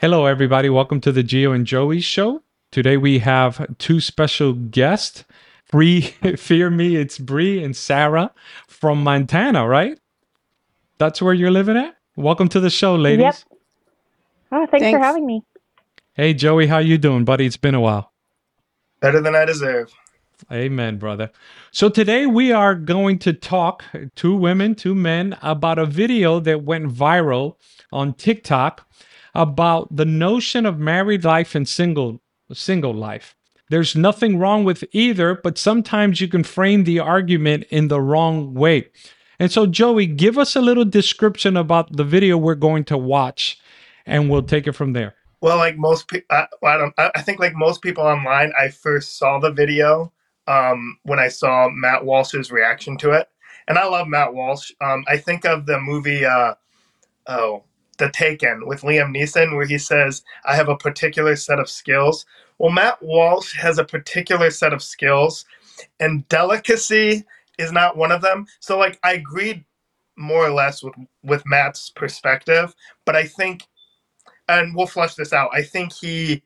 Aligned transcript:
Hello, 0.00 0.24
everybody. 0.24 0.70
Welcome 0.70 1.02
to 1.02 1.12
the 1.12 1.22
Gio 1.22 1.54
and 1.54 1.66
Joey 1.66 2.00
show. 2.00 2.42
Today 2.72 2.96
we 2.96 3.18
have 3.18 3.76
two 3.76 4.00
special 4.00 4.54
guests. 4.54 5.26
Brie, 5.70 6.00
fear 6.38 6.70
me, 6.70 6.96
it's 6.96 7.18
Brie 7.18 7.62
and 7.62 7.76
Sarah 7.76 8.32
from 8.66 9.04
Montana, 9.04 9.68
right? 9.68 10.00
That's 10.96 11.20
where 11.20 11.34
you're 11.34 11.50
living 11.50 11.76
at. 11.76 11.96
Welcome 12.16 12.48
to 12.48 12.60
the 12.60 12.70
show, 12.70 12.96
ladies. 12.96 13.44
Yep. 13.50 13.58
Oh, 14.52 14.66
thanks, 14.70 14.84
Thanks. 14.84 14.96
for 14.96 15.04
having 15.04 15.26
me. 15.26 15.44
Hey, 16.14 16.32
Joey, 16.32 16.66
how 16.66 16.78
you 16.78 16.96
doing, 16.96 17.26
buddy? 17.26 17.44
It's 17.44 17.58
been 17.58 17.74
a 17.74 17.80
while. 17.82 18.10
Better 19.00 19.20
than 19.20 19.36
I 19.36 19.44
deserve. 19.44 19.92
Amen, 20.50 20.96
brother. 20.96 21.30
So 21.72 21.90
today 21.90 22.24
we 22.24 22.52
are 22.52 22.74
going 22.74 23.18
to 23.18 23.34
talk 23.34 23.84
two 24.16 24.34
women, 24.34 24.76
two 24.76 24.94
men 24.94 25.36
about 25.42 25.78
a 25.78 25.84
video 25.84 26.40
that 26.40 26.62
went 26.62 26.88
viral 26.88 27.56
on 27.92 28.14
TikTok 28.14 28.86
about 29.34 29.94
the 29.94 30.04
notion 30.04 30.66
of 30.66 30.78
married 30.78 31.24
life 31.24 31.54
and 31.54 31.68
single 31.68 32.20
single 32.52 32.94
life. 32.94 33.36
There's 33.68 33.94
nothing 33.94 34.38
wrong 34.38 34.64
with 34.64 34.82
either, 34.90 35.36
but 35.36 35.56
sometimes 35.56 36.20
you 36.20 36.26
can 36.26 36.42
frame 36.42 36.82
the 36.82 36.98
argument 36.98 37.64
in 37.70 37.86
the 37.86 38.00
wrong 38.00 38.54
way. 38.54 38.88
And 39.38 39.52
so 39.52 39.66
Joey, 39.66 40.06
give 40.06 40.36
us 40.36 40.56
a 40.56 40.60
little 40.60 40.84
description 40.84 41.56
about 41.56 41.96
the 41.96 42.04
video 42.04 42.36
we're 42.36 42.56
going 42.56 42.84
to 42.86 42.98
watch 42.98 43.58
and 44.06 44.28
we'll 44.28 44.42
take 44.42 44.66
it 44.66 44.72
from 44.72 44.92
there. 44.92 45.14
Well, 45.40 45.56
like 45.56 45.78
most 45.78 46.08
people, 46.08 46.26
I, 46.30 46.46
I 46.62 46.76
don't. 46.76 46.94
I 46.98 47.22
think 47.22 47.40
like 47.40 47.54
most 47.54 47.80
people 47.80 48.04
online, 48.04 48.52
I 48.60 48.68
first 48.68 49.16
saw 49.16 49.38
the 49.38 49.50
video 49.50 50.12
um, 50.46 50.98
when 51.04 51.18
I 51.18 51.28
saw 51.28 51.70
Matt 51.70 52.04
Walsh's 52.04 52.50
reaction 52.50 52.98
to 52.98 53.12
it, 53.12 53.28
and 53.66 53.78
I 53.78 53.86
love 53.86 54.06
Matt 54.06 54.34
Walsh. 54.34 54.70
Um, 54.82 55.04
I 55.08 55.16
think 55.16 55.46
of 55.46 55.64
the 55.64 55.80
movie, 55.80 56.26
uh, 56.26 56.54
oh, 57.26 57.64
The 58.00 58.10
Taken 58.10 58.66
with 58.66 58.82
Liam 58.82 59.14
Neeson, 59.16 59.54
where 59.54 59.66
he 59.66 59.78
says, 59.78 60.24
"I 60.44 60.56
have 60.56 60.68
a 60.68 60.76
particular 60.76 61.36
set 61.36 61.60
of 61.60 61.70
skills." 61.70 62.26
Well, 62.58 62.72
Matt 62.72 63.00
Walsh 63.02 63.56
has 63.56 63.78
a 63.78 63.84
particular 63.84 64.50
set 64.50 64.72
of 64.72 64.82
skills, 64.82 65.44
and 66.00 66.28
delicacy 66.28 67.24
is 67.58 67.72
not 67.72 67.96
one 67.96 68.12
of 68.12 68.22
them. 68.22 68.46
So, 68.60 68.78
like, 68.78 68.98
I 69.04 69.12
agreed 69.14 69.64
more 70.16 70.44
or 70.44 70.50
less 70.50 70.82
with 70.82 70.94
with 71.22 71.46
Matt's 71.46 71.90
perspective, 71.90 72.74
but 73.04 73.14
I 73.16 73.24
think 73.26 73.62
and 74.50 74.74
we'll 74.74 74.86
flesh 74.86 75.14
this 75.14 75.32
out. 75.32 75.50
I 75.52 75.62
think 75.62 75.92
he, 75.92 76.42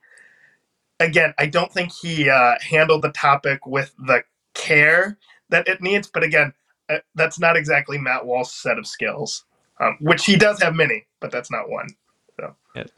again, 1.00 1.32
I 1.38 1.46
don't 1.46 1.72
think 1.72 1.92
he 1.92 2.28
uh, 2.28 2.54
handled 2.60 3.02
the 3.02 3.12
topic 3.12 3.66
with 3.66 3.94
the 3.98 4.22
care 4.54 5.18
that 5.48 5.66
it 5.68 5.80
needs. 5.80 6.08
But 6.08 6.22
again, 6.22 6.52
uh, 6.90 6.98
that's 7.14 7.38
not 7.38 7.56
exactly 7.56 7.98
Matt 7.98 8.26
Walsh's 8.26 8.54
set 8.54 8.78
of 8.78 8.86
skills, 8.86 9.44
um, 9.80 9.98
which 10.00 10.26
he 10.26 10.36
does 10.36 10.62
have 10.62 10.74
many, 10.74 11.06
but 11.20 11.32
that's 11.32 11.50
not 11.50 11.70
one. 11.70 11.88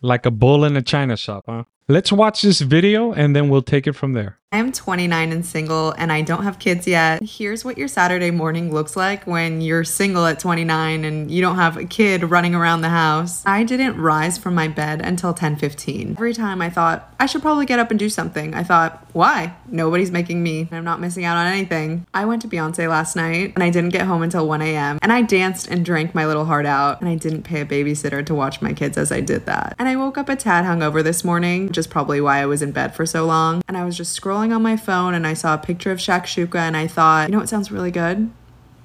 Like 0.00 0.27
a 0.27 0.30
bull 0.30 0.64
in 0.64 0.77
a 0.77 0.82
china 0.82 1.16
shop, 1.16 1.44
huh? 1.46 1.64
Let's 1.88 2.10
watch 2.10 2.42
this 2.42 2.60
video 2.62 3.12
and 3.12 3.36
then 3.36 3.48
we'll 3.48 3.62
take 3.62 3.86
it 3.86 3.92
from 3.92 4.12
there. 4.12 4.38
I'm 4.52 4.72
29 4.72 5.33
and 5.33 5.44
single, 5.44 5.91
and 5.98 6.10
I 6.10 6.22
don't 6.22 6.44
have 6.44 6.58
kids 6.58 6.86
yet. 6.86 7.22
Here's 7.22 7.64
what 7.64 7.77
your 7.77 7.88
Saturday 7.88 8.30
morning 8.30 8.72
looks 8.72 8.96
like 8.96 9.27
when 9.27 9.60
you're 9.60 9.84
single 9.84 10.24
at 10.24 10.41
29 10.41 11.05
and 11.05 11.30
you 11.30 11.42
don't 11.42 11.56
have 11.56 11.77
a 11.77 11.84
kid 11.84 12.22
running 12.22 12.55
around 12.55 12.80
the 12.80 12.88
house. 12.88 13.44
I 13.44 13.64
didn't 13.64 14.00
rise 14.00 14.38
from 14.38 14.55
my 14.55 14.68
bed 14.68 15.02
until 15.05 15.34
10:15. 15.34 16.12
Every 16.12 16.33
time 16.33 16.62
I 16.62 16.70
thought 16.70 17.12
I 17.20 17.27
should 17.27 17.42
probably 17.42 17.66
get 17.66 17.80
up 17.80 17.90
and 17.90 17.98
do 17.98 18.08
something. 18.08 18.55
I 18.55 18.62
thought, 18.62 19.05
why? 19.12 19.55
Nobody's 19.68 20.12
making 20.12 20.42
me. 20.42 20.68
I'm 20.72 20.84
not 20.84 21.00
missing 21.00 21.24
out 21.24 21.36
on 21.36 21.46
anything. 21.48 22.06
I 22.14 22.24
went 22.24 22.40
to 22.42 22.48
Beyonce 22.48 22.88
last 22.88 23.16
night 23.16 23.52
and 23.55 23.64
I 23.64 23.70
didn't 23.70 23.90
get 23.90 24.06
home 24.06 24.22
until 24.22 24.46
1 24.46 24.62
a.m. 24.62 24.98
and 25.02 25.12
I 25.12 25.22
danced 25.22 25.68
and 25.68 25.84
drank 25.84 26.14
my 26.14 26.24
little 26.24 26.44
heart 26.44 26.66
out 26.66 27.00
and 27.00 27.11
I 27.11 27.16
didn't 27.16 27.42
pay 27.42 27.61
a 27.61 27.66
babysitter 27.66 28.24
to 28.24 28.34
watch 28.34 28.62
my 28.62 28.72
kids 28.72 28.96
as 28.96 29.11
I 29.11 29.20
did 29.20 29.44
that. 29.46 29.66
And 29.78 29.89
I 29.89 29.97
woke 29.97 30.19
up 30.19 30.28
a 30.28 30.36
tad 30.36 30.64
hungover 30.64 31.03
this 31.03 31.25
morning, 31.25 31.69
which 31.69 31.78
is 31.78 31.86
probably 31.86 32.20
why 32.20 32.39
I 32.39 32.47
was 32.47 32.62
in 32.62 32.72
bed 32.72 32.95
for 32.95 33.06
so 33.06 33.27
long. 33.27 33.62
And 33.69 33.77
I 33.77 33.84
was 33.84 33.97
just 33.97 34.20
scrolling 34.20 34.55
on 34.55 34.62
my 34.62 34.77
phone 34.77 35.14
and 35.14 35.27
I 35.27 35.34
saw 35.34 35.55
a 35.55 35.58
picture 35.58 35.91
of 35.91 35.98
shakshuka 35.98 36.56
and 36.56 36.77
I 36.77 36.86
thought, 36.86 37.28
you 37.28 37.33
know 37.33 37.39
what 37.39 37.48
sounds 37.48 37.70
really 37.70 37.91
good? 37.91 38.31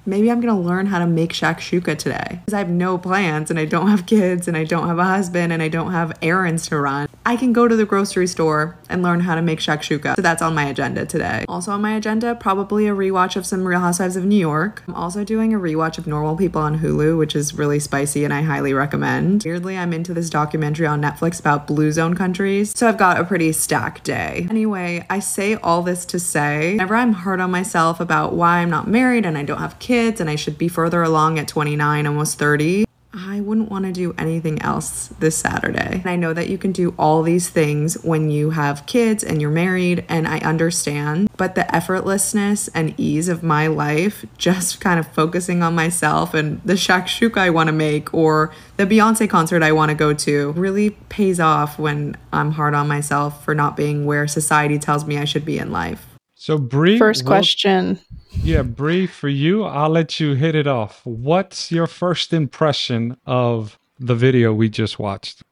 Maybe 0.04 0.30
I'm 0.30 0.40
gonna 0.40 0.58
learn 0.58 0.86
how 0.86 0.98
to 0.98 1.06
make 1.06 1.32
shakshuka 1.32 1.96
today. 1.96 2.40
Because 2.44 2.54
I 2.54 2.58
have 2.58 2.68
no 2.68 2.98
plans 2.98 3.50
and 3.50 3.58
I 3.58 3.66
don't 3.66 3.86
have 3.88 4.04
kids 4.04 4.48
and 4.48 4.56
I 4.56 4.64
don't 4.64 4.88
have 4.88 4.98
a 4.98 5.04
husband 5.04 5.52
and 5.52 5.62
I 5.62 5.68
don't 5.68 5.92
have 5.92 6.18
errands 6.20 6.66
to 6.68 6.78
run. 6.78 7.08
I 7.24 7.36
can 7.36 7.52
go 7.52 7.68
to 7.68 7.76
the 7.76 7.86
grocery 7.86 8.26
store 8.26 8.76
and 8.88 9.02
learn 9.02 9.20
how 9.20 9.36
to 9.36 9.42
make 9.42 9.60
shakshuka. 9.60 10.16
So 10.16 10.22
that's 10.22 10.42
on 10.42 10.56
my 10.56 10.64
agenda 10.64 11.06
today. 11.06 11.44
Also 11.48 11.70
on 11.70 11.80
my 11.80 11.94
agenda, 11.94 12.34
probably 12.34 12.88
a 12.88 12.94
rewatch 12.94 13.36
of 13.36 13.46
some 13.46 13.64
Real 13.64 13.78
Housewives 13.78 14.16
of 14.16 14.24
New 14.24 14.36
York. 14.36 14.82
I'm 14.88 14.94
also 14.94 15.22
doing 15.22 15.54
a 15.54 15.58
rewatch 15.58 15.98
of 15.98 16.08
Normal 16.08 16.36
People 16.36 16.60
on 16.60 16.80
Hulu, 16.80 17.16
which 17.16 17.36
is 17.36 17.54
really 17.54 17.78
spicy 17.78 18.24
and 18.24 18.34
I 18.34 18.42
highly 18.42 18.74
recommend. 18.74 19.44
Weirdly, 19.44 19.78
I'm 19.78 19.92
into 19.92 20.12
this 20.12 20.30
documentary 20.30 20.86
on 20.86 21.00
Netflix 21.00 21.38
about 21.38 21.68
blue 21.68 21.92
zone 21.92 22.14
countries. 22.16 22.76
So 22.76 22.88
I've 22.88 22.98
got 22.98 23.20
a 23.20 23.24
pretty 23.24 23.52
stacked 23.52 24.02
day. 24.02 24.48
Anyway, 24.50 25.06
I 25.08 25.20
say 25.20 25.54
all 25.54 25.82
this 25.82 26.04
to 26.06 26.18
say, 26.18 26.72
whenever 26.72 26.96
I'm 26.96 27.12
hard 27.12 27.40
on 27.40 27.52
myself 27.52 28.00
about 28.00 28.32
why 28.32 28.58
I'm 28.58 28.70
not 28.70 28.88
married 28.88 29.24
and 29.24 29.38
I 29.38 29.44
don't 29.44 29.58
have 29.58 29.78
kids 29.78 29.91
and 29.92 30.30
I 30.30 30.36
should 30.36 30.56
be 30.56 30.68
further 30.68 31.02
along 31.02 31.38
at 31.38 31.48
29, 31.48 32.06
almost 32.06 32.38
30, 32.38 32.84
I 33.14 33.40
wouldn't 33.42 33.70
want 33.70 33.84
to 33.84 33.92
do 33.92 34.14
anything 34.16 34.62
else 34.62 35.08
this 35.20 35.36
Saturday. 35.36 36.00
And 36.00 36.06
I 36.06 36.16
know 36.16 36.32
that 36.32 36.48
you 36.48 36.56
can 36.56 36.72
do 36.72 36.94
all 36.98 37.22
these 37.22 37.50
things 37.50 38.02
when 38.02 38.30
you 38.30 38.50
have 38.50 38.86
kids 38.86 39.22
and 39.22 39.40
you're 39.40 39.50
married, 39.50 40.04
and 40.08 40.26
I 40.26 40.38
understand, 40.38 41.28
but 41.36 41.54
the 41.54 41.62
effortlessness 41.62 42.70
and 42.74 42.98
ease 42.98 43.28
of 43.28 43.42
my 43.42 43.66
life, 43.66 44.24
just 44.38 44.80
kind 44.80 44.98
of 44.98 45.06
focusing 45.08 45.62
on 45.62 45.74
myself 45.74 46.32
and 46.32 46.62
the 46.64 46.72
shakshuka 46.72 47.36
I 47.36 47.50
want 47.50 47.68
to 47.68 47.72
make 47.72 48.14
or 48.14 48.50
the 48.78 48.86
Beyonce 48.86 49.28
concert 49.28 49.62
I 49.62 49.72
want 49.72 49.90
to 49.90 49.94
go 49.94 50.14
to, 50.14 50.52
really 50.52 50.90
pays 51.10 51.38
off 51.38 51.78
when 51.78 52.16
I'm 52.32 52.52
hard 52.52 52.72
on 52.72 52.88
myself 52.88 53.44
for 53.44 53.54
not 53.54 53.76
being 53.76 54.06
where 54.06 54.26
society 54.26 54.78
tells 54.78 55.04
me 55.04 55.18
I 55.18 55.26
should 55.26 55.44
be 55.44 55.58
in 55.58 55.70
life. 55.70 56.11
So 56.42 56.58
Brie, 56.58 56.98
1st 56.98 57.22
we'll- 57.22 57.28
question. 57.28 58.00
Yeah, 58.42 58.62
Brie, 58.62 59.06
for 59.06 59.28
you, 59.28 59.62
I'll 59.62 59.90
let 59.90 60.18
you 60.18 60.34
hit 60.34 60.56
it 60.56 60.66
off. 60.66 61.00
What's 61.04 61.70
your 61.70 61.86
first 61.86 62.32
impression 62.32 63.16
of 63.26 63.78
the 64.00 64.16
video 64.16 64.52
we 64.52 64.68
just 64.68 64.98
watched? 64.98 65.44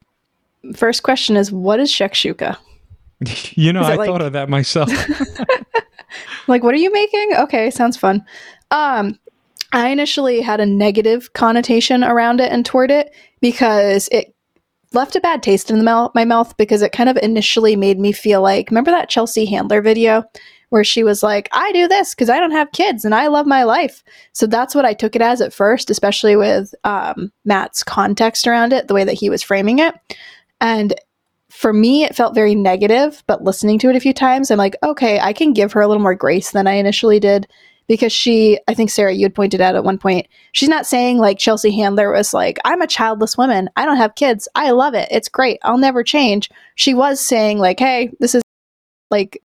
First 0.74 1.04
question 1.04 1.36
is 1.36 1.52
what 1.52 1.78
is 1.78 1.92
shakshuka? 1.92 2.56
you 3.56 3.72
know, 3.72 3.82
I 3.82 3.94
like- 3.94 4.08
thought 4.08 4.20
of 4.20 4.32
that 4.32 4.48
myself. 4.48 4.90
Like, 6.48 6.64
what 6.64 6.74
are 6.74 6.78
you 6.78 6.92
making? 6.92 7.34
Okay, 7.36 7.70
sounds 7.70 7.96
fun. 7.96 8.24
Um, 8.72 9.16
I 9.72 9.90
initially 9.90 10.40
had 10.40 10.58
a 10.58 10.66
negative 10.66 11.32
connotation 11.34 12.02
around 12.02 12.40
it 12.40 12.50
and 12.50 12.66
toward 12.66 12.90
it 12.90 13.14
because 13.40 14.08
it 14.10 14.34
left 14.92 15.14
a 15.14 15.20
bad 15.20 15.44
taste 15.44 15.70
in 15.70 15.78
the 15.78 15.84
mouth, 15.84 16.10
my 16.16 16.24
mouth 16.24 16.56
because 16.56 16.82
it 16.82 16.90
kind 16.90 17.08
of 17.08 17.16
initially 17.18 17.76
made 17.76 18.00
me 18.00 18.10
feel 18.10 18.42
like 18.42 18.70
remember 18.70 18.90
that 18.90 19.08
Chelsea 19.08 19.46
Handler 19.46 19.80
video 19.80 20.24
where 20.70 20.84
she 20.84 21.04
was 21.04 21.22
like, 21.22 21.48
"I 21.52 21.70
do 21.72 21.86
this 21.86 22.14
because 22.14 22.30
I 22.30 22.40
don't 22.40 22.50
have 22.50 22.72
kids 22.72 23.04
and 23.04 23.14
I 23.14 23.28
love 23.28 23.46
my 23.46 23.62
life." 23.62 24.02
So 24.32 24.46
that's 24.46 24.74
what 24.74 24.84
I 24.84 24.94
took 24.94 25.14
it 25.14 25.22
as 25.22 25.40
at 25.40 25.52
first, 25.52 25.90
especially 25.90 26.34
with 26.36 26.74
um, 26.84 27.30
Matt's 27.44 27.84
context 27.84 28.46
around 28.46 28.72
it, 28.72 28.88
the 28.88 28.94
way 28.94 29.04
that 29.04 29.14
he 29.14 29.30
was 29.30 29.42
framing 29.42 29.78
it, 29.78 29.94
and 30.60 30.94
for 31.50 31.72
me, 31.72 32.04
it 32.04 32.14
felt 32.14 32.34
very 32.34 32.54
negative, 32.54 33.24
but 33.26 33.42
listening 33.42 33.78
to 33.80 33.90
it 33.90 33.96
a 33.96 34.00
few 34.00 34.14
times, 34.14 34.50
I'm 34.50 34.58
like, 34.58 34.76
okay, 34.82 35.18
I 35.18 35.32
can 35.32 35.52
give 35.52 35.72
her 35.72 35.80
a 35.80 35.88
little 35.88 36.02
more 36.02 36.14
grace 36.14 36.52
than 36.52 36.66
I 36.66 36.74
initially 36.74 37.18
did 37.18 37.48
because 37.88 38.12
she, 38.12 38.58
I 38.68 38.74
think, 38.74 38.88
Sarah, 38.88 39.12
you 39.12 39.24
had 39.24 39.34
pointed 39.34 39.60
out 39.60 39.74
at 39.74 39.82
one 39.82 39.98
point, 39.98 40.28
she's 40.52 40.68
not 40.68 40.86
saying 40.86 41.18
like 41.18 41.38
Chelsea 41.38 41.72
Handler 41.72 42.12
was 42.12 42.32
like, 42.32 42.58
I'm 42.64 42.80
a 42.80 42.86
childless 42.86 43.36
woman. 43.36 43.68
I 43.74 43.84
don't 43.84 43.96
have 43.96 44.14
kids. 44.14 44.48
I 44.54 44.70
love 44.70 44.94
it. 44.94 45.08
It's 45.10 45.28
great. 45.28 45.58
I'll 45.64 45.76
never 45.76 46.04
change. 46.04 46.48
She 46.76 46.94
was 46.94 47.20
saying, 47.20 47.58
like, 47.58 47.80
hey, 47.80 48.12
this 48.20 48.36
is 48.36 48.42
like, 49.10 49.42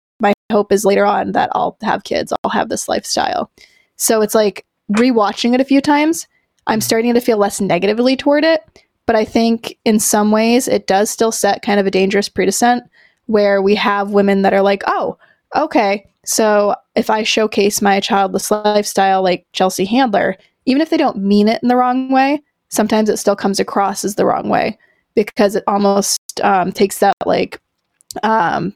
hope 0.53 0.73
is 0.73 0.85
later 0.85 1.07
on 1.07 1.33
that 1.33 1.51
I'll 1.55 1.77
have 1.83 2.05
kids. 2.05 2.33
I'll 2.43 2.51
have 2.51 2.69
this 2.69 2.89
lifestyle. 2.89 3.51
So 3.97 4.21
it's 4.23 4.35
like 4.35 4.65
rewatching 4.93 5.55
it 5.55 5.61
a 5.61 5.65
few 5.65 5.81
times, 5.81 6.27
I'm 6.67 6.81
starting 6.81 7.15
to 7.15 7.21
feel 7.21 7.39
less 7.39 7.61
negatively 7.61 8.17
toward 8.17 8.45
it. 8.45 8.63
But 9.07 9.17
I 9.17 9.25
think 9.25 9.79
in 9.85 9.99
some 10.01 10.31
ways 10.31 10.67
it 10.67 10.87
does 10.87 11.11
still 11.11 11.33
set 11.33 11.63
kind 11.63 11.79
of 11.79 11.87
a 11.87 11.91
dangerous 11.91 12.29
precedent 12.29 12.85
where 13.27 13.61
we 13.61 13.75
have 13.75 14.11
women 14.11 14.43
that 14.43 14.55
are 14.55 14.63
like, 14.63 14.83
oh, 14.87 15.19
okay, 15.55 16.07
so 16.25 16.75
if 16.95 17.11
I 17.11 17.23
showcase 17.23 17.83
my 17.83 18.01
childless 18.01 18.51
lifestyle 18.51 19.23
like 19.23 19.47
Chelsea 19.53 19.85
Handler, 19.85 20.37
even 20.67 20.81
if 20.81 20.91
they 20.91 20.97
don't 20.97 21.19
mean 21.19 21.49
it 21.49 21.63
in 21.63 21.69
the 21.69 21.77
wrong 21.77 22.11
way, 22.11 22.43
sometimes 22.71 23.09
it 23.09 23.19
still 23.19 23.37
comes 23.37 23.61
across 23.61 24.05
as 24.05 24.15
the 24.15 24.25
wrong 24.25 24.49
way 24.49 24.79
because 25.15 25.55
it 25.55 25.65
almost 25.67 26.19
um, 26.43 26.73
takes 26.73 26.99
that 26.99 27.15
like 27.27 27.61
um, 28.23 28.75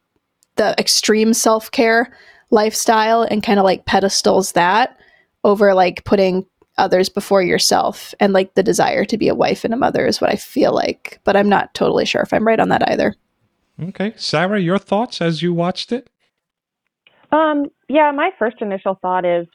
the 0.59 0.75
extreme 0.79 1.33
self 1.33 1.71
care 1.71 2.13
lifestyle 2.51 3.23
and 3.23 3.43
kind 3.43 3.59
of 3.59 3.65
like 3.65 3.87
pedestals 3.87 4.53
that 4.53 4.99
over 5.45 5.75
like 5.75 6.05
putting 6.05 6.45
others 6.77 7.09
before 7.09 7.43
yourself 7.43 8.15
and 8.21 8.33
like 8.33 8.55
the 8.55 8.63
desire 8.63 9.05
to 9.05 9.19
be 9.19 9.29
a 9.29 9.35
wife 9.35 9.65
and 9.65 9.75
a 9.75 9.77
mother 9.77 10.07
is 10.07 10.21
what 10.21 10.31
I 10.31 10.37
feel 10.37 10.73
like. 10.73 11.21
But 11.25 11.37
I'm 11.37 11.49
not 11.49 11.75
totally 11.75 12.05
sure 12.05 12.23
if 12.23 12.33
I'm 12.33 12.47
right 12.47 12.61
on 12.61 12.69
that 12.69 12.89
either. 12.89 13.15
okay. 13.83 14.13
Sarah, 14.17 14.61
your 14.61 14.79
thoughts 14.79 15.21
as 15.21 15.43
you 15.43 15.53
watched 15.53 15.93
it? 15.93 16.09
Um, 17.33 17.67
yeah, 17.89 18.11
my 18.13 18.31
first 18.39 18.57
initial 18.61 18.99
thought 19.03 19.25
is, 19.25 19.47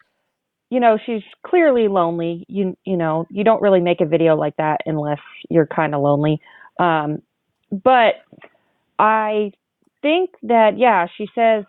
you 0.70 0.80
know, 0.80 0.98
she's 1.06 1.24
clearly 1.46 1.88
lonely. 1.88 2.46
You 2.48 2.76
you 2.84 2.98
know, 2.98 3.28
you 3.30 3.44
don't 3.44 3.62
really 3.62 3.80
make 3.80 4.02
a 4.02 4.06
video 4.06 4.36
like 4.36 4.56
that 4.58 4.82
unless 4.86 5.20
you're 5.50 5.68
kind 5.68 5.94
of 5.94 6.02
lonely. 6.02 6.40
Um, 6.80 7.22
but 7.72 8.16
I 9.00 9.54
think 10.04 10.32
that 10.44 10.78
yeah, 10.78 11.08
she 11.18 11.28
says 11.36 11.66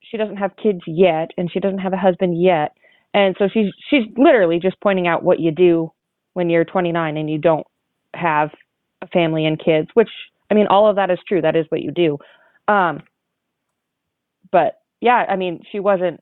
she 0.00 0.18
doesn't 0.18 0.38
have 0.38 0.56
kids 0.62 0.80
yet 0.86 1.32
and 1.38 1.50
she 1.52 1.60
doesn't 1.60 1.80
have 1.80 1.94
a 1.94 1.98
husband 1.98 2.42
yet. 2.42 2.72
And 3.14 3.36
so 3.38 3.48
she's 3.52 3.72
she's 3.90 4.04
literally 4.16 4.60
just 4.60 4.80
pointing 4.82 5.08
out 5.08 5.24
what 5.24 5.40
you 5.40 5.52
do 5.52 5.92
when 6.34 6.50
you're 6.50 6.64
29 6.64 7.18
and 7.18 7.30
you 7.30 7.38
don't 7.38 7.66
have 8.16 8.50
a 9.02 9.08
family 9.08 9.46
and 9.46 9.60
kids, 9.62 9.88
which 9.94 10.10
I 10.50 10.54
mean 10.54 10.68
all 10.68 10.88
of 10.88 10.96
that 10.96 11.10
is 11.10 11.20
true. 11.28 11.42
That 11.42 11.56
is 11.56 11.66
what 11.70 11.82
you 11.82 11.92
do. 11.92 12.18
Um 12.68 13.02
but 14.52 14.76
yeah, 15.02 15.26
I 15.28 15.36
mean, 15.36 15.62
she 15.72 15.80
wasn't 15.80 16.20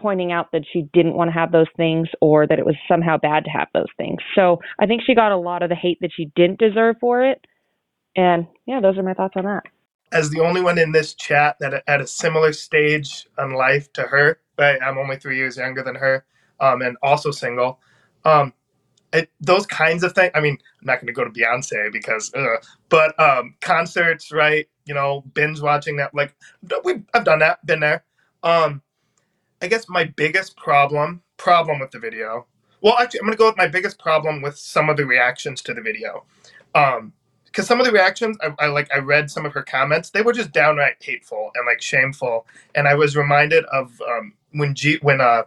pointing 0.00 0.32
out 0.32 0.48
that 0.52 0.64
she 0.72 0.88
didn't 0.94 1.14
want 1.14 1.28
to 1.28 1.34
have 1.34 1.52
those 1.52 1.68
things 1.76 2.08
or 2.20 2.46
that 2.48 2.58
it 2.58 2.66
was 2.66 2.76
somehow 2.88 3.18
bad 3.18 3.44
to 3.44 3.50
have 3.50 3.68
those 3.74 3.90
things. 3.98 4.18
So 4.34 4.60
I 4.80 4.86
think 4.86 5.02
she 5.06 5.14
got 5.14 5.32
a 5.32 5.38
lot 5.38 5.62
of 5.62 5.68
the 5.70 5.76
hate 5.76 5.98
that 6.02 6.12
she 6.16 6.30
didn't 6.36 6.58
deserve 6.58 6.96
for 7.00 7.24
it. 7.24 7.44
And 8.16 8.46
yeah, 8.66 8.80
those 8.80 8.98
are 8.98 9.02
my 9.02 9.14
thoughts 9.14 9.34
on 9.36 9.44
that. 9.44 9.64
As 10.14 10.30
the 10.30 10.40
only 10.40 10.62
one 10.62 10.78
in 10.78 10.92
this 10.92 11.14
chat 11.14 11.58
that 11.60 11.84
at 11.88 12.02
a 12.02 12.08
similar 12.08 12.54
stage 12.54 13.28
in 13.38 13.54
life 13.54 13.92
to 13.94 14.04
her, 14.04 14.40
right? 14.58 14.80
I'm 14.82 14.98
only 14.98 15.18
three 15.18 15.36
years 15.38 15.58
younger 15.58 15.84
than 15.84 15.96
her, 15.96 16.24
um, 16.60 16.82
and 16.82 16.96
also 17.02 17.32
single. 17.32 17.80
Um, 18.24 18.54
it, 19.12 19.30
those 19.40 19.66
kinds 19.66 20.04
of 20.04 20.14
things. 20.14 20.32
I 20.34 20.40
mean, 20.40 20.58
I'm 20.80 20.86
not 20.86 20.96
going 21.00 21.08
to 21.08 21.14
go 21.14 21.24
to 21.24 21.30
Beyonce 21.30 21.92
because, 21.92 22.32
but 22.90 23.20
um, 23.20 23.56
concerts, 23.60 24.32
right? 24.32 24.68
You 24.86 24.94
know, 24.94 25.24
binge 25.34 25.60
watching 25.60 25.98
that. 25.98 26.14
Like, 26.14 26.34
we 26.84 27.02
I've 27.14 27.24
done 27.24 27.40
that, 27.40 27.64
been 27.66 27.80
there. 27.80 28.04
Um, 28.44 28.82
I 29.62 29.68
guess 29.68 29.88
my 29.88 30.04
biggest 30.04 30.56
problem 30.56 31.22
problem 31.36 31.80
with 31.80 31.90
the 31.90 31.98
video. 31.98 32.46
Well, 32.82 32.96
actually, 33.00 33.20
I'm 33.20 33.26
gonna 33.26 33.36
go 33.36 33.48
with 33.48 33.56
my 33.56 33.68
biggest 33.68 33.98
problem 33.98 34.42
with 34.42 34.58
some 34.58 34.90
of 34.90 34.96
the 34.96 35.06
reactions 35.06 35.62
to 35.62 35.74
the 35.74 35.82
video. 35.82 36.24
Um, 36.74 37.12
because 37.54 37.68
some 37.68 37.78
of 37.78 37.86
the 37.86 37.92
reactions, 37.92 38.36
I, 38.42 38.52
I 38.58 38.66
like, 38.66 38.92
I 38.92 38.98
read 38.98 39.30
some 39.30 39.46
of 39.46 39.52
her 39.52 39.62
comments. 39.62 40.10
They 40.10 40.22
were 40.22 40.32
just 40.32 40.50
downright 40.50 40.96
hateful 41.00 41.52
and 41.54 41.64
like 41.64 41.80
shameful. 41.80 42.48
And 42.74 42.88
I 42.88 42.94
was 42.94 43.16
reminded 43.16 43.64
of 43.66 43.92
um, 44.10 44.32
when 44.52 44.74
G 44.74 44.98
when 45.02 45.20
uh 45.20 45.44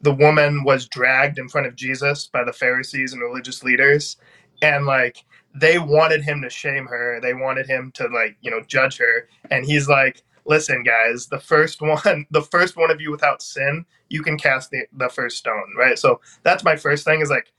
the 0.00 0.14
woman 0.14 0.64
was 0.64 0.86
dragged 0.86 1.38
in 1.38 1.48
front 1.48 1.66
of 1.66 1.76
Jesus 1.76 2.26
by 2.26 2.42
the 2.42 2.54
Pharisees 2.54 3.12
and 3.12 3.20
religious 3.20 3.62
leaders, 3.62 4.16
and 4.62 4.86
like 4.86 5.24
they 5.54 5.78
wanted 5.78 6.22
him 6.22 6.40
to 6.40 6.48
shame 6.48 6.86
her. 6.86 7.20
They 7.20 7.34
wanted 7.34 7.66
him 7.66 7.92
to 7.96 8.08
like 8.08 8.38
you 8.40 8.50
know 8.50 8.62
judge 8.62 8.96
her, 8.96 9.28
and 9.50 9.66
he's 9.66 9.88
like 9.88 10.22
listen 10.44 10.82
guys 10.82 11.26
the 11.26 11.38
first 11.38 11.80
one 11.82 12.26
the 12.30 12.42
first 12.42 12.76
one 12.76 12.90
of 12.90 13.00
you 13.00 13.10
without 13.10 13.40
sin 13.40 13.84
you 14.08 14.22
can 14.22 14.36
cast 14.36 14.70
the, 14.70 14.84
the 14.96 15.08
first 15.08 15.36
stone 15.36 15.72
right 15.78 16.00
so 16.00 16.20
that's 16.42 16.64
my 16.64 16.74
first 16.74 17.04
thing 17.04 17.20
is 17.20 17.30
like 17.30 17.52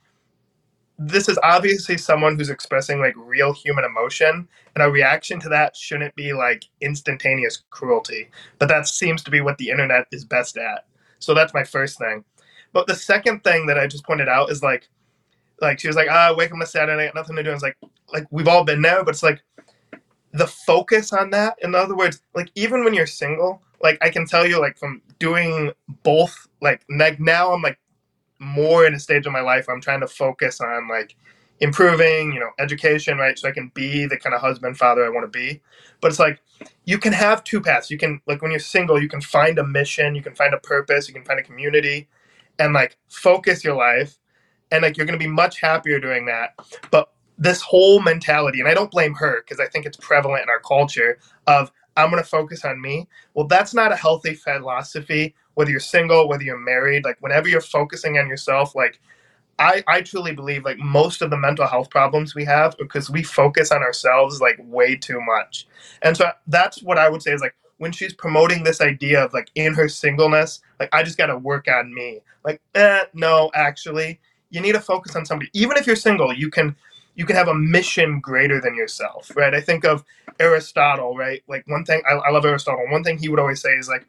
this 1.00 1.28
is 1.28 1.40
obviously 1.44 1.98
someone 1.98 2.38
who's 2.38 2.50
expressing 2.50 3.00
like 3.00 3.16
real 3.18 3.52
human 3.54 3.84
emotion 3.84 4.48
and 4.76 4.84
a 4.84 4.90
reaction 4.90 5.40
to 5.40 5.50
that 5.50 5.76
shouldn't 5.76 6.16
be 6.16 6.34
like 6.34 6.66
instantaneous 6.82 7.64
cruelty. 7.72 8.30
But 8.60 8.70
that 8.70 8.88
seems 8.88 9.24
to 9.24 9.32
be 9.32 9.42
what 9.42 9.58
the 9.58 9.70
internet 9.70 10.08
is 10.12 10.24
best 10.24 10.58
at. 10.58 10.86
So 11.20 11.34
that's 11.34 11.54
my 11.54 11.64
first 11.64 11.98
thing. 11.98 12.24
But 12.74 12.88
the 12.88 12.96
second 12.96 13.44
thing 13.44 13.68
that 13.68 13.78
i 13.78 13.88
just 13.88 14.06
pointed 14.06 14.28
out 14.28 14.50
is 14.52 14.64
like 14.64 14.88
like 15.62 15.80
she 15.80 15.88
was 15.88 15.96
like 15.96 16.10
ah 16.10 16.34
wake 16.36 16.50
up 16.50 16.56
on 16.56 16.62
a 16.62 16.66
saturday 16.66 17.06
got 17.06 17.16
nothing 17.16 17.36
to 17.36 17.44
do. 17.44 17.50
And 17.50 17.56
it's 17.56 17.64
like 17.64 17.78
like 18.12 18.28
we've 18.32 18.48
all 18.48 18.64
been 18.64 18.82
there 18.82 19.04
but 19.04 19.12
it's 19.12 19.24
like 19.24 19.42
the 20.34 20.48
focus 20.48 21.14
on 21.14 21.30
that 21.30 21.56
in 21.62 21.76
other 21.76 21.96
words 21.96 22.22
like 22.36 22.50
even 22.56 22.84
when 22.84 22.94
you're 22.94 23.06
single 23.06 23.62
like 23.82 23.98
i 24.02 24.10
can 24.10 24.26
tell 24.26 24.48
you 24.48 24.60
like 24.60 24.78
from 24.78 25.02
doing 25.20 25.72
both 26.02 26.48
like 26.62 26.84
like 26.98 27.20
now 27.20 27.54
i'm 27.54 27.62
like 27.62 27.78
more 28.44 28.86
in 28.86 28.94
a 28.96 29.00
stage 29.00 29.26
of 29.28 29.34
my 29.34 29.42
life 29.42 29.68
i'm 29.70 29.82
trying 29.82 30.02
to 30.02 30.08
focus 30.08 30.62
on 30.62 30.90
like 30.90 31.16
improving 31.62 32.34
you 32.34 32.40
know 32.40 32.52
education 32.60 33.18
right? 33.18 33.40
So 33.40 33.50
i 33.50 33.54
can 33.54 33.72
be 33.76 34.06
the 34.08 34.18
kind 34.18 34.36
of 34.36 34.42
husband 34.42 34.78
father 34.78 35.06
i 35.06 35.10
want 35.10 35.32
to 35.32 35.40
be. 35.40 35.62
But 36.02 36.12
it's 36.12 36.20
like 36.20 36.42
you 36.86 36.98
can 37.00 37.14
have 37.14 37.44
two 37.44 37.62
paths. 37.62 37.92
You 37.92 37.98
can 37.98 38.22
like 38.28 38.42
when 38.42 38.52
you're 38.52 38.60
single 38.62 39.02
you 39.02 39.10
can 39.10 39.22
find 39.22 39.60
a 39.60 39.66
mission 39.68 40.16
you 40.16 40.24
can 40.24 40.36
find 40.36 40.54
a 40.54 40.60
purpose 40.60 41.08
you 41.08 41.16
can 41.16 41.26
find 41.26 41.40
a 41.40 41.44
community 41.44 42.10
and 42.60 42.74
like 42.74 42.98
focus 43.10 43.64
your 43.64 43.76
life 43.76 44.16
and 44.72 44.82
like 44.84 44.98
you're 44.98 45.06
going 45.06 45.18
to 45.18 45.24
be 45.24 45.32
much 45.32 45.62
happier 45.62 46.00
doing 46.00 46.26
that. 46.26 46.56
But 46.92 47.12
this 47.38 47.62
whole 47.62 48.02
mentality, 48.02 48.60
and 48.60 48.68
I 48.68 48.74
don't 48.74 48.92
blame 48.92 49.14
her 49.16 49.42
because 49.42 49.60
I 49.60 49.68
think 49.70 49.86
it's 49.86 49.98
prevalent 49.98 50.44
in 50.44 50.50
our 50.50 50.60
culture 50.60 51.20
of 51.48 51.72
I'm 51.96 52.10
going 52.12 52.22
to 52.22 52.30
focus 52.30 52.64
on 52.66 52.82
me. 52.82 53.08
Well, 53.34 53.48
that's 53.48 53.74
not 53.74 53.92
a 53.92 53.96
healthy 53.96 54.34
philosophy, 54.36 55.36
whether 55.56 55.72
you're 55.72 55.80
single, 55.80 56.28
whether 56.30 56.44
you're 56.44 56.60
married. 56.60 57.06
Like, 57.06 57.18
whenever 57.22 57.50
you're 57.50 57.62
focusing 57.62 58.18
on 58.18 58.28
yourself, 58.30 58.76
like, 58.76 58.96
I, 59.58 59.84
I 59.88 60.02
truly 60.02 60.34
believe 60.34 60.66
like 60.66 60.78
most 60.80 61.22
of 61.22 61.30
the 61.30 61.38
mental 61.38 61.68
health 61.68 61.90
problems 61.90 62.36
we 62.36 62.44
have 62.46 62.76
because 62.78 63.10
we 63.10 63.24
focus 63.24 63.72
on 63.72 63.82
ourselves 63.82 64.42
like 64.42 64.58
way 64.60 64.96
too 64.96 65.22
much. 65.22 65.68
And 66.02 66.18
so 66.18 66.30
that's 66.48 66.84
what 66.84 66.98
I 66.98 67.10
would 67.10 67.22
say 67.22 67.32
is 67.34 67.42
like 67.42 67.56
when 67.78 67.92
she's 67.92 68.14
promoting 68.14 68.64
this 68.64 68.82
idea 68.82 69.24
of 69.24 69.34
like 69.34 69.50
in 69.56 69.74
her 69.74 69.88
singleness, 69.88 70.60
like 70.80 70.90
I 70.94 71.04
just 71.04 71.18
got 71.18 71.28
to 71.28 71.38
work 71.38 71.68
on 71.68 71.94
me. 71.94 72.20
Like, 72.44 72.62
eh, 72.76 73.04
no, 73.14 73.50
actually, 73.54 74.20
you 74.50 74.60
need 74.62 74.74
to 74.74 74.82
focus 74.82 75.16
on 75.16 75.26
somebody. 75.26 75.50
Even 75.54 75.78
if 75.78 75.88
you're 75.88 75.96
single, 75.96 76.34
you 76.34 76.50
can 76.50 76.76
you 77.16 77.26
can 77.26 77.38
have 77.38 77.48
a 77.48 77.54
mission 77.54 78.20
greater 78.20 78.60
than 78.60 78.76
yourself, 78.76 79.32
right? 79.36 79.54
I 79.54 79.62
think 79.62 79.86
of 79.86 80.04
Aristotle, 80.40 81.16
right? 81.16 81.42
Like 81.48 81.66
one 81.68 81.86
thing 81.86 82.02
I, 82.10 82.16
I 82.16 82.32
love 82.32 82.44
Aristotle. 82.44 82.86
One 82.90 83.04
thing 83.04 83.18
he 83.18 83.30
would 83.30 83.40
always 83.40 83.62
say 83.62 83.72
is 83.72 83.88
like, 83.88 84.06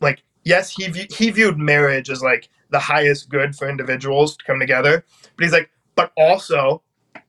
like 0.00 0.22
yes, 0.44 0.70
he 0.70 0.86
he 1.10 1.30
viewed 1.30 1.58
marriage 1.58 2.10
as 2.10 2.22
like 2.22 2.48
the 2.70 2.78
highest 2.78 3.28
good 3.28 3.54
for 3.56 3.68
individuals 3.68 4.36
to 4.36 4.44
come 4.44 4.60
together, 4.60 5.04
but 5.36 5.44
he's 5.44 5.52
like, 5.52 5.70
but 5.96 6.12
also, 6.16 6.82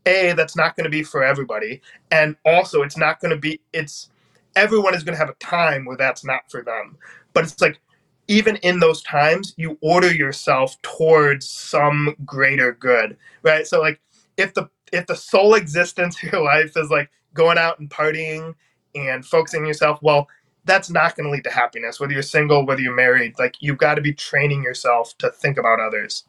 a 0.06 0.34
that's 0.34 0.56
not 0.56 0.76
going 0.76 0.86
to 0.86 0.90
be 0.90 1.04
for 1.04 1.24
everybody, 1.24 1.82
and 2.12 2.36
also 2.46 2.82
it's 2.84 2.98
not 2.98 3.20
going 3.20 3.32
to 3.32 3.40
be 3.40 3.62
it's 3.74 4.10
everyone 4.56 4.96
is 4.96 5.04
going 5.04 5.16
to 5.16 5.20
have 5.20 5.30
a 5.30 5.36
time 5.36 5.86
where 5.86 5.98
that's 5.98 6.26
not 6.26 6.50
for 6.50 6.64
them, 6.64 6.98
but 7.34 7.44
it's 7.44 7.62
like 7.62 7.80
even 8.28 8.56
in 8.58 8.80
those 8.80 9.04
times 9.04 9.54
you 9.58 9.78
order 9.82 10.12
yourself 10.14 10.82
towards 10.82 11.48
some 11.48 12.16
greater 12.26 12.74
good 12.74 13.16
right? 13.44 13.66
So 13.68 13.82
like 13.82 14.00
if 14.38 14.54
the 14.54 14.70
if 14.92 15.06
the 15.06 15.16
sole 15.16 15.54
existence 15.56 16.22
of 16.24 16.32
your 16.32 16.44
life 16.44 16.76
is 16.76 16.90
like 16.90 17.10
going 17.34 17.58
out 17.58 17.80
and 17.80 17.90
partying 17.90 18.56
and 18.96 19.26
focusing 19.26 19.66
yourself, 19.66 20.00
well, 20.02 20.28
that's 20.66 20.90
not 20.90 21.16
going 21.16 21.26
to 21.26 21.32
lead 21.32 21.44
to 21.46 21.52
happiness. 21.52 22.00
Whether 22.00 22.14
you're 22.14 22.22
single, 22.22 22.66
whether 22.66 22.82
you're 22.82 22.96
married, 22.96 23.36
like 23.40 23.56
you've 23.60 23.78
got 23.78 23.96
to 23.96 24.02
be 24.02 24.14
training 24.14 24.64
yourself 24.64 25.18
to 25.20 25.30
think 25.30 25.58
about 25.58 25.80
others 25.80 26.26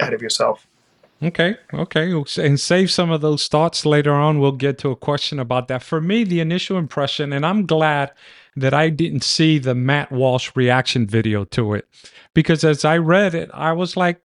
ahead 0.00 0.14
of 0.14 0.22
yourself. 0.22 0.66
Okay, 1.22 1.56
okay. 1.74 2.12
And 2.38 2.58
save 2.58 2.90
some 2.90 3.10
of 3.10 3.20
those 3.20 3.46
thoughts 3.46 3.84
later 3.84 4.14
on. 4.14 4.40
We'll 4.40 4.52
get 4.52 4.78
to 4.78 4.90
a 4.90 4.96
question 4.96 5.38
about 5.38 5.68
that. 5.68 5.82
For 5.82 6.00
me, 6.00 6.24
the 6.24 6.40
initial 6.40 6.78
impression, 6.78 7.32
and 7.34 7.44
I'm 7.44 7.66
glad 7.66 8.12
that 8.56 8.72
I 8.72 8.88
didn't 8.88 9.22
see 9.22 9.58
the 9.58 9.74
Matt 9.74 10.10
Walsh 10.10 10.50
reaction 10.54 11.06
video 11.06 11.44
to 11.46 11.74
it 11.74 11.86
because 12.32 12.64
as 12.64 12.86
I 12.86 12.96
read 12.96 13.34
it, 13.34 13.50
I 13.52 13.72
was 13.72 13.96
like, 13.98 14.22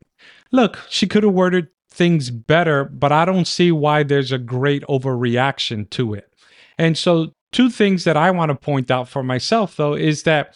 look, 0.51 0.79
she 0.89 1.05
could 1.05 1.23
have 1.23 1.33
worded 1.33 1.67
things 1.89 2.29
better, 2.29 2.85
but 2.85 3.11
I 3.11 3.25
don't 3.25 3.47
see 3.47 3.71
why 3.71 4.03
there's 4.03 4.31
a 4.31 4.37
great 4.37 4.83
overreaction 4.83 5.89
to 5.91 6.13
it. 6.13 6.31
And 6.77 6.97
so, 6.97 7.33
two 7.55 7.69
things 7.69 8.03
that 8.03 8.17
I 8.17 8.31
want 8.31 8.49
to 8.49 8.55
point 8.55 8.91
out 8.91 9.07
for 9.07 9.23
myself, 9.23 9.77
though, 9.77 9.93
is 9.93 10.23
that 10.23 10.53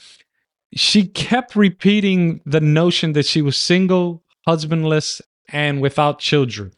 she 0.75 1.07
kept 1.07 1.55
repeating 1.55 2.41
the 2.45 2.59
notion 2.59 3.13
that 3.13 3.25
she 3.25 3.41
was 3.41 3.57
single, 3.57 4.21
husbandless, 4.45 5.21
and 5.47 5.79
without 5.79 6.19
children. 6.19 6.73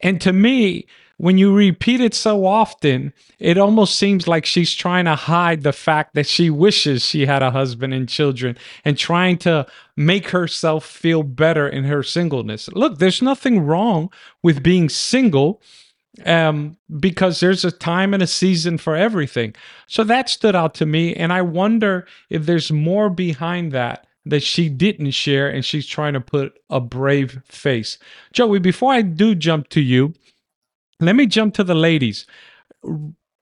And 0.00 0.22
to 0.22 0.32
me, 0.32 0.86
when 1.18 1.36
you 1.36 1.54
repeat 1.54 2.00
it 2.00 2.14
so 2.14 2.46
often, 2.46 3.12
it 3.38 3.58
almost 3.58 3.96
seems 3.96 4.26
like 4.26 4.46
she's 4.46 4.72
trying 4.72 5.04
to 5.04 5.16
hide 5.16 5.64
the 5.64 5.74
fact 5.74 6.14
that 6.14 6.26
she 6.26 6.48
wishes 6.48 7.04
she 7.04 7.26
had 7.26 7.42
a 7.42 7.50
husband 7.50 7.92
and 7.92 8.08
children 8.08 8.56
and 8.86 8.96
trying 8.96 9.36
to 9.38 9.66
make 9.98 10.30
herself 10.30 10.86
feel 10.86 11.22
better 11.22 11.68
in 11.68 11.84
her 11.84 12.02
singleness. 12.02 12.68
Look, 12.68 13.00
there's 13.00 13.20
nothing 13.20 13.60
wrong 13.60 14.10
with 14.42 14.62
being 14.62 14.88
single 14.88 15.60
um, 16.24 16.76
because 16.98 17.40
there's 17.40 17.64
a 17.64 17.70
time 17.70 18.14
and 18.14 18.22
a 18.22 18.26
season 18.26 18.78
for 18.78 18.96
everything. 18.96 19.54
So 19.86 20.04
that 20.04 20.28
stood 20.28 20.56
out 20.56 20.74
to 20.74 20.86
me. 20.86 21.14
And 21.14 21.32
I 21.32 21.42
wonder 21.42 22.06
if 22.30 22.46
there's 22.46 22.72
more 22.72 23.10
behind 23.10 23.72
that 23.72 24.06
that 24.28 24.42
she 24.42 24.68
didn't 24.68 25.12
share 25.12 25.48
and 25.48 25.64
she's 25.64 25.86
trying 25.86 26.12
to 26.12 26.20
put 26.20 26.58
a 26.68 26.80
brave 26.80 27.40
face. 27.46 27.98
Joey, 28.32 28.58
before 28.58 28.92
I 28.92 29.02
do 29.02 29.34
jump 29.34 29.68
to 29.70 29.80
you, 29.80 30.12
let 31.00 31.16
me 31.16 31.26
jump 31.26 31.54
to 31.54 31.64
the 31.64 31.74
ladies. 31.74 32.26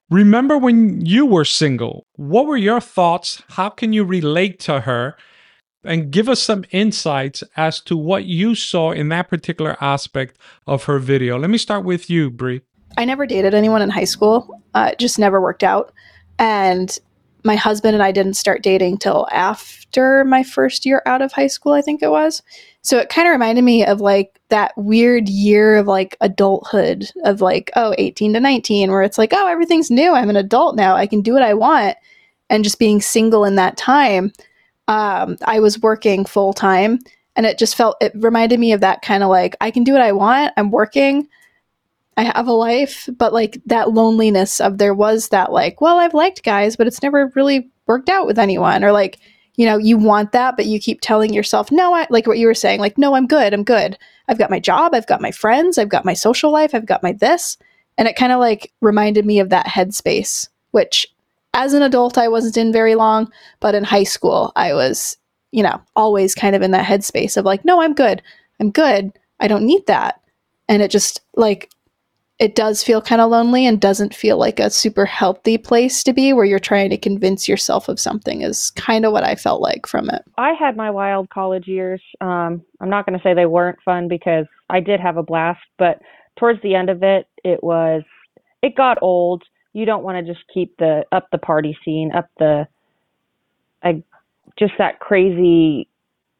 Remember 0.09 0.57
when 0.57 1.05
you 1.05 1.25
were 1.25 1.43
single? 1.43 2.07
What 2.15 2.45
were 2.45 2.57
your 2.57 2.79
thoughts? 2.79 3.43
How 3.49 3.69
can 3.69 3.91
you 3.91 4.05
relate 4.05 4.59
to 4.61 4.81
her? 4.81 5.17
And 5.83 6.11
give 6.11 6.29
us 6.29 6.41
some 6.41 6.65
insights 6.71 7.43
as 7.55 7.81
to 7.81 7.95
what 7.97 8.25
you 8.25 8.55
saw 8.55 8.91
in 8.91 9.09
that 9.09 9.29
particular 9.29 9.77
aspect 9.81 10.37
of 10.65 10.85
her 10.85 10.99
video. 10.99 11.37
Let 11.37 11.49
me 11.49 11.57
start 11.57 11.83
with 11.83 12.09
you, 12.09 12.29
Brie. 12.29 12.61
I 12.97 13.05
never 13.05 13.25
dated 13.25 13.53
anyone 13.53 13.81
in 13.81 13.89
high 13.89 14.03
school. 14.03 14.61
Uh, 14.73 14.89
it 14.91 14.99
just 14.99 15.19
never 15.19 15.39
worked 15.39 15.63
out. 15.63 15.93
And 16.39 16.97
my 17.43 17.55
husband 17.55 17.93
and 17.93 18.03
I 18.03 18.11
didn't 18.11 18.33
start 18.33 18.63
dating 18.63 18.97
till 18.97 19.27
after 19.31 20.25
my 20.25 20.43
first 20.43 20.85
year 20.85 21.01
out 21.05 21.21
of 21.21 21.31
high 21.31 21.47
school, 21.47 21.71
I 21.73 21.81
think 21.81 22.01
it 22.01 22.09
was. 22.09 22.41
So 22.81 22.97
it 22.97 23.09
kind 23.09 23.27
of 23.27 23.31
reminded 23.31 23.63
me 23.63 23.85
of 23.85 24.01
like 24.01 24.39
that 24.49 24.77
weird 24.77 25.29
year 25.29 25.77
of 25.77 25.87
like 25.87 26.17
adulthood 26.21 27.09
of 27.23 27.39
like, 27.41 27.71
oh, 27.75 27.93
18 27.97 28.33
to 28.33 28.39
19, 28.39 28.91
where 28.91 29.03
it's 29.03 29.17
like, 29.17 29.33
oh, 29.33 29.47
everything's 29.47 29.91
new. 29.91 30.13
I'm 30.13 30.29
an 30.29 30.35
adult 30.35 30.75
now. 30.75 30.95
I 30.95 31.07
can 31.07 31.21
do 31.21 31.33
what 31.33 31.41
I 31.41 31.53
want. 31.53 31.95
And 32.49 32.63
just 32.63 32.79
being 32.79 33.01
single 33.01 33.45
in 33.45 33.55
that 33.55 33.77
time, 33.77 34.33
um, 34.87 35.37
I 35.45 35.59
was 35.59 35.81
working 35.81 36.25
full 36.25 36.53
time 36.53 36.99
and 37.35 37.45
it 37.45 37.59
just 37.59 37.75
felt, 37.75 37.97
it 38.01 38.13
reminded 38.15 38.59
me 38.59 38.71
of 38.71 38.81
that 38.81 39.01
kind 39.01 39.21
of 39.21 39.29
like, 39.29 39.55
I 39.61 39.69
can 39.69 39.83
do 39.83 39.93
what 39.93 40.01
I 40.01 40.11
want. 40.11 40.53
I'm 40.57 40.71
working. 40.71 41.27
I 42.17 42.23
have 42.23 42.47
a 42.47 42.53
life, 42.53 43.07
but 43.15 43.31
like 43.31 43.59
that 43.67 43.91
loneliness 43.91 44.59
of 44.59 44.79
there 44.79 44.95
was 44.95 45.29
that 45.29 45.51
like, 45.51 45.79
well, 45.81 45.99
I've 45.99 46.15
liked 46.15 46.43
guys, 46.43 46.75
but 46.75 46.87
it's 46.87 47.03
never 47.03 47.31
really 47.35 47.69
worked 47.85 48.09
out 48.09 48.25
with 48.25 48.39
anyone. 48.39 48.83
Or 48.83 48.91
like, 48.91 49.19
you 49.55 49.65
know, 49.67 49.77
you 49.77 49.97
want 49.97 50.31
that, 50.31 50.57
but 50.57 50.65
you 50.65 50.79
keep 50.79 50.99
telling 51.01 51.31
yourself, 51.31 51.71
no, 51.71 51.93
I 51.93 52.07
like 52.09 52.25
what 52.25 52.39
you 52.39 52.47
were 52.47 52.55
saying, 52.55 52.79
like, 52.79 52.97
no, 52.97 53.15
I'm 53.15 53.27
good, 53.27 53.53
I'm 53.53 53.63
good. 53.63 53.97
I've 54.27 54.39
got 54.39 54.49
my 54.49 54.59
job, 54.59 54.93
I've 54.93 55.07
got 55.07 55.21
my 55.21 55.31
friends, 55.31 55.77
I've 55.77 55.89
got 55.89 56.05
my 56.05 56.13
social 56.13 56.51
life, 56.51 56.73
I've 56.73 56.85
got 56.87 57.03
my 57.03 57.13
this. 57.13 57.57
And 57.99 58.07
it 58.07 58.15
kind 58.15 58.31
of 58.31 58.39
like 58.39 58.73
reminded 58.81 59.25
me 59.25 59.39
of 59.39 59.49
that 59.49 59.67
headspace, 59.67 60.47
which 60.71 61.07
as 61.53 61.73
an 61.73 61.83
adult 61.83 62.17
I 62.17 62.27
wasn't 62.27 62.57
in 62.57 62.73
very 62.73 62.95
long, 62.95 63.31
but 63.59 63.75
in 63.75 63.83
high 63.83 64.03
school 64.03 64.51
I 64.55 64.73
was, 64.73 65.17
you 65.51 65.63
know, 65.63 65.79
always 65.95 66.33
kind 66.35 66.55
of 66.55 66.63
in 66.63 66.71
that 66.71 66.85
headspace 66.85 67.37
of 67.37 67.45
like, 67.45 67.63
no, 67.63 67.81
I'm 67.81 67.93
good. 67.93 68.23
I'm 68.59 68.71
good. 68.71 69.11
I 69.39 69.47
don't 69.47 69.65
need 69.65 69.85
that. 69.87 70.19
And 70.67 70.81
it 70.81 70.91
just 70.91 71.21
like 71.35 71.69
it 72.39 72.53
does 72.55 72.83
feel 72.83 73.01
kind 73.01 73.19
of 73.19 73.31
lonely 73.31 73.65
and 73.65 73.81
doesn't 73.81 74.13
feel 74.13 74.37
like 74.37 74.59
a 74.59 74.69
super 74.69 75.05
healthy 75.05 75.57
place 75.57 76.03
to 76.03 76.13
be 76.13 76.33
where 76.33 76.45
you're 76.45 76.59
trying 76.59 76.89
to 76.91 76.97
convince 76.97 77.47
yourself 77.47 77.89
of 77.89 77.99
something 77.99 78.41
is 78.41 78.69
kind 78.71 79.05
of 79.05 79.11
what 79.11 79.23
I 79.23 79.33
felt 79.35 79.59
like 79.59 79.87
from 79.87 80.09
it. 80.09 80.23
I 80.37 80.53
had 80.53 80.77
my 80.77 80.91
wild 80.91 81.29
college 81.29 81.67
years. 81.67 82.01
Um, 82.21 82.63
I'm 82.79 82.89
not 82.89 83.07
going 83.07 83.17
to 83.17 83.23
say 83.23 83.33
they 83.33 83.47
weren't 83.47 83.79
fun 83.83 84.07
because 84.07 84.45
I 84.69 84.81
did 84.81 84.99
have 84.99 85.17
a 85.17 85.23
blast, 85.23 85.61
but 85.79 85.99
towards 86.37 86.61
the 86.61 86.75
end 86.75 86.91
of 86.91 87.01
it, 87.01 87.27
it 87.43 87.63
was, 87.63 88.03
it 88.61 88.75
got 88.75 89.01
old. 89.01 89.43
You 89.73 89.85
don't 89.85 90.03
want 90.03 90.23
to 90.23 90.33
just 90.33 90.45
keep 90.53 90.77
the, 90.77 91.05
up 91.11 91.29
the 91.31 91.39
party 91.39 91.75
scene, 91.83 92.11
up 92.15 92.29
the, 92.37 92.67
I, 93.83 94.03
just 94.59 94.73
that 94.77 94.99
crazy, 94.99 95.87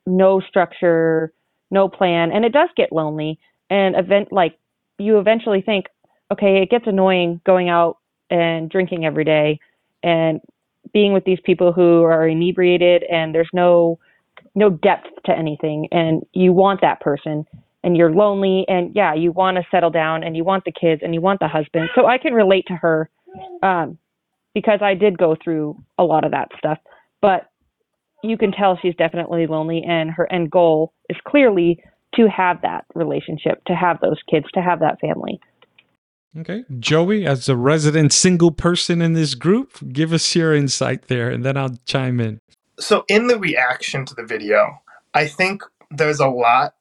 no 0.05 0.41
structure, 0.41 1.33
no 1.71 1.89
plan. 1.89 2.31
And 2.31 2.45
it 2.45 2.53
does 2.53 2.69
get 2.77 2.91
lonely. 2.91 3.39
And 3.69 3.95
event, 3.95 4.31
like, 4.31 4.57
you 4.97 5.19
eventually 5.19 5.61
think, 5.61 5.85
okay, 6.31 6.61
it 6.61 6.69
gets 6.69 6.85
annoying 6.87 7.41
going 7.45 7.69
out 7.69 7.97
and 8.29 8.69
drinking 8.69 9.05
every 9.05 9.23
day 9.23 9.59
and 10.03 10.41
being 10.93 11.13
with 11.13 11.23
these 11.25 11.39
people 11.43 11.71
who 11.71 12.03
are 12.03 12.27
inebriated 12.27 13.03
and 13.03 13.33
there's 13.33 13.49
no 13.53 13.99
no 14.55 14.69
depth 14.69 15.07
to 15.25 15.31
anything 15.31 15.87
and 15.91 16.23
you 16.33 16.51
want 16.51 16.81
that 16.81 16.99
person 16.99 17.45
and 17.83 17.95
you're 17.95 18.11
lonely 18.11 18.65
and 18.67 18.95
yeah 18.95 19.13
you 19.13 19.31
want 19.31 19.57
to 19.57 19.63
settle 19.69 19.89
down 19.89 20.23
and 20.23 20.35
you 20.35 20.43
want 20.43 20.63
the 20.65 20.71
kids 20.71 21.01
and 21.03 21.13
you 21.13 21.21
want 21.21 21.39
the 21.39 21.47
husband. 21.47 21.89
So 21.95 22.05
i 22.05 22.17
can 22.17 22.33
relate 22.33 22.65
to 22.67 22.73
her 22.75 23.09
um, 23.63 23.97
because 24.53 24.79
i 24.81 24.93
did 24.93 25.17
go 25.17 25.35
through 25.41 25.81
a 25.97 26.03
lot 26.03 26.25
of 26.25 26.31
that 26.31 26.49
stuff. 26.57 26.79
But 27.21 27.49
you 28.23 28.37
can 28.37 28.51
tell 28.51 28.77
she's 28.81 28.95
definitely 28.95 29.47
lonely 29.47 29.83
and 29.87 30.09
her 30.11 30.31
end 30.31 30.51
goal 30.51 30.93
is 31.09 31.17
clearly 31.27 31.83
to 32.15 32.27
have 32.29 32.61
that 32.61 32.85
relationship, 32.95 33.63
to 33.65 33.75
have 33.75 33.99
those 34.01 34.19
kids, 34.29 34.45
to 34.53 34.61
have 34.61 34.79
that 34.79 34.99
family. 34.99 35.39
Okay. 36.37 36.63
Joey, 36.79 37.25
as 37.25 37.49
a 37.49 37.55
resident 37.55 38.13
single 38.13 38.51
person 38.51 39.01
in 39.01 39.13
this 39.13 39.33
group, 39.33 39.77
give 39.91 40.13
us 40.13 40.35
your 40.35 40.53
insight 40.53 41.07
there 41.07 41.29
and 41.29 41.43
then 41.43 41.57
I'll 41.57 41.77
chime 41.85 42.19
in. 42.19 42.39
So, 42.79 43.05
in 43.07 43.25
the 43.27 43.39
reaction 43.39 44.05
to 44.05 44.13
the 44.13 44.23
video, 44.23 44.81
I 45.15 45.27
think 45.27 45.63
there's 45.89 46.19
a 46.19 46.27
lot 46.27 46.75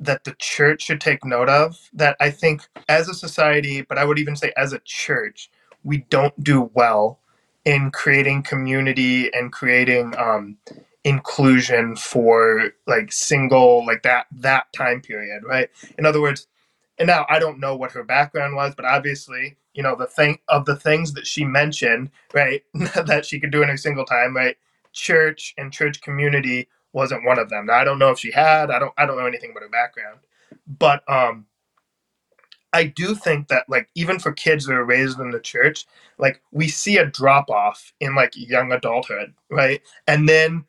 that 0.00 0.24
the 0.24 0.34
church 0.40 0.82
should 0.82 1.00
take 1.00 1.24
note 1.24 1.48
of 1.48 1.78
that 1.92 2.16
I 2.18 2.30
think 2.30 2.62
as 2.88 3.08
a 3.08 3.14
society, 3.14 3.82
but 3.82 3.98
I 3.98 4.04
would 4.04 4.18
even 4.18 4.34
say 4.34 4.52
as 4.56 4.72
a 4.72 4.80
church, 4.84 5.48
we 5.84 5.98
don't 6.10 6.42
do 6.42 6.70
well 6.74 7.20
in 7.64 7.92
creating 7.92 8.42
community 8.42 9.32
and 9.32 9.52
creating 9.52 10.14
um, 10.18 10.56
inclusion 11.04 11.96
for 11.96 12.70
like 12.86 13.12
single 13.12 13.84
like 13.86 14.02
that 14.02 14.26
that 14.30 14.72
time 14.72 15.00
period 15.00 15.42
right 15.44 15.68
in 15.98 16.06
other 16.06 16.20
words 16.20 16.46
and 16.98 17.08
now 17.08 17.26
i 17.28 17.38
don't 17.38 17.58
know 17.58 17.74
what 17.74 17.90
her 17.90 18.04
background 18.04 18.54
was 18.54 18.72
but 18.76 18.84
obviously 18.84 19.56
you 19.74 19.82
know 19.82 19.96
the 19.96 20.06
thing 20.06 20.38
of 20.48 20.64
the 20.64 20.76
things 20.76 21.12
that 21.12 21.26
she 21.26 21.44
mentioned 21.44 22.08
right 22.34 22.62
that 23.06 23.26
she 23.26 23.40
could 23.40 23.50
do 23.50 23.62
in 23.62 23.68
her 23.68 23.76
single 23.76 24.04
time 24.04 24.36
right 24.36 24.56
church 24.92 25.54
and 25.58 25.72
church 25.72 26.00
community 26.02 26.68
wasn't 26.92 27.24
one 27.24 27.38
of 27.38 27.48
them 27.48 27.66
now 27.66 27.74
i 27.74 27.84
don't 27.84 27.98
know 27.98 28.10
if 28.10 28.18
she 28.18 28.30
had 28.30 28.70
i 28.70 28.78
don't 28.78 28.92
i 28.96 29.04
don't 29.04 29.18
know 29.18 29.26
anything 29.26 29.50
about 29.50 29.62
her 29.64 29.68
background 29.68 30.20
but 30.66 31.02
um 31.10 31.46
I 32.72 32.84
do 32.84 33.14
think 33.14 33.48
that 33.48 33.68
like 33.68 33.88
even 33.94 34.18
for 34.18 34.32
kids 34.32 34.66
that 34.66 34.74
are 34.74 34.84
raised 34.84 35.20
in 35.20 35.30
the 35.30 35.40
church, 35.40 35.84
like 36.18 36.40
we 36.52 36.68
see 36.68 36.96
a 36.96 37.06
drop 37.06 37.50
off 37.50 37.92
in 38.00 38.14
like 38.14 38.32
young 38.34 38.72
adulthood, 38.72 39.34
right? 39.50 39.82
And 40.06 40.28
then 40.28 40.64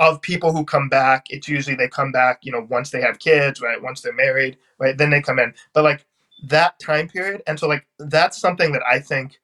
of 0.00 0.22
people 0.22 0.52
who 0.52 0.64
come 0.64 0.88
back, 0.88 1.26
it's 1.30 1.48
usually 1.48 1.76
they 1.76 1.88
come 1.88 2.12
back, 2.12 2.40
you 2.42 2.52
know, 2.52 2.66
once 2.70 2.90
they 2.90 3.00
have 3.00 3.18
kids, 3.18 3.60
right? 3.60 3.82
Once 3.82 4.00
they're 4.02 4.12
married, 4.12 4.58
right? 4.78 4.96
Then 4.96 5.10
they 5.10 5.22
come 5.22 5.38
in. 5.38 5.54
But 5.72 5.84
like 5.84 6.06
that 6.44 6.78
time 6.80 7.08
period, 7.08 7.42
and 7.46 7.58
so 7.58 7.68
like 7.68 7.86
that's 7.98 8.38
something 8.38 8.72
that 8.72 8.82
I 8.90 9.00
think 9.00 9.40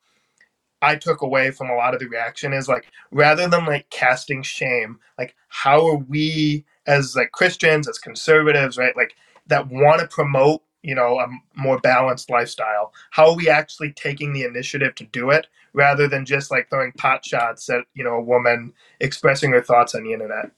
I 0.82 0.96
took 0.96 1.22
away 1.22 1.50
from 1.50 1.70
a 1.70 1.74
lot 1.76 1.94
of 1.94 2.00
the 2.00 2.08
reaction 2.08 2.52
is 2.52 2.68
like 2.68 2.86
rather 3.10 3.48
than 3.48 3.66
like 3.66 3.90
casting 3.90 4.42
shame, 4.42 4.98
like 5.18 5.34
how 5.48 5.86
are 5.86 5.96
we 5.96 6.64
as 6.86 7.16
like 7.16 7.32
Christians, 7.32 7.88
as 7.88 7.98
conservatives, 7.98 8.78
right? 8.78 8.96
Like 8.96 9.14
that 9.48 9.68
want 9.68 10.00
to 10.00 10.06
promote 10.06 10.62
you 10.82 10.94
know 10.94 11.18
a 11.18 11.26
more 11.56 11.78
balanced 11.78 12.30
lifestyle. 12.30 12.92
How 13.11 13.30
are 13.30 13.37
we 13.37 13.49
actually 13.49 13.92
taking 13.92 14.32
the 14.32 14.44
initiative 14.44 14.94
to 14.97 15.04
do 15.04 15.30
it 15.30 15.47
rather 15.73 16.08
than 16.08 16.25
just 16.25 16.50
like 16.50 16.68
throwing 16.70 16.92
pot 16.92 17.25
shots 17.25 17.68
at 17.68 17.85
you 17.94 18.04
know 18.04 18.14
a 18.14 18.20
woman 18.20 18.73
expressing 19.00 19.50
her 19.52 19.62
thoughts 19.62 19.94
on 19.94 20.04
the 20.04 20.12
internet? 20.12 20.50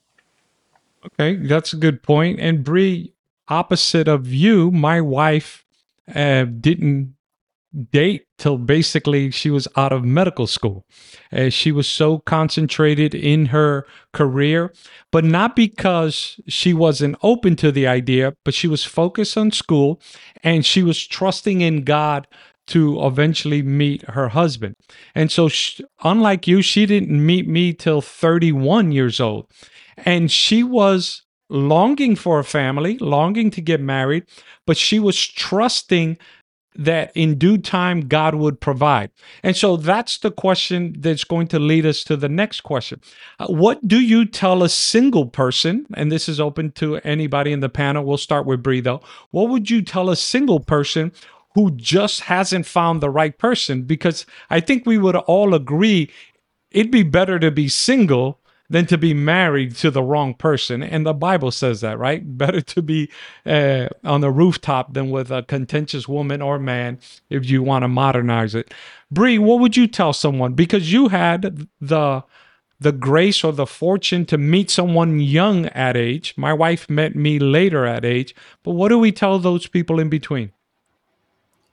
Okay 1.05 1.35
that's 1.35 1.73
a 1.73 1.77
good 1.77 2.03
point. 2.03 2.39
And 2.39 2.63
Brie, 2.63 3.13
opposite 3.47 4.07
of 4.07 4.27
you 4.27 4.71
my 4.71 5.01
wife 5.01 5.65
uh, 6.13 6.45
didn't 6.45 7.15
date 7.91 8.25
till 8.37 8.57
basically 8.57 9.31
she 9.31 9.49
was 9.49 9.67
out 9.77 9.93
of 9.93 10.03
medical 10.03 10.47
school. 10.47 10.85
Uh, 11.31 11.49
she 11.49 11.71
was 11.71 11.87
so 11.87 12.19
concentrated 12.19 13.15
in 13.15 13.47
her 13.47 13.85
career, 14.13 14.73
but 15.11 15.23
not 15.23 15.55
because 15.55 16.39
she 16.47 16.73
wasn't 16.73 17.15
open 17.23 17.55
to 17.55 17.71
the 17.71 17.87
idea, 17.87 18.33
but 18.43 18.53
she 18.53 18.67
was 18.67 18.83
focused 18.83 19.37
on 19.37 19.51
school 19.51 20.01
and 20.43 20.65
she 20.65 20.83
was 20.83 21.05
trusting 21.05 21.61
in 21.61 21.83
God 21.83 22.27
to 22.67 23.03
eventually 23.05 23.61
meet 23.61 24.03
her 24.09 24.29
husband. 24.29 24.75
And 25.15 25.31
so, 25.31 25.49
she, 25.49 25.83
unlike 26.03 26.47
you, 26.47 26.61
she 26.61 26.85
didn't 26.85 27.25
meet 27.25 27.47
me 27.47 27.73
till 27.73 28.01
31 28.01 28.91
years 28.91 29.19
old. 29.19 29.49
And 29.97 30.31
she 30.31 30.63
was 30.63 31.23
longing 31.49 32.15
for 32.15 32.39
a 32.39 32.45
family, 32.45 32.97
longing 32.99 33.51
to 33.51 33.61
get 33.61 33.81
married, 33.81 34.25
but 34.65 34.77
she 34.77 34.99
was 34.99 35.19
trusting 35.27 36.17
that 36.75 37.11
in 37.15 37.37
due 37.37 37.57
time 37.57 38.07
God 38.07 38.35
would 38.35 38.59
provide. 38.59 39.11
And 39.43 39.55
so 39.55 39.77
that's 39.77 40.17
the 40.17 40.31
question 40.31 40.95
that's 40.99 41.23
going 41.23 41.47
to 41.47 41.59
lead 41.59 41.85
us 41.85 42.03
to 42.05 42.15
the 42.15 42.29
next 42.29 42.61
question. 42.61 43.01
Uh, 43.39 43.47
what 43.47 43.87
do 43.87 43.99
you 43.99 44.25
tell 44.25 44.63
a 44.63 44.69
single 44.69 45.25
person, 45.25 45.85
and 45.95 46.11
this 46.11 46.29
is 46.29 46.39
open 46.39 46.71
to 46.73 46.97
anybody 46.97 47.51
in 47.51 47.59
the 47.59 47.69
panel, 47.69 48.05
we'll 48.05 48.17
start 48.17 48.45
with 48.45 48.63
Brie 48.63 48.81
though. 48.81 49.01
What 49.31 49.49
would 49.49 49.69
you 49.69 49.81
tell 49.81 50.09
a 50.09 50.15
single 50.15 50.59
person 50.59 51.11
who 51.53 51.71
just 51.71 52.21
hasn't 52.21 52.65
found 52.65 53.01
the 53.01 53.09
right 53.09 53.37
person? 53.37 53.83
Because 53.83 54.25
I 54.49 54.61
think 54.61 54.85
we 54.85 54.97
would 54.97 55.15
all 55.15 55.53
agree 55.53 56.09
it'd 56.71 56.91
be 56.91 57.03
better 57.03 57.37
to 57.37 57.51
be 57.51 57.67
single 57.67 58.39
than 58.71 58.85
to 58.87 58.97
be 58.97 59.13
married 59.13 59.75
to 59.75 59.91
the 59.91 60.01
wrong 60.01 60.33
person. 60.33 60.81
And 60.81 61.05
the 61.05 61.13
Bible 61.13 61.51
says 61.51 61.81
that, 61.81 61.99
right? 61.99 62.21
Better 62.37 62.61
to 62.61 62.81
be 62.81 63.11
uh, 63.45 63.89
on 64.03 64.21
the 64.21 64.31
rooftop 64.31 64.93
than 64.93 65.11
with 65.11 65.29
a 65.29 65.43
contentious 65.43 66.07
woman 66.07 66.41
or 66.41 66.57
man 66.57 66.99
if 67.29 67.49
you 67.49 67.61
want 67.61 67.83
to 67.83 67.87
modernize 67.87 68.55
it. 68.55 68.73
Brie, 69.11 69.37
what 69.37 69.59
would 69.59 69.75
you 69.75 69.87
tell 69.87 70.13
someone? 70.13 70.53
Because 70.53 70.91
you 70.91 71.09
had 71.09 71.67
the 71.79 72.23
the 72.79 72.91
grace 72.91 73.43
or 73.43 73.53
the 73.53 73.67
fortune 73.67 74.25
to 74.25 74.39
meet 74.39 74.71
someone 74.71 75.19
young 75.19 75.67
at 75.67 75.95
age. 75.95 76.33
My 76.35 76.51
wife 76.51 76.89
met 76.89 77.15
me 77.15 77.37
later 77.37 77.85
at 77.85 78.03
age. 78.03 78.33
But 78.63 78.71
what 78.71 78.89
do 78.89 78.97
we 78.97 79.11
tell 79.11 79.37
those 79.37 79.67
people 79.67 79.99
in 79.99 80.09
between? 80.09 80.51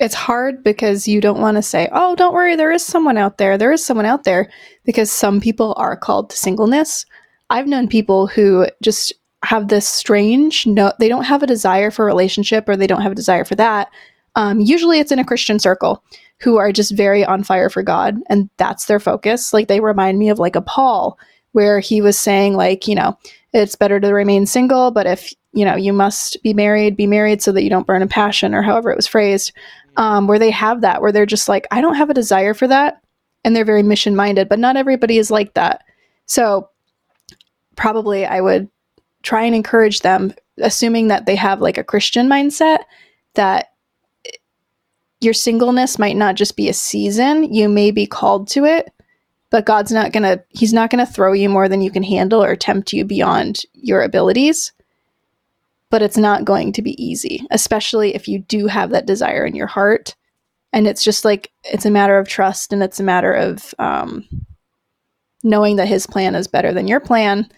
It's 0.01 0.15
hard 0.15 0.63
because 0.63 1.09
you 1.09 1.21
don't 1.21 1.41
want 1.41 1.57
to 1.57 1.63
say, 1.63 1.89
oh, 1.93 2.15
don't 2.15 2.35
worry, 2.35 2.55
there 2.57 2.71
is 2.71 2.85
someone 2.85 3.19
out 3.19 3.39
there. 3.39 3.59
There 3.59 3.73
is 3.73 3.85
someone 3.85 4.07
out 4.07 4.25
there 4.25 4.51
because 4.85 5.11
some 5.11 5.41
people 5.41 5.75
are 5.77 5.97
called 5.97 6.31
to 6.31 6.37
singleness. 6.37 7.05
I've 7.51 7.67
known 7.67 7.89
people 7.89 8.27
who 8.27 8.67
just 8.83 9.13
have 9.45 9.69
this 9.69 9.89
strange 9.89 10.67
no 10.67 10.93
they 10.99 11.09
don't 11.09 11.23
have 11.23 11.45
a 11.45 11.47
desire 11.47 11.93
for 11.93 12.05
relationship 12.05 12.69
or 12.69 12.77
they 12.77 12.89
don't 12.89 13.03
have 13.03 13.13
a 13.13 13.15
desire 13.15 13.45
for 13.45 13.55
that 13.55 13.89
Um, 14.35 14.61
usually 14.61 14.99
it's 14.99 15.13
in 15.13 15.21
a 15.21 15.25
Christian 15.25 15.59
circle 15.61 16.03
who 16.41 16.57
are 16.59 16.73
just 16.73 16.93
very 16.93 17.25
on 17.25 17.45
fire 17.45 17.71
for 17.71 17.83
God 17.85 18.17
and 18.29 18.51
that's 18.57 18.87
their 18.87 19.01
focus. 19.01 19.53
Like 19.53 19.69
they 19.69 19.81
remind 19.81 20.19
me 20.19 20.29
of 20.29 20.39
like 20.39 20.57
a 20.57 20.61
Paul 20.61 21.19
where 21.53 21.81
he 21.81 22.01
was 22.01 22.19
saying 22.19 22.55
like, 22.55 22.89
you 22.89 22.95
know, 22.95 23.17
it's 23.53 23.77
better 23.77 23.99
to 24.01 24.13
remain 24.13 24.45
single, 24.47 24.91
but 24.91 25.07
if, 25.07 25.33
you 25.53 25.65
know, 25.65 25.77
you 25.77 25.93
must 25.93 26.43
be 26.43 26.53
married, 26.53 26.97
be 26.97 27.07
married 27.07 27.41
so 27.41 27.53
that 27.53 27.63
you 27.63 27.71
don't 27.71 27.87
burn 27.87 28.03
a 28.03 28.07
passion 28.07 28.55
or 28.55 28.63
however 28.63 28.91
it 28.91 28.97
was 28.97 29.07
phrased. 29.07 29.53
Um, 29.99 30.27
where 30.29 30.39
they 30.39 30.53
have 30.53 30.81
that, 30.83 31.03
where 31.03 31.13
they're 31.13 31.27
just 31.27 31.49
like, 31.49 31.67
I 31.71 31.81
don't 31.81 31.97
have 31.97 32.09
a 32.09 32.15
desire 32.15 32.55
for 32.55 32.69
that. 32.69 33.03
And 33.45 33.55
they're 33.55 33.65
very 33.65 33.83
mission 33.83 34.15
minded, 34.17 34.49
but 34.49 34.61
not 34.61 34.77
everybody 34.77 35.19
is 35.19 35.31
like 35.31 35.55
that. 35.55 35.83
So 36.27 36.71
probably 37.77 38.25
I 38.25 38.41
would 38.41 38.71
try 39.23 39.43
and 39.43 39.55
encourage 39.55 40.01
them, 40.01 40.33
assuming 40.59 41.09
that 41.09 41.27
they 41.27 41.35
have 41.37 41.61
like 41.61 41.79
a 41.79 41.85
Christian 41.85 42.29
mindset, 42.29 42.85
that 43.35 43.73
your 45.21 45.35
singleness 45.35 45.99
might 45.99 46.17
not 46.17 46.37
just 46.37 46.57
be 46.57 46.69
a 46.69 46.73
season, 46.73 47.53
you 47.53 47.69
may 47.69 47.91
be 47.91 48.07
called 48.07 48.49
to 48.49 48.65
it, 48.65 48.93
but 49.51 49.67
God's 49.67 49.91
not 49.91 50.13
going 50.13 50.23
to 50.23 50.43
he's 50.51 50.73
not 50.73 50.91
going 50.91 51.05
to 51.05 51.13
throw 51.13 51.33
you 51.33 51.49
more 51.49 51.69
than 51.69 51.81
you 51.81 51.91
can 51.91 52.03
handle 52.03 52.43
or 52.43 52.55
tempt 52.55 52.93
you 52.93 53.05
beyond 53.05 53.63
your 53.73 54.03
abilities. 54.03 54.73
But 55.91 56.03
it's 56.03 56.19
not 56.19 56.45
going 56.45 56.73
to 56.73 56.83
be 56.83 57.03
easy, 57.03 57.47
especially 57.51 58.15
if 58.15 58.29
you 58.29 58.41
do 58.41 58.67
have 58.67 58.91
that 58.91 59.07
desire 59.07 59.47
in 59.47 59.55
your 59.55 59.67
heart. 59.67 60.15
And 60.73 60.87
it's 60.87 61.03
just 61.03 61.25
like 61.25 61.51
it's 61.65 61.87
a 61.87 61.91
matter 61.91 62.19
of 62.19 62.29
trust 62.29 62.73
and 62.73 62.83
it's 62.83 63.01
a 63.01 63.05
matter 63.05 63.33
of 63.33 63.75
um, 63.79 64.29
knowing 65.43 65.77
that 65.77 65.89
his 65.89 66.07
plan 66.07 66.35
is 66.35 66.47
better 66.47 66.73
than 66.73 66.89
your 66.89 67.01
plan. 67.01 67.51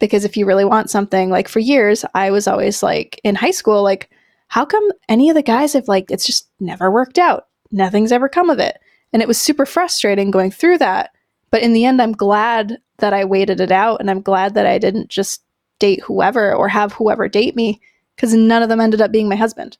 Because 0.00 0.24
if 0.24 0.36
you 0.36 0.44
really 0.44 0.64
want 0.64 0.90
something, 0.90 1.30
like 1.30 1.46
for 1.46 1.60
years, 1.60 2.04
I 2.14 2.32
was 2.32 2.48
always 2.48 2.82
like 2.82 3.20
in 3.22 3.36
high 3.36 3.52
school, 3.52 3.84
like, 3.84 4.10
how 4.48 4.64
come 4.64 4.90
any 5.08 5.30
of 5.30 5.36
the 5.36 5.42
guys 5.42 5.72
have 5.74 5.86
like, 5.86 6.10
it's 6.10 6.26
just 6.26 6.50
never 6.58 6.90
worked 6.90 7.18
out? 7.18 7.46
Nothing's 7.70 8.12
ever 8.12 8.28
come 8.28 8.50
of 8.50 8.58
it. 8.58 8.78
And 9.12 9.22
it 9.22 9.28
was 9.28 9.40
super 9.40 9.64
frustrating 9.64 10.30
going 10.30 10.50
through 10.50 10.78
that. 10.78 11.10
But 11.50 11.62
in 11.62 11.74
the 11.74 11.84
end, 11.84 12.02
I'm 12.02 12.12
glad 12.12 12.78
that 12.98 13.12
I 13.12 13.24
waited 13.24 13.60
it 13.60 13.70
out 13.70 14.00
and 14.00 14.10
I'm 14.10 14.22
glad 14.22 14.54
that 14.54 14.66
I 14.66 14.78
didn't 14.78 15.08
just 15.08 15.42
date 15.82 16.00
whoever 16.04 16.54
or 16.54 16.68
have 16.68 16.92
whoever 16.92 17.28
date 17.28 17.56
me 17.56 17.80
because 18.14 18.32
none 18.32 18.62
of 18.62 18.68
them 18.68 18.80
ended 18.80 19.00
up 19.00 19.10
being 19.10 19.28
my 19.28 19.34
husband. 19.34 19.76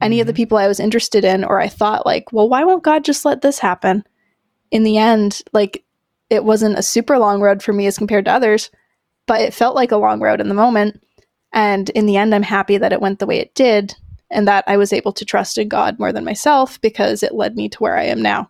Any 0.00 0.16
mm-hmm. 0.16 0.20
of 0.20 0.26
the 0.28 0.32
mm-hmm. 0.32 0.36
people 0.36 0.58
I 0.58 0.68
was 0.68 0.78
interested 0.78 1.24
in, 1.24 1.42
or 1.42 1.60
I 1.60 1.66
thought, 1.66 2.06
like, 2.06 2.32
well, 2.32 2.48
why 2.48 2.62
won't 2.62 2.84
God 2.84 3.04
just 3.04 3.24
let 3.24 3.42
this 3.42 3.58
happen? 3.58 4.04
In 4.70 4.84
the 4.84 4.96
end, 4.96 5.42
like, 5.52 5.84
it 6.30 6.44
wasn't 6.44 6.78
a 6.78 6.82
super 6.82 7.18
long 7.18 7.40
road 7.40 7.64
for 7.64 7.72
me 7.72 7.88
as 7.88 7.98
compared 7.98 8.26
to 8.26 8.32
others, 8.32 8.70
but 9.26 9.40
it 9.40 9.52
felt 9.52 9.74
like 9.74 9.90
a 9.90 9.96
long 9.96 10.20
road 10.20 10.40
in 10.40 10.48
the 10.48 10.54
moment. 10.54 11.02
And 11.52 11.90
in 11.90 12.06
the 12.06 12.16
end, 12.16 12.32
I'm 12.32 12.44
happy 12.44 12.78
that 12.78 12.92
it 12.92 13.00
went 13.00 13.18
the 13.18 13.26
way 13.26 13.40
it 13.40 13.56
did 13.56 13.92
and 14.30 14.46
that 14.46 14.62
I 14.68 14.76
was 14.76 14.92
able 14.92 15.12
to 15.14 15.24
trust 15.24 15.58
in 15.58 15.68
God 15.68 15.98
more 15.98 16.12
than 16.12 16.24
myself 16.24 16.80
because 16.80 17.24
it 17.24 17.34
led 17.34 17.56
me 17.56 17.68
to 17.70 17.78
where 17.78 17.96
I 17.96 18.04
am 18.04 18.22
now. 18.22 18.48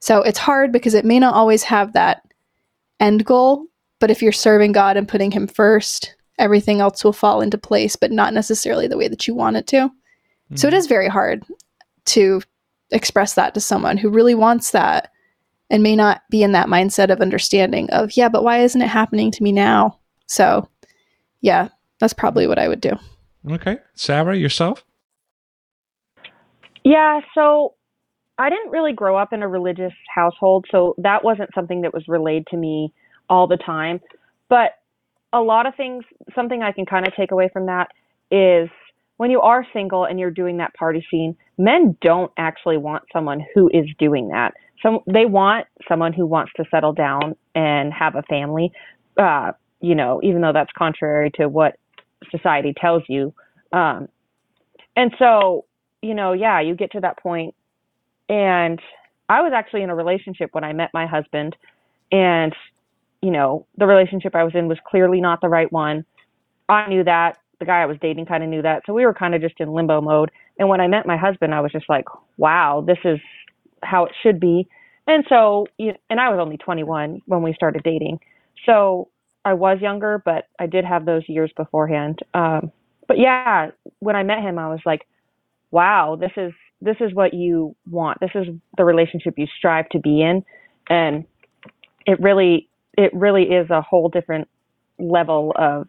So 0.00 0.22
it's 0.22 0.40
hard 0.40 0.72
because 0.72 0.94
it 0.94 1.04
may 1.04 1.20
not 1.20 1.34
always 1.34 1.62
have 1.62 1.92
that 1.92 2.22
end 2.98 3.24
goal, 3.24 3.66
but 4.00 4.10
if 4.10 4.20
you're 4.20 4.32
serving 4.32 4.72
God 4.72 4.96
and 4.96 5.06
putting 5.06 5.30
Him 5.30 5.46
first, 5.46 6.16
everything 6.38 6.80
else 6.80 7.04
will 7.04 7.12
fall 7.12 7.40
into 7.40 7.58
place, 7.58 7.96
but 7.96 8.10
not 8.10 8.34
necessarily 8.34 8.86
the 8.86 8.96
way 8.96 9.08
that 9.08 9.26
you 9.26 9.34
want 9.34 9.56
it 9.56 9.66
to. 9.68 9.76
Mm-hmm. 9.76 10.56
So 10.56 10.68
it 10.68 10.74
mm-hmm. 10.84 10.88
very 10.88 11.08
hard 11.08 11.44
to 12.06 12.42
express 12.90 13.34
that 13.34 13.54
to 13.54 13.60
someone 13.60 13.96
who 13.96 14.10
really 14.10 14.34
wants 14.34 14.70
that 14.72 15.10
and 15.70 15.82
may 15.82 15.96
not 15.96 16.22
be 16.30 16.42
in 16.42 16.52
that 16.52 16.68
mindset 16.68 17.10
of 17.10 17.20
understanding 17.20 17.88
of, 17.90 18.16
yeah, 18.16 18.28
but 18.28 18.44
why 18.44 18.60
isn't 18.60 18.82
it 18.82 18.88
happening 18.88 19.30
to 19.30 19.42
me 19.42 19.52
now? 19.52 19.98
So, 20.26 20.68
yeah, 21.40 21.68
that's 21.98 22.12
probably 22.12 22.46
what 22.46 22.58
I 22.58 22.68
would 22.68 22.80
do. 22.80 22.92
Okay. 23.50 23.78
Sarah, 23.94 24.36
yourself? 24.36 24.84
Yeah, 26.84 27.20
so 27.34 27.74
I 28.38 28.50
didn't 28.50 28.70
really 28.70 28.92
grow 28.92 29.16
up 29.16 29.32
in 29.32 29.42
a 29.42 29.48
religious 29.48 29.92
household, 30.14 30.66
so 30.70 30.94
that 30.98 31.24
wasn't 31.24 31.50
something 31.54 31.82
that 31.82 31.94
was 31.94 32.06
relayed 32.08 32.46
to 32.48 32.56
me 32.56 32.92
all 33.28 33.46
the 33.46 33.56
time. 33.56 34.00
But 34.48 34.72
a 35.32 35.40
lot 35.40 35.66
of 35.66 35.74
things, 35.74 36.04
something 36.34 36.62
I 36.62 36.72
can 36.72 36.86
kind 36.86 37.06
of 37.06 37.14
take 37.14 37.30
away 37.32 37.48
from 37.52 37.66
that 37.66 37.88
is 38.30 38.68
when 39.16 39.30
you 39.30 39.40
are 39.40 39.66
single 39.72 40.04
and 40.04 40.18
you're 40.18 40.30
doing 40.30 40.58
that 40.58 40.74
party 40.74 41.06
scene, 41.10 41.36
men 41.58 41.96
don't 42.00 42.32
actually 42.36 42.76
want 42.76 43.04
someone 43.12 43.44
who 43.54 43.68
is 43.72 43.86
doing 43.98 44.28
that. 44.28 44.54
So 44.82 45.02
they 45.06 45.26
want 45.26 45.66
someone 45.88 46.12
who 46.12 46.26
wants 46.26 46.52
to 46.56 46.64
settle 46.70 46.92
down 46.92 47.36
and 47.54 47.92
have 47.92 48.16
a 48.16 48.22
family. 48.22 48.72
Uh, 49.16 49.52
you 49.80 49.94
know, 49.94 50.20
even 50.22 50.40
though 50.42 50.52
that's 50.52 50.72
contrary 50.76 51.30
to 51.36 51.48
what 51.48 51.76
society 52.30 52.74
tells 52.80 53.02
you. 53.08 53.34
Um, 53.72 54.08
and 54.96 55.12
so, 55.18 55.64
you 56.02 56.14
know, 56.14 56.32
yeah, 56.32 56.60
you 56.60 56.74
get 56.74 56.92
to 56.92 57.00
that 57.00 57.18
point. 57.18 57.54
and 58.28 58.80
I 59.28 59.40
was 59.42 59.52
actually 59.54 59.82
in 59.82 59.90
a 59.90 59.94
relationship 59.94 60.50
when 60.52 60.64
I 60.64 60.72
met 60.72 60.90
my 60.92 61.06
husband. 61.06 61.56
And, 62.10 62.54
you 63.22 63.30
know, 63.30 63.66
the 63.78 63.86
relationship 63.86 64.34
I 64.34 64.44
was 64.44 64.54
in 64.54 64.68
was 64.68 64.78
clearly 64.86 65.20
not 65.20 65.40
the 65.40 65.48
right 65.48 65.72
one. 65.72 66.04
I 66.68 66.88
knew 66.88 67.04
that. 67.04 67.38
The 67.60 67.66
guy 67.66 67.82
I 67.82 67.86
was 67.86 67.96
dating 68.02 68.26
kind 68.26 68.42
of 68.42 68.50
knew 68.50 68.62
that. 68.62 68.82
So 68.86 68.92
we 68.92 69.06
were 69.06 69.14
kind 69.14 69.34
of 69.34 69.40
just 69.40 69.54
in 69.60 69.72
limbo 69.72 70.00
mode. 70.00 70.30
And 70.58 70.68
when 70.68 70.80
I 70.80 70.88
met 70.88 71.06
my 71.06 71.16
husband, 71.16 71.54
I 71.54 71.60
was 71.60 71.70
just 71.70 71.88
like, 71.88 72.06
wow, 72.36 72.84
this 72.86 72.98
is 73.04 73.20
how 73.82 74.04
it 74.04 74.12
should 74.22 74.40
be. 74.40 74.68
And 75.06 75.24
so, 75.28 75.66
and 75.78 76.20
I 76.20 76.28
was 76.28 76.38
only 76.40 76.56
21 76.56 77.22
when 77.26 77.42
we 77.42 77.54
started 77.54 77.82
dating. 77.84 78.18
So 78.66 79.08
I 79.44 79.54
was 79.54 79.80
younger, 79.80 80.22
but 80.24 80.48
I 80.58 80.66
did 80.66 80.84
have 80.84 81.04
those 81.04 81.22
years 81.28 81.52
beforehand. 81.56 82.20
Um, 82.34 82.72
but 83.08 83.18
yeah, 83.18 83.70
when 84.00 84.16
I 84.16 84.22
met 84.22 84.40
him, 84.40 84.58
I 84.58 84.68
was 84.68 84.80
like, 84.84 85.06
wow, 85.70 86.16
this 86.20 86.32
is 86.36 86.52
this 86.80 86.96
is 87.00 87.14
what 87.14 87.32
you 87.32 87.76
want. 87.88 88.18
This 88.20 88.30
is 88.34 88.46
the 88.76 88.84
relationship 88.84 89.34
you 89.36 89.46
strive 89.56 89.88
to 89.90 90.00
be 90.00 90.20
in. 90.20 90.44
And 90.88 91.24
it 92.06 92.20
really, 92.20 92.68
it 92.98 93.12
really 93.14 93.44
is 93.44 93.70
a 93.70 93.80
whole 93.80 94.08
different 94.08 94.48
level 94.98 95.52
of 95.56 95.88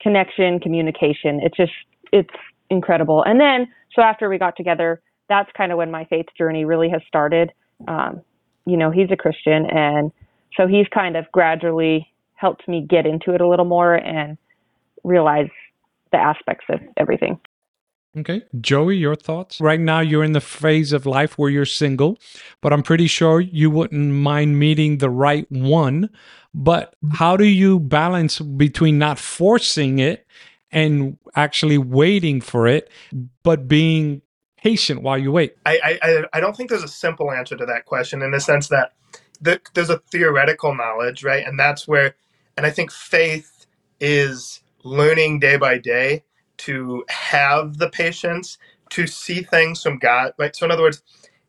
connection, 0.00 0.60
communication. 0.60 1.40
It's 1.42 1.56
just, 1.56 1.72
it's 2.12 2.34
incredible. 2.70 3.22
And 3.24 3.40
then, 3.40 3.68
so 3.94 4.02
after 4.02 4.28
we 4.28 4.38
got 4.38 4.56
together, 4.56 5.00
that's 5.28 5.50
kind 5.56 5.72
of 5.72 5.78
when 5.78 5.90
my 5.90 6.04
faith 6.04 6.26
journey 6.36 6.64
really 6.64 6.88
has 6.90 7.02
started. 7.08 7.52
Um, 7.88 8.22
you 8.64 8.76
know, 8.76 8.90
he's 8.90 9.10
a 9.10 9.16
Christian, 9.16 9.66
and 9.66 10.12
so 10.56 10.66
he's 10.66 10.86
kind 10.92 11.16
of 11.16 11.30
gradually 11.32 12.12
helped 12.34 12.68
me 12.68 12.86
get 12.88 13.06
into 13.06 13.34
it 13.34 13.40
a 13.40 13.48
little 13.48 13.64
more 13.64 13.94
and 13.94 14.38
realize 15.04 15.48
the 16.12 16.18
aspects 16.18 16.66
of 16.68 16.80
everything. 16.96 17.38
Okay. 18.18 18.42
Joey, 18.60 18.96
your 18.96 19.14
thoughts? 19.14 19.60
Right 19.60 19.80
now, 19.80 20.00
you're 20.00 20.24
in 20.24 20.32
the 20.32 20.40
phase 20.40 20.92
of 20.92 21.04
life 21.04 21.36
where 21.36 21.50
you're 21.50 21.66
single, 21.66 22.18
but 22.62 22.72
I'm 22.72 22.82
pretty 22.82 23.06
sure 23.06 23.40
you 23.40 23.68
wouldn't 23.70 24.12
mind 24.12 24.58
meeting 24.58 24.98
the 24.98 25.10
right 25.10 25.50
one. 25.50 26.08
But 26.54 26.94
how 27.12 27.36
do 27.36 27.44
you 27.44 27.78
balance 27.78 28.40
between 28.40 28.98
not 28.98 29.18
forcing 29.18 29.98
it 29.98 30.26
and 30.72 31.18
actually 31.34 31.76
waiting 31.76 32.40
for 32.40 32.66
it, 32.66 32.90
but 33.42 33.68
being 33.68 34.22
patient 34.56 35.02
while 35.02 35.18
you 35.18 35.30
wait? 35.30 35.54
I, 35.66 35.98
I, 36.02 36.24
I 36.32 36.40
don't 36.40 36.56
think 36.56 36.70
there's 36.70 36.82
a 36.82 36.88
simple 36.88 37.30
answer 37.30 37.56
to 37.56 37.66
that 37.66 37.84
question 37.84 38.22
in 38.22 38.30
the 38.30 38.40
sense 38.40 38.68
that 38.68 38.94
the, 39.42 39.60
there's 39.74 39.90
a 39.90 39.98
theoretical 40.10 40.74
knowledge, 40.74 41.22
right? 41.22 41.46
And 41.46 41.58
that's 41.58 41.86
where, 41.86 42.14
and 42.56 42.64
I 42.64 42.70
think 42.70 42.90
faith 42.90 43.66
is 44.00 44.62
learning 44.82 45.40
day 45.40 45.58
by 45.58 45.76
day 45.76 46.22
to 46.58 47.04
have 47.08 47.78
the 47.78 47.90
patience 47.90 48.58
to 48.90 49.06
see 49.06 49.42
things 49.42 49.82
from 49.82 49.98
God. 49.98 50.32
Right. 50.38 50.54
So 50.54 50.66
in 50.66 50.72
other 50.72 50.82
words, 50.82 51.02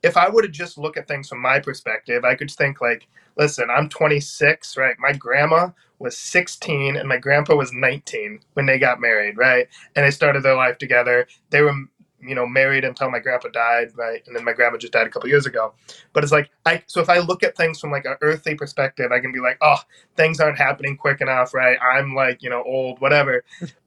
if 0.03 0.17
I 0.17 0.29
were 0.29 0.41
to 0.41 0.47
just 0.47 0.77
look 0.77 0.97
at 0.97 1.07
things 1.07 1.29
from 1.29 1.41
my 1.41 1.59
perspective, 1.59 2.23
I 2.23 2.35
could 2.35 2.51
think 2.51 2.81
like, 2.81 3.07
listen, 3.37 3.69
I'm 3.69 3.89
26, 3.89 4.77
right? 4.77 4.95
My 4.99 5.13
grandma 5.13 5.69
was 5.99 6.17
16 6.17 6.95
and 6.95 7.09
my 7.09 7.17
grandpa 7.17 7.55
was 7.55 7.73
19 7.73 8.39
when 8.53 8.65
they 8.65 8.77
got 8.77 9.01
married, 9.01 9.37
right? 9.37 9.67
And 9.95 10.05
they 10.05 10.11
started 10.11 10.43
their 10.43 10.55
life 10.55 10.77
together. 10.77 11.27
They 11.49 11.61
were 11.61 11.73
you 12.19 12.35
know 12.35 12.47
married 12.47 12.83
until 12.83 13.11
my 13.11 13.19
grandpa 13.19 13.47
died 13.49 13.89
right 13.95 14.23
and 14.25 14.35
then 14.35 14.43
my 14.43 14.53
grandma 14.53 14.77
just 14.77 14.93
died 14.93 15.05
a 15.05 15.09
couple 15.09 15.29
years 15.29 15.45
ago 15.45 15.73
but 16.13 16.23
it's 16.23 16.31
like 16.31 16.49
i 16.65 16.81
so 16.87 16.99
if 16.99 17.09
i 17.09 17.19
look 17.19 17.43
at 17.43 17.55
things 17.55 17.79
from 17.79 17.91
like 17.91 18.05
an 18.05 18.15
earthly 18.21 18.55
perspective 18.55 19.11
i 19.11 19.19
can 19.19 19.31
be 19.31 19.39
like 19.39 19.57
oh 19.61 19.77
things 20.15 20.39
aren't 20.39 20.57
happening 20.57 20.97
quick 20.97 21.21
enough 21.21 21.53
right 21.53 21.77
i'm 21.81 22.15
like 22.15 22.41
you 22.41 22.49
know 22.49 22.63
old 22.63 22.99
whatever 23.01 23.43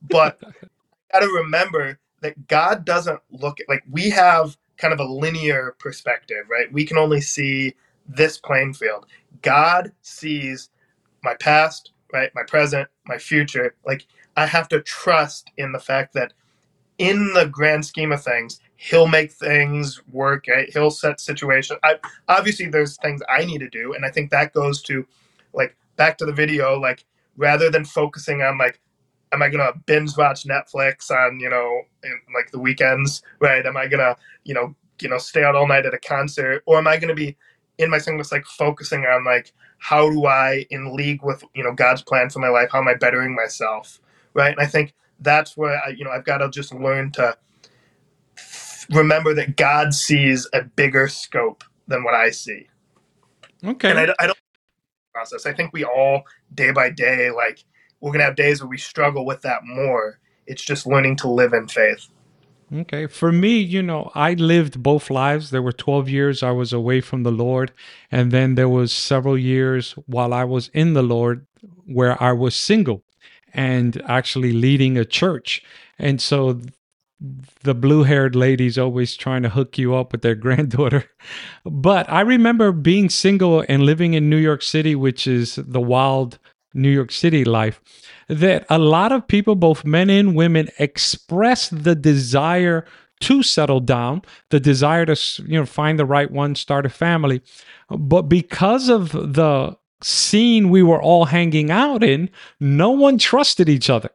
but 0.09 0.41
got 1.13 1.21
to 1.21 1.27
remember 1.29 1.99
that 2.21 2.47
God 2.49 2.85
doesn't 2.85 3.21
look 3.31 3.61
at 3.61 3.69
like 3.69 3.83
we 3.91 4.11
have 4.11 4.57
kind 4.77 4.93
of 4.93 5.01
a 5.01 5.05
linear 5.05 5.77
perspective, 5.79 6.47
right? 6.51 6.73
We 6.73 6.85
can 6.85 6.97
only 6.97 7.21
see 7.21 7.75
this 8.07 8.39
playing 8.39 8.75
field. 8.75 9.07
God 9.43 9.93
sees 10.03 10.71
my 11.23 11.35
past, 11.35 11.93
right? 12.13 12.31
My 12.35 12.43
present, 12.43 12.89
my 13.07 13.19
future. 13.19 13.75
Like 13.85 14.07
I 14.37 14.47
have 14.47 14.69
to 14.69 14.81
trust 14.81 15.51
in 15.57 15.73
the 15.73 15.79
fact 15.79 16.15
that 16.15 16.33
in 16.99 17.33
the 17.33 17.47
grand 17.47 17.87
scheme 17.87 18.13
of 18.13 18.23
things, 18.23 18.61
he'll 18.77 19.07
make 19.07 19.33
things 19.33 20.03
work. 20.13 20.47
Right? 20.49 20.71
He'll 20.73 20.91
set 20.91 21.21
situations. 21.21 21.79
I, 21.83 21.97
obviously, 22.29 22.67
there's 22.67 22.97
things 22.99 23.23
I 23.29 23.45
need 23.45 23.59
to 23.59 23.71
do, 23.71 23.95
and 23.95 24.05
I 24.05 24.11
think 24.11 24.31
that 24.31 24.53
goes 24.53 24.83
to 24.83 25.07
like 25.53 25.77
back 25.97 26.19
to 26.19 26.27
the 26.27 26.33
video. 26.33 26.79
Like 26.79 27.05
rather 27.37 27.71
than 27.71 27.85
focusing 27.85 28.43
on 28.43 28.59
like 28.59 28.81
am 29.33 29.43
I 29.43 29.49
gonna 29.49 29.73
binge 29.87 30.17
watch 30.17 30.45
Netflix 30.45 31.11
on 31.11 31.41
you 31.41 31.49
know 31.49 31.83
in, 32.05 32.19
like 32.35 32.51
the 32.51 32.59
weekends, 32.59 33.23
right? 33.41 33.65
Am 33.65 33.77
I 33.77 33.87
gonna 33.87 34.17
you 34.45 34.55
know 34.55 34.75
you 35.01 35.09
know 35.09 35.19
stay 35.19 35.45
out 35.45 35.55
all 35.55 35.69
night 35.69 35.87
at 35.87 35.95
a 35.95 35.99
concert, 35.99 36.63
or 36.67 36.79
am 36.79 36.87
I 36.87 36.97
gonna 36.97 37.15
be 37.15 37.37
in 37.79 37.91
my 37.91 37.99
singleness 37.99 38.33
like 38.33 38.45
focusing 38.45 39.05
on 39.07 39.25
like 39.25 39.53
how 39.79 40.11
do 40.11 40.27
I 40.27 40.67
in 40.71 40.95
league 40.95 41.23
with 41.23 41.43
you 41.55 41.63
know 41.63 41.73
God's 41.73 42.03
plan 42.03 42.31
for 42.31 42.41
my 42.41 42.49
life? 42.49 42.71
How 42.73 42.81
am 42.81 42.89
I 42.89 42.95
bettering 42.95 43.35
myself, 43.35 44.01
right? 44.35 44.53
And 44.53 44.61
I 44.61 44.67
think 44.67 44.95
that's 45.21 45.57
where 45.57 45.81
I 45.85 45.91
you 45.91 46.05
know 46.05 46.11
I've 46.11 46.25
got 46.25 46.39
to 46.39 46.51
just 46.51 46.75
learn 46.75 47.13
to 47.13 47.37
remember 48.91 49.35
that 49.35 49.57
God 49.57 49.95
sees 49.95 50.49
a 50.53 50.63
bigger 50.63 51.09
scope 51.09 51.65
than 51.87 52.05
what 52.05 52.15
I 52.15 52.31
see. 52.31 52.69
Okay. 53.65 53.91
And 53.91 53.99
I, 53.99 54.15
I 54.19 54.27
don't 54.27 54.39
process. 55.13 55.47
I 55.47 55.53
think 55.53 55.73
we 55.73 55.85
all 55.85 56.23
day 56.55 56.73
by 56.73 56.91
day, 56.91 57.31
like 57.31 57.65
we're 58.01 58.13
gonna 58.13 58.25
have 58.25 58.37
days 58.37 58.63
where 58.63 58.69
we 58.69 58.79
struggle 58.79 59.25
with 59.25 59.43
that 59.43 59.61
more. 59.65 60.19
It's 60.47 60.63
just 60.63 60.87
learning 60.87 61.17
to 61.17 61.29
live 61.29 61.53
in 61.53 61.69
faith. 61.69 62.09
Okay. 62.73 63.07
For 63.07 63.33
me, 63.33 63.59
you 63.59 63.83
know, 63.83 64.13
I 64.15 64.35
lived 64.35 64.83
both 64.83 65.11
lives. 65.11 65.51
There 65.51 65.63
were 65.63 65.73
12 65.73 66.09
years 66.09 66.43
I 66.43 66.53
was 66.53 66.73
away 66.73 67.01
from 67.01 67.25
the 67.25 67.33
Lord, 67.33 67.73
and 68.13 68.31
then 68.31 68.55
there 68.55 68.69
was 68.69 68.93
several 68.93 69.37
years 69.37 69.93
while 70.07 70.33
I 70.33 70.45
was 70.45 70.69
in 70.69 70.95
the 70.95 71.03
Lord 71.03 71.47
where 71.87 72.21
I 72.23 72.33
was 72.33 72.55
single 72.55 73.03
and 73.53 74.01
actually 74.07 74.53
leading 74.53 74.97
a 74.97 75.05
church. 75.05 75.63
And 75.99 76.21
so 76.21 76.61
the 77.63 77.75
blue 77.75 78.05
haired 78.05 78.35
ladies 78.35 78.79
always 78.79 79.17
trying 79.17 79.43
to 79.43 79.51
hook 79.51 79.77
you 79.77 79.95
up 79.95 80.13
with 80.13 80.23
their 80.23 80.35
granddaughter. 80.47 81.05
But 81.65 82.11
I 82.11 82.21
remember 82.21 82.71
being 82.71 83.11
single 83.11 83.65
and 83.69 83.83
living 83.83 84.15
in 84.15 84.31
New 84.31 84.37
York 84.37 84.63
City, 84.63 84.95
which 84.95 85.27
is 85.27 85.57
the 85.57 85.81
wild 85.81 86.39
New 86.75 86.91
York 86.91 87.11
City 87.11 87.45
life, 87.45 87.81
that 88.29 88.65
a 88.71 88.79
lot 88.79 89.13
of 89.13 89.27
people, 89.27 89.57
both 89.57 89.85
men 89.85 90.11
and 90.11 90.35
women, 90.35 90.69
express 90.79 91.69
the 91.69 91.95
desire 91.95 92.85
to 93.21 93.43
settle 93.43 93.81
down, 93.81 94.23
the 94.51 94.61
desire 94.61 95.05
to 95.07 95.43
you 95.47 95.59
know 95.59 95.67
find 95.67 95.99
the 95.99 96.07
right 96.07 96.31
one, 96.31 96.55
start 96.55 96.87
a 96.87 96.89
family. 96.89 97.43
But 97.91 98.23
because 98.23 98.89
of 98.89 99.13
the 99.13 99.77
scene 100.03 100.71
we 100.71 100.83
were 100.83 101.03
all 101.03 101.27
hanging 101.27 101.71
out 101.71 102.03
in, 102.03 102.31
no 102.59 102.91
one 102.91 103.19
trusted 103.19 103.69
each 103.69 103.91
other 103.91 104.11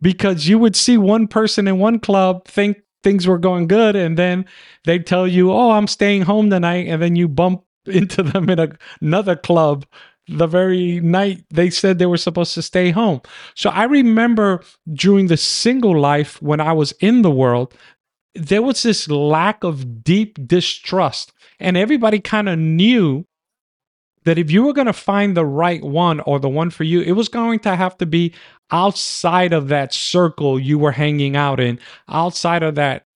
because 0.00 0.46
you 0.46 0.58
would 0.58 0.76
see 0.76 0.96
one 0.96 1.26
person 1.26 1.66
in 1.66 1.78
one 1.78 1.98
club 1.98 2.46
think 2.46 2.78
things 3.02 3.26
were 3.26 3.38
going 3.38 3.66
good 3.66 3.96
and 3.96 4.16
then 4.16 4.44
they 4.84 4.98
tell 4.98 5.26
you 5.26 5.52
oh 5.52 5.70
i'm 5.70 5.86
staying 5.86 6.22
home 6.22 6.50
tonight 6.50 6.86
and 6.88 7.00
then 7.00 7.16
you 7.16 7.28
bump 7.28 7.64
into 7.86 8.22
them 8.22 8.50
in 8.50 8.58
a, 8.58 8.68
another 9.00 9.36
club 9.36 9.86
the 10.28 10.46
very 10.46 11.00
night 11.00 11.44
they 11.50 11.70
said 11.70 11.98
they 11.98 12.06
were 12.06 12.16
supposed 12.16 12.54
to 12.54 12.62
stay 12.62 12.90
home 12.90 13.20
so 13.54 13.70
i 13.70 13.84
remember 13.84 14.62
during 14.92 15.26
the 15.26 15.36
single 15.36 15.98
life 15.98 16.40
when 16.42 16.60
i 16.60 16.72
was 16.72 16.92
in 17.00 17.22
the 17.22 17.30
world 17.30 17.74
there 18.34 18.62
was 18.62 18.82
this 18.82 19.08
lack 19.08 19.64
of 19.64 20.04
deep 20.04 20.38
distrust 20.46 21.32
and 21.58 21.76
everybody 21.76 22.20
kind 22.20 22.48
of 22.48 22.58
knew 22.58 23.24
that 24.24 24.38
if 24.38 24.50
you 24.50 24.62
were 24.62 24.72
going 24.72 24.86
to 24.86 24.92
find 24.92 25.36
the 25.36 25.46
right 25.46 25.82
one 25.82 26.20
or 26.20 26.38
the 26.38 26.48
one 26.48 26.70
for 26.70 26.84
you, 26.84 27.00
it 27.00 27.12
was 27.12 27.28
going 27.28 27.58
to 27.60 27.74
have 27.74 27.96
to 27.96 28.06
be 28.06 28.34
outside 28.70 29.52
of 29.52 29.68
that 29.68 29.94
circle 29.94 30.58
you 30.58 30.78
were 30.78 30.92
hanging 30.92 31.34
out 31.34 31.58
in, 31.58 31.78
outside 32.08 32.62
of 32.62 32.74
that 32.74 33.06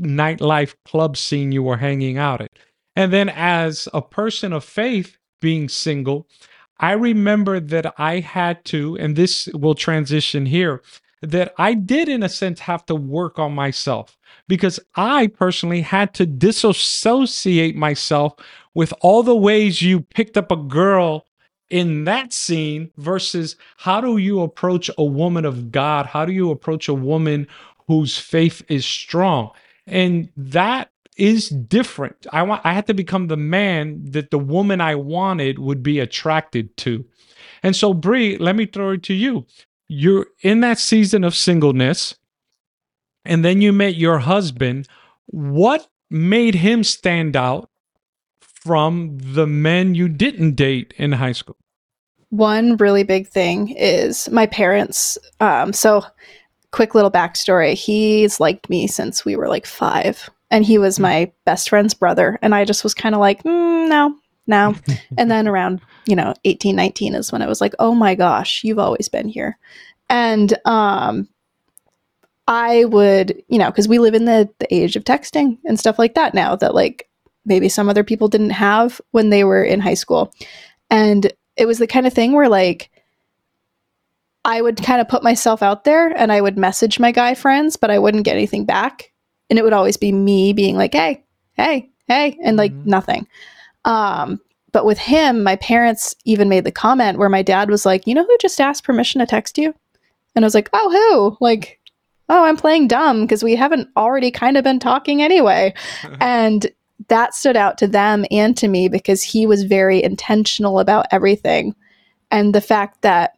nightlife 0.00 0.74
club 0.84 1.16
scene 1.16 1.52
you 1.52 1.62
were 1.62 1.76
hanging 1.76 2.18
out 2.18 2.40
at. 2.40 2.50
And 2.96 3.12
then, 3.12 3.28
as 3.28 3.88
a 3.94 4.02
person 4.02 4.52
of 4.52 4.64
faith, 4.64 5.16
being 5.40 5.68
single, 5.68 6.26
I 6.78 6.92
remember 6.92 7.60
that 7.60 7.94
I 7.98 8.20
had 8.20 8.64
to, 8.66 8.96
and 8.98 9.16
this 9.16 9.48
will 9.54 9.74
transition 9.74 10.46
here, 10.46 10.82
that 11.22 11.54
I 11.58 11.74
did, 11.74 12.08
in 12.08 12.22
a 12.22 12.28
sense, 12.28 12.60
have 12.60 12.84
to 12.86 12.94
work 12.94 13.38
on 13.38 13.54
myself 13.54 14.18
because 14.48 14.78
I 14.94 15.28
personally 15.28 15.80
had 15.80 16.14
to 16.14 16.26
disassociate 16.26 17.74
myself 17.74 18.34
with 18.74 18.92
all 19.00 19.22
the 19.22 19.36
ways 19.36 19.80
you 19.80 20.02
picked 20.02 20.36
up 20.36 20.52
a 20.52 20.56
girl 20.56 21.26
in 21.70 22.04
that 22.04 22.32
scene 22.32 22.90
versus 22.96 23.56
how 23.78 24.00
do 24.00 24.18
you 24.18 24.42
approach 24.42 24.90
a 24.98 25.04
woman 25.04 25.44
of 25.44 25.72
God? 25.72 26.06
How 26.06 26.24
do 26.24 26.32
you 26.32 26.50
approach 26.50 26.88
a 26.88 26.94
woman 26.94 27.48
whose 27.88 28.18
faith 28.18 28.62
is 28.68 28.84
strong? 28.84 29.50
And 29.86 30.28
that 30.36 30.90
is 31.16 31.48
different. 31.48 32.26
I 32.32 32.42
want 32.42 32.62
I 32.64 32.72
had 32.72 32.86
to 32.88 32.94
become 32.94 33.28
the 33.28 33.36
man 33.36 34.00
that 34.10 34.30
the 34.30 34.38
woman 34.38 34.80
I 34.80 34.94
wanted 34.94 35.58
would 35.58 35.82
be 35.82 35.98
attracted 35.98 36.76
to. 36.78 37.04
And 37.62 37.74
so 37.74 37.94
Brie, 37.94 38.36
let 38.38 38.56
me 38.56 38.66
throw 38.66 38.92
it 38.92 39.02
to 39.04 39.14
you. 39.14 39.46
You're 39.88 40.26
in 40.42 40.60
that 40.60 40.78
season 40.78 41.24
of 41.24 41.34
singleness 41.34 42.16
and 43.24 43.44
then 43.44 43.60
you 43.60 43.72
met 43.72 43.96
your 43.96 44.18
husband. 44.18 44.88
What 45.26 45.88
made 46.10 46.54
him 46.54 46.84
stand 46.84 47.36
out 47.36 47.70
from 48.40 49.18
the 49.20 49.46
men 49.46 49.94
you 49.94 50.08
didn't 50.08 50.54
date 50.54 50.94
in 50.96 51.12
high 51.12 51.32
school? 51.32 51.56
One 52.30 52.76
really 52.76 53.04
big 53.04 53.28
thing 53.28 53.70
is 53.70 54.28
my 54.30 54.46
parents. 54.46 55.18
Um, 55.40 55.72
so, 55.72 56.04
quick 56.72 56.94
little 56.94 57.10
backstory 57.10 57.74
he's 57.74 58.40
liked 58.40 58.68
me 58.68 58.86
since 58.86 59.24
we 59.24 59.36
were 59.36 59.48
like 59.48 59.66
five, 59.66 60.28
and 60.50 60.64
he 60.64 60.78
was 60.78 61.00
my 61.00 61.32
best 61.44 61.68
friend's 61.68 61.94
brother. 61.94 62.38
And 62.42 62.54
I 62.54 62.64
just 62.64 62.84
was 62.84 62.94
kind 62.94 63.14
of 63.14 63.20
like, 63.20 63.42
mm, 63.42 63.88
no, 63.88 64.16
no. 64.46 64.74
and 65.18 65.30
then 65.30 65.48
around, 65.48 65.80
you 66.06 66.16
know, 66.16 66.34
18, 66.44 66.76
19 66.76 67.14
is 67.14 67.32
when 67.32 67.42
I 67.42 67.46
was 67.46 67.60
like, 67.60 67.74
oh 67.78 67.94
my 67.94 68.14
gosh, 68.14 68.62
you've 68.64 68.78
always 68.78 69.08
been 69.08 69.28
here. 69.28 69.58
And 70.08 70.56
um, 70.64 71.28
I 72.46 72.84
would, 72.84 73.42
you 73.48 73.58
know, 73.58 73.70
because 73.70 73.88
we 73.88 73.98
live 73.98 74.14
in 74.14 74.24
the, 74.24 74.48
the 74.58 74.72
age 74.72 74.96
of 74.96 75.04
texting 75.04 75.58
and 75.64 75.78
stuff 75.78 75.98
like 75.98 76.14
that 76.14 76.32
now 76.34 76.54
that 76.56 76.74
like 76.74 77.08
maybe 77.44 77.68
some 77.68 77.88
other 77.88 78.04
people 78.04 78.28
didn't 78.28 78.50
have 78.50 79.00
when 79.10 79.30
they 79.30 79.44
were 79.44 79.64
in 79.64 79.80
high 79.80 79.94
school. 79.94 80.32
And 80.90 81.32
it 81.56 81.66
was 81.66 81.78
the 81.78 81.86
kind 81.86 82.06
of 82.06 82.12
thing 82.12 82.32
where 82.32 82.48
like 82.48 82.90
I 84.44 84.62
would 84.62 84.80
kind 84.80 85.00
of 85.00 85.08
put 85.08 85.24
myself 85.24 85.60
out 85.60 85.82
there 85.82 86.08
and 86.08 86.30
I 86.30 86.40
would 86.40 86.56
message 86.56 87.00
my 87.00 87.10
guy 87.10 87.34
friends, 87.34 87.76
but 87.76 87.90
I 87.90 87.98
wouldn't 87.98 88.24
get 88.24 88.36
anything 88.36 88.64
back. 88.64 89.10
And 89.48 89.58
it 89.58 89.62
would 89.62 89.72
always 89.72 89.96
be 89.96 90.12
me 90.12 90.52
being 90.52 90.76
like, 90.76 90.94
hey, 90.94 91.24
hey, 91.54 91.90
hey, 92.08 92.36
and 92.42 92.56
like 92.56 92.72
mm-hmm. 92.72 92.90
nothing. 92.90 93.26
Um, 93.84 94.40
but 94.72 94.84
with 94.84 94.98
him, 94.98 95.42
my 95.42 95.56
parents 95.56 96.14
even 96.24 96.48
made 96.48 96.64
the 96.64 96.72
comment 96.72 97.18
where 97.18 97.28
my 97.28 97.42
dad 97.42 97.70
was 97.70 97.86
like, 97.86 98.06
you 98.06 98.14
know 98.14 98.24
who 98.24 98.36
just 98.40 98.60
asked 98.60 98.84
permission 98.84 99.20
to 99.20 99.26
text 99.26 99.56
you? 99.56 99.74
And 100.34 100.44
I 100.44 100.46
was 100.46 100.54
like, 100.54 100.68
oh, 100.72 100.90
who? 100.90 101.44
Like, 101.44 101.80
oh, 102.28 102.44
I'm 102.44 102.56
playing 102.56 102.88
dumb 102.88 103.22
because 103.22 103.42
we 103.42 103.56
haven't 103.56 103.88
already 103.96 104.30
kind 104.30 104.56
of 104.56 104.64
been 104.64 104.78
talking 104.78 105.22
anyway. 105.22 105.72
and 106.20 106.66
that 107.08 107.34
stood 107.34 107.56
out 107.56 107.78
to 107.78 107.86
them 107.86 108.26
and 108.30 108.56
to 108.56 108.68
me 108.68 108.88
because 108.88 109.22
he 109.22 109.46
was 109.46 109.62
very 109.62 110.02
intentional 110.02 110.78
about 110.78 111.06
everything. 111.10 111.74
And 112.30 112.54
the 112.54 112.60
fact 112.60 113.02
that 113.02 113.36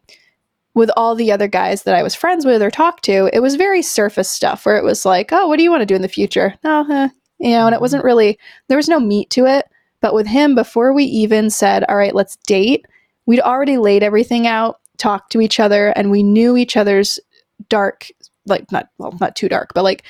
with 0.79 0.89
all 0.97 1.13
the 1.13 1.31
other 1.31 1.47
guys 1.47 1.83
that 1.83 1.95
I 1.95 2.01
was 2.01 2.15
friends 2.15 2.45
with 2.45 2.61
or 2.61 2.71
talked 2.71 3.03
to, 3.03 3.29
it 3.31 3.41
was 3.41 3.55
very 3.55 3.81
surface 3.81 4.31
stuff 4.31 4.65
where 4.65 4.77
it 4.77 4.83
was 4.83 5.05
like, 5.05 5.31
oh, 5.31 5.47
what 5.47 5.57
do 5.57 5.63
you 5.63 5.69
want 5.69 5.81
to 5.81 5.85
do 5.85 5.95
in 5.95 6.01
the 6.01 6.07
future? 6.07 6.55
Oh, 6.63 6.85
eh. 6.91 7.09
you 7.39 7.51
know, 7.51 7.67
and 7.67 7.73
it 7.73 7.75
mm-hmm. 7.75 7.81
wasn't 7.81 8.03
really, 8.03 8.39
there 8.67 8.77
was 8.77 8.89
no 8.89 8.99
meat 8.99 9.29
to 9.31 9.45
it. 9.45 9.65
But 10.01 10.13
with 10.13 10.27
him, 10.27 10.55
before 10.55 10.93
we 10.93 11.03
even 11.03 11.49
said, 11.49 11.83
all 11.83 11.97
right, 11.97 12.15
let's 12.15 12.37
date, 12.47 12.85
we'd 13.25 13.41
already 13.41 13.77
laid 13.77 14.01
everything 14.01 14.47
out, 14.47 14.79
talked 14.97 15.31
to 15.33 15.41
each 15.41 15.59
other, 15.59 15.89
and 15.89 16.09
we 16.09 16.23
knew 16.23 16.55
each 16.55 16.77
other's 16.77 17.19
dark, 17.67 18.07
like, 18.45 18.71
not, 18.71 18.87
well, 18.97 19.15
not 19.19 19.35
too 19.35 19.49
dark, 19.49 19.73
but 19.75 19.83
like 19.83 20.03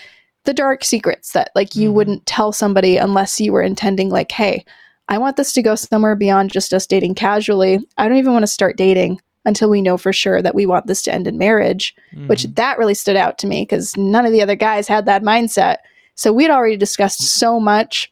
the 0.45 0.53
dark 0.53 0.83
secrets 0.83 1.33
that 1.33 1.51
like 1.55 1.75
you 1.75 1.89
mm-hmm. 1.89 1.95
wouldn't 1.95 2.25
tell 2.25 2.51
somebody 2.51 2.97
unless 2.97 3.39
you 3.39 3.51
were 3.51 3.61
intending 3.61 4.09
like 4.09 4.31
hey 4.31 4.63
i 5.07 5.17
want 5.17 5.37
this 5.37 5.53
to 5.53 5.61
go 5.61 5.75
somewhere 5.75 6.15
beyond 6.15 6.51
just 6.51 6.73
us 6.73 6.87
dating 6.87 7.13
casually 7.13 7.79
i 7.97 8.07
don't 8.07 8.17
even 8.17 8.33
want 8.33 8.43
to 8.43 8.47
start 8.47 8.77
dating 8.77 9.19
until 9.45 9.69
we 9.69 9.81
know 9.81 9.97
for 9.97 10.13
sure 10.13 10.41
that 10.41 10.55
we 10.55 10.65
want 10.65 10.87
this 10.87 11.01
to 11.01 11.13
end 11.13 11.27
in 11.27 11.37
marriage 11.37 11.95
mm-hmm. 12.13 12.27
which 12.27 12.43
that 12.43 12.77
really 12.77 12.93
stood 12.93 13.15
out 13.15 13.37
to 13.37 13.47
me 13.47 13.63
because 13.63 13.95
none 13.97 14.25
of 14.25 14.31
the 14.31 14.41
other 14.41 14.55
guys 14.55 14.87
had 14.87 15.05
that 15.05 15.23
mindset 15.23 15.77
so 16.15 16.33
we'd 16.33 16.51
already 16.51 16.77
discussed 16.77 17.21
so 17.21 17.59
much 17.59 18.11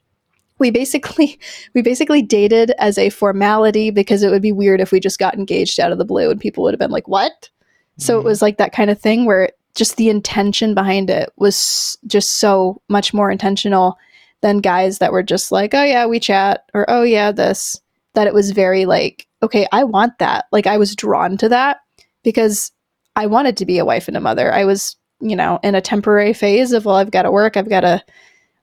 we 0.60 0.72
basically 0.72 1.40
we 1.74 1.82
basically 1.82 2.22
dated 2.22 2.72
as 2.78 2.98
a 2.98 3.10
formality 3.10 3.92
because 3.92 4.24
it 4.24 4.30
would 4.30 4.42
be 4.42 4.52
weird 4.52 4.82
if 4.82 4.92
we 4.92 5.00
just 5.00 5.20
got 5.20 5.36
engaged 5.36 5.80
out 5.80 5.92
of 5.92 5.98
the 5.98 6.06
blue 6.06 6.30
and 6.30 6.40
people 6.40 6.64
would 6.64 6.74
have 6.74 6.80
been 6.80 6.92
like 6.92 7.08
what 7.08 7.32
mm-hmm. 7.32 8.02
so 8.02 8.16
it 8.16 8.20
mm-hmm. 8.20 8.28
was 8.28 8.42
like 8.42 8.58
that 8.58 8.74
kind 8.74 8.90
of 8.90 9.00
thing 9.00 9.26
where 9.26 9.52
just 9.78 9.96
the 9.96 10.10
intention 10.10 10.74
behind 10.74 11.10
it 11.10 11.32
was 11.38 11.98
just 12.08 12.40
so 12.40 12.82
much 12.90 13.14
more 13.14 13.30
intentional 13.30 13.98
than 14.42 14.58
guys 14.60 14.98
that 14.98 15.12
were 15.12 15.24
just 15.24 15.52
like, 15.52 15.74
oh 15.74 15.84
yeah, 15.84 16.06
we 16.06 16.20
chat 16.20 16.66
or 16.74 16.90
oh 16.90 17.04
yeah, 17.04 17.32
this. 17.32 17.80
That 18.14 18.28
it 18.28 18.34
was 18.34 18.50
very 18.50 18.86
like, 18.86 19.27
okay, 19.44 19.68
I 19.72 19.84
want 19.84 20.18
that. 20.20 20.46
Like 20.52 20.68
I 20.68 20.78
was 20.78 20.96
drawn 20.96 21.38
to 21.38 21.50
that 21.50 21.78
because 22.24 22.72
I 23.16 23.26
wanted 23.26 23.58
to 23.58 23.66
be 23.66 23.78
a 23.78 23.86
wife 23.86 24.08
and 24.08 24.18
a 24.18 24.22
mother. 24.22 24.54
I 24.54 24.66
was, 24.66 24.96
you 25.20 25.36
know, 25.36 25.60
in 25.64 25.76
a 25.76 25.82
temporary 25.82 26.34
phase 26.34 26.72
of, 26.72 26.86
well, 26.86 26.96
I've 26.96 27.12
got 27.12 27.24
to 27.24 27.32
work, 27.32 27.58
I've 27.58 27.70
got 27.70 27.82
to 27.82 28.04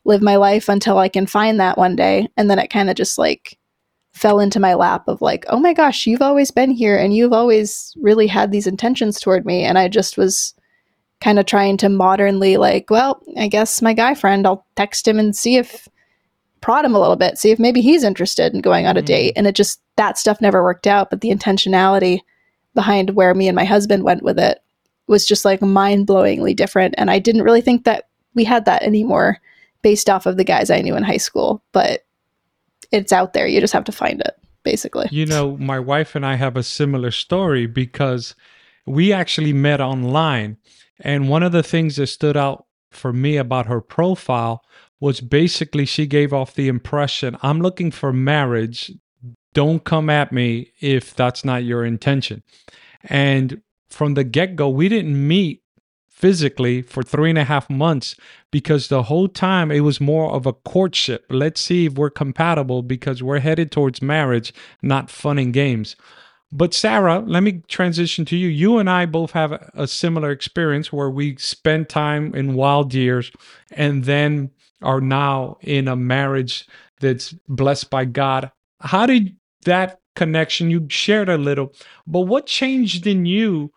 live 0.04 0.22
my 0.22 0.37
life 0.37 0.68
until 0.68 0.98
I 0.98 1.08
can 1.08 1.26
find 1.26 1.58
that 1.60 1.78
one 1.78 1.96
day. 1.96 2.28
And 2.37 2.50
then 2.50 2.58
it 2.58 2.70
kind 2.70 2.90
of 2.90 2.96
just 2.96 3.18
like 3.18 3.58
fell 4.12 4.38
into 4.38 4.60
my 4.60 4.74
lap 4.74 5.04
of 5.08 5.20
like, 5.20 5.44
oh 5.48 5.58
my 5.58 5.72
gosh, 5.72 6.06
you've 6.06 6.22
always 6.22 6.50
been 6.50 6.70
here 6.70 6.96
and 6.96 7.14
you've 7.14 7.32
always 7.32 7.92
really 8.00 8.26
had 8.26 8.52
these 8.52 8.66
intentions 8.66 9.18
toward 9.20 9.44
me. 9.44 9.64
And 9.64 9.76
I 9.78 9.88
just 9.88 10.16
was 10.16 10.54
kind 11.20 11.38
of 11.38 11.46
trying 11.46 11.76
to 11.78 11.88
modernly, 11.88 12.56
like, 12.56 12.90
well, 12.90 13.20
I 13.37 13.48
guess 13.48 13.80
my 13.80 13.94
guy 13.94 14.14
friend, 14.14 14.46
I'll 14.46 14.66
text 14.76 15.08
him 15.08 15.18
and 15.18 15.34
see 15.34 15.56
if, 15.56 15.88
prod 16.64 16.83
him 16.87 16.94
a 16.94 16.98
little 16.98 17.14
bit, 17.14 17.37
see 17.37 17.50
if 17.50 17.59
maybe 17.59 17.83
he's 17.83 18.03
interested 18.03 18.55
in 18.55 18.62
going 18.62 18.87
on 18.87 18.96
a 18.96 19.03
mm. 19.03 19.05
date. 19.05 19.35
And 19.37 19.46
it 19.46 19.55
just, 19.55 19.83
that 19.96 20.16
stuff 20.16 20.40
never 20.40 20.62
worked 20.62 20.87
out. 20.87 21.11
But 21.11 21.20
the 21.20 21.29
intentionality 21.29 22.20
behind 22.72 23.11
where 23.11 23.35
me 23.35 23.48
and 23.48 23.55
my 23.55 23.66
husband 23.66 24.03
went 24.03 24.22
with 24.22 24.38
it 24.38 24.61
was 25.07 25.27
just 25.27 25.44
like 25.44 25.61
mind 25.61 26.07
blowingly 26.07 26.57
different. 26.57 26.94
And 26.96 27.11
I 27.11 27.18
didn't 27.18 27.42
really 27.42 27.61
think 27.61 27.85
that 27.85 28.09
we 28.33 28.44
had 28.44 28.64
that 28.64 28.83
anymore 28.83 29.40
based 29.83 30.09
off 30.09 30.24
of 30.24 30.38
the 30.38 30.42
guys 30.44 30.70
I 30.70 30.81
knew 30.81 30.96
in 30.96 31.03
high 31.03 31.18
school. 31.18 31.62
But 31.72 32.07
it's 32.90 33.12
out 33.12 33.35
there. 33.35 33.46
You 33.46 33.61
just 33.61 33.74
have 33.74 33.85
to 33.85 33.92
find 33.92 34.22
it, 34.22 34.35
basically. 34.62 35.07
You 35.11 35.27
know, 35.27 35.59
my 35.59 35.79
wife 35.79 36.14
and 36.14 36.24
I 36.24 36.37
have 36.37 36.57
a 36.57 36.62
similar 36.62 37.11
story 37.11 37.66
because 37.66 38.35
we 38.87 39.12
actually 39.12 39.53
met 39.53 39.83
online. 39.83 40.57
And 40.98 41.29
one 41.29 41.42
of 41.42 41.53
the 41.53 41.62
things 41.62 41.96
that 41.96 42.07
stood 42.07 42.38
out 42.38 42.64
for 42.90 43.12
me 43.12 43.37
about 43.37 43.66
her 43.66 43.83
profile 43.83 44.64
was 45.00 45.20
basically 45.20 45.85
she 45.85 46.07
gave 46.07 46.33
off 46.33 46.54
the 46.54 46.68
impression 46.68 47.37
I'm 47.42 47.61
looking 47.61 47.90
for 47.90 48.12
marriage. 48.12 48.92
Don't 49.52 49.85
come 49.85 50.11
at 50.11 50.33
me 50.33 50.72
if 50.80 51.14
that's 51.14 51.44
not 51.44 51.64
your 51.64 51.85
intention. 51.85 52.42
And 53.04 53.62
from 53.88 54.14
the 54.14 54.24
get 54.24 54.57
go, 54.57 54.68
we 54.68 54.88
didn't 54.88 55.26
meet 55.26 55.62
physically 56.09 56.80
for 56.80 57.02
three 57.02 57.28
and 57.28 57.38
a 57.38 57.44
half 57.44 57.68
months 57.68 58.14
because 58.50 58.88
the 58.88 59.02
whole 59.04 59.28
time 59.28 59.70
it 59.70 59.80
was 59.80 60.00
more 60.00 60.33
of 60.33 60.46
a 60.46 60.52
courtship. 60.52 61.26
Let's 61.28 61.61
see 61.61 61.87
if 61.87 61.94
we're 61.94 62.11
compatible 62.11 62.83
because 62.83 63.22
we're 63.22 63.40
headed 63.40 63.70
towards 63.70 64.00
marriage, 64.00 64.54
not 64.80 65.11
fun 65.11 65.38
and 65.38 65.52
games. 65.52 65.96
But 66.50 66.72
Sarah, 66.72 67.18
let 67.26 67.42
me 67.42 67.62
transition 67.66 68.24
to 68.26 68.37
you. 68.37 68.46
You 68.46 68.78
and 68.78 68.88
I 68.88 69.07
both 69.07 69.33
have 69.33 69.52
a 69.74 69.88
similar 69.88 70.30
experience 70.30 70.92
where 70.92 71.11
we 71.11 71.37
spent 71.37 71.88
time 71.88 72.33
in 72.33 72.54
wild 72.54 72.94
years 72.94 73.33
and 73.72 74.04
then 74.04 74.50
are 74.85 75.01
now 75.01 75.57
in 75.61 75.88
a 75.88 75.97
marriage 75.97 76.66
that's 77.01 77.35
blessed 77.49 77.90
by 77.90 78.05
God. 78.05 78.51
How 78.81 79.07
did 79.07 79.37
that 79.64 80.01
connection 80.14 80.70
you 80.70 80.87
shared 80.88 81.29
a 81.29 81.37
little, 81.37 81.73
but 82.07 82.20
what 82.20 82.47
changed 82.47 83.07
in 83.07 83.27
you 83.27 83.73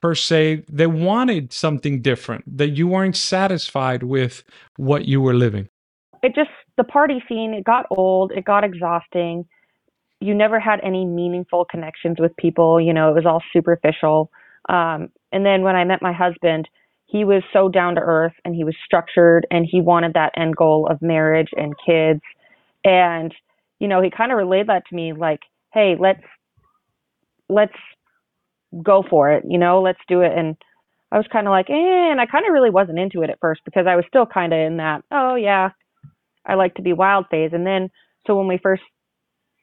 per 0.00 0.14
se 0.14 0.64
that 0.68 0.90
wanted 0.90 1.52
something 1.52 2.00
different, 2.00 2.44
that 2.56 2.70
you 2.70 2.86
weren't 2.86 3.16
satisfied 3.16 4.04
with 4.04 4.44
what 4.76 5.06
you 5.06 5.20
were 5.20 5.34
living? 5.34 5.68
It 6.22 6.34
just, 6.34 6.50
the 6.76 6.84
party 6.84 7.22
scene, 7.28 7.54
it 7.54 7.64
got 7.64 7.86
old, 7.90 8.32
it 8.32 8.44
got 8.44 8.64
exhausting. 8.64 9.44
You 10.20 10.34
never 10.34 10.60
had 10.60 10.80
any 10.82 11.04
meaningful 11.04 11.64
connections 11.64 12.18
with 12.20 12.36
people. 12.36 12.80
You 12.80 12.92
know, 12.92 13.10
it 13.10 13.14
was 13.14 13.26
all 13.26 13.42
superficial. 13.52 14.30
Um, 14.68 15.08
and 15.32 15.44
then 15.44 15.62
when 15.62 15.76
I 15.76 15.84
met 15.84 16.02
my 16.02 16.12
husband, 16.12 16.68
he 17.08 17.24
was 17.24 17.42
so 17.54 17.70
down 17.70 17.94
to 17.94 18.02
earth 18.02 18.34
and 18.44 18.54
he 18.54 18.64
was 18.64 18.76
structured 18.84 19.46
and 19.50 19.66
he 19.68 19.80
wanted 19.80 20.12
that 20.12 20.32
end 20.36 20.56
goal 20.56 20.86
of 20.90 21.00
marriage 21.00 21.48
and 21.56 21.74
kids. 21.84 22.20
And, 22.84 23.34
you 23.80 23.88
know, 23.88 24.02
he 24.02 24.10
kind 24.10 24.30
of 24.30 24.36
relayed 24.36 24.68
that 24.68 24.86
to 24.88 24.94
me 24.94 25.14
like, 25.14 25.40
hey, 25.72 25.96
let's, 25.98 26.22
let's 27.48 27.72
go 28.82 29.02
for 29.08 29.32
it, 29.32 29.44
you 29.48 29.56
know, 29.56 29.80
let's 29.80 30.00
do 30.06 30.20
it. 30.20 30.32
And 30.36 30.54
I 31.10 31.16
was 31.16 31.26
kind 31.32 31.46
of 31.46 31.50
like, 31.50 31.70
eh, 31.70 32.10
and 32.10 32.20
I 32.20 32.26
kind 32.26 32.44
of 32.46 32.52
really 32.52 32.70
wasn't 32.70 32.98
into 32.98 33.22
it 33.22 33.30
at 33.30 33.40
first 33.40 33.62
because 33.64 33.86
I 33.88 33.96
was 33.96 34.04
still 34.06 34.26
kind 34.26 34.52
of 34.52 34.58
in 34.58 34.76
that, 34.76 35.02
oh 35.10 35.34
yeah, 35.34 35.70
I 36.44 36.54
like 36.54 36.74
to 36.74 36.82
be 36.82 36.92
wild 36.92 37.24
phase. 37.30 37.52
And 37.54 37.66
then, 37.66 37.90
so 38.26 38.36
when 38.36 38.48
we 38.48 38.58
first, 38.62 38.82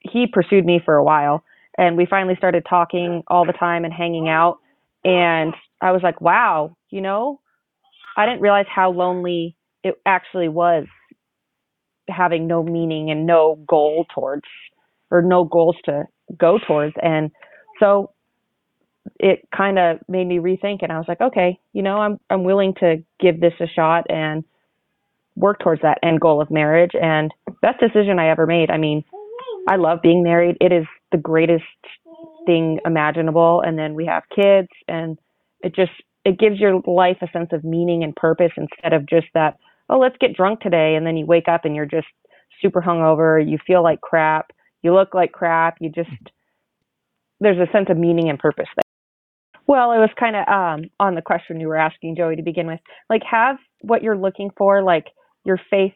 he 0.00 0.26
pursued 0.26 0.64
me 0.64 0.80
for 0.84 0.96
a 0.96 1.04
while 1.04 1.44
and 1.78 1.96
we 1.96 2.06
finally 2.06 2.34
started 2.36 2.66
talking 2.68 3.22
all 3.28 3.46
the 3.46 3.52
time 3.52 3.84
and 3.84 3.94
hanging 3.94 4.28
out. 4.28 4.58
And 5.04 5.54
I 5.80 5.92
was 5.92 6.02
like, 6.02 6.20
wow, 6.20 6.75
you 6.96 7.02
know, 7.02 7.40
I 8.16 8.24
didn't 8.24 8.40
realize 8.40 8.64
how 8.74 8.90
lonely 8.90 9.54
it 9.84 10.00
actually 10.06 10.48
was 10.48 10.86
having 12.08 12.46
no 12.46 12.62
meaning 12.62 13.10
and 13.10 13.26
no 13.26 13.62
goal 13.68 14.06
towards, 14.14 14.46
or 15.10 15.20
no 15.20 15.44
goals 15.44 15.76
to 15.84 16.04
go 16.38 16.58
towards. 16.66 16.94
And 17.02 17.30
so 17.78 18.12
it 19.20 19.46
kind 19.54 19.78
of 19.78 19.98
made 20.08 20.26
me 20.26 20.38
rethink 20.38 20.78
and 20.80 20.90
I 20.90 20.96
was 20.96 21.04
like, 21.06 21.20
okay, 21.20 21.60
you 21.74 21.82
know, 21.82 21.98
I'm 21.98 22.18
I'm 22.30 22.44
willing 22.44 22.72
to 22.80 23.04
give 23.20 23.40
this 23.40 23.52
a 23.60 23.66
shot 23.66 24.06
and 24.08 24.42
work 25.36 25.58
towards 25.60 25.82
that 25.82 25.98
end 26.02 26.20
goal 26.20 26.40
of 26.40 26.50
marriage 26.50 26.92
and 26.94 27.30
best 27.60 27.78
decision 27.78 28.18
I 28.18 28.30
ever 28.30 28.46
made. 28.46 28.70
I 28.70 28.78
mean, 28.78 29.04
I 29.68 29.76
love 29.76 30.00
being 30.02 30.22
married. 30.22 30.56
It 30.62 30.72
is 30.72 30.86
the 31.12 31.18
greatest 31.18 31.64
thing 32.46 32.80
imaginable 32.86 33.60
and 33.60 33.78
then 33.78 33.94
we 33.94 34.06
have 34.06 34.22
kids 34.34 34.68
and 34.88 35.18
it 35.60 35.74
just 35.74 35.92
it 36.26 36.40
gives 36.40 36.58
your 36.58 36.82
life 36.88 37.18
a 37.22 37.28
sense 37.32 37.50
of 37.52 37.62
meaning 37.62 38.02
and 38.02 38.14
purpose 38.16 38.50
instead 38.56 38.92
of 38.92 39.08
just 39.08 39.28
that, 39.34 39.56
oh, 39.88 39.98
let's 39.98 40.16
get 40.20 40.34
drunk 40.34 40.60
today 40.60 40.96
and 40.96 41.06
then 41.06 41.16
you 41.16 41.24
wake 41.24 41.46
up 41.48 41.64
and 41.64 41.76
you're 41.76 41.86
just 41.86 42.08
super 42.60 42.82
hungover, 42.82 43.38
you 43.40 43.58
feel 43.64 43.80
like 43.80 44.00
crap, 44.00 44.50
you 44.82 44.92
look 44.92 45.14
like 45.14 45.30
crap, 45.30 45.76
you 45.80 45.88
just 45.88 46.10
there's 47.38 47.58
a 47.58 47.70
sense 47.70 47.86
of 47.90 47.96
meaning 47.96 48.28
and 48.28 48.40
purpose 48.40 48.66
there. 48.74 48.82
Well, 49.68 49.92
it 49.92 49.98
was 49.98 50.10
kind 50.18 50.34
of 50.34 50.48
um, 50.48 50.90
on 50.98 51.14
the 51.14 51.22
question 51.22 51.60
you 51.60 51.68
were 51.68 51.76
asking, 51.76 52.16
Joey, 52.16 52.34
to 52.36 52.42
begin 52.42 52.66
with. 52.66 52.80
Like, 53.08 53.22
have 53.30 53.56
what 53.82 54.02
you're 54.02 54.16
looking 54.18 54.50
for, 54.56 54.82
like 54.82 55.06
your 55.44 55.60
faith 55.70 55.92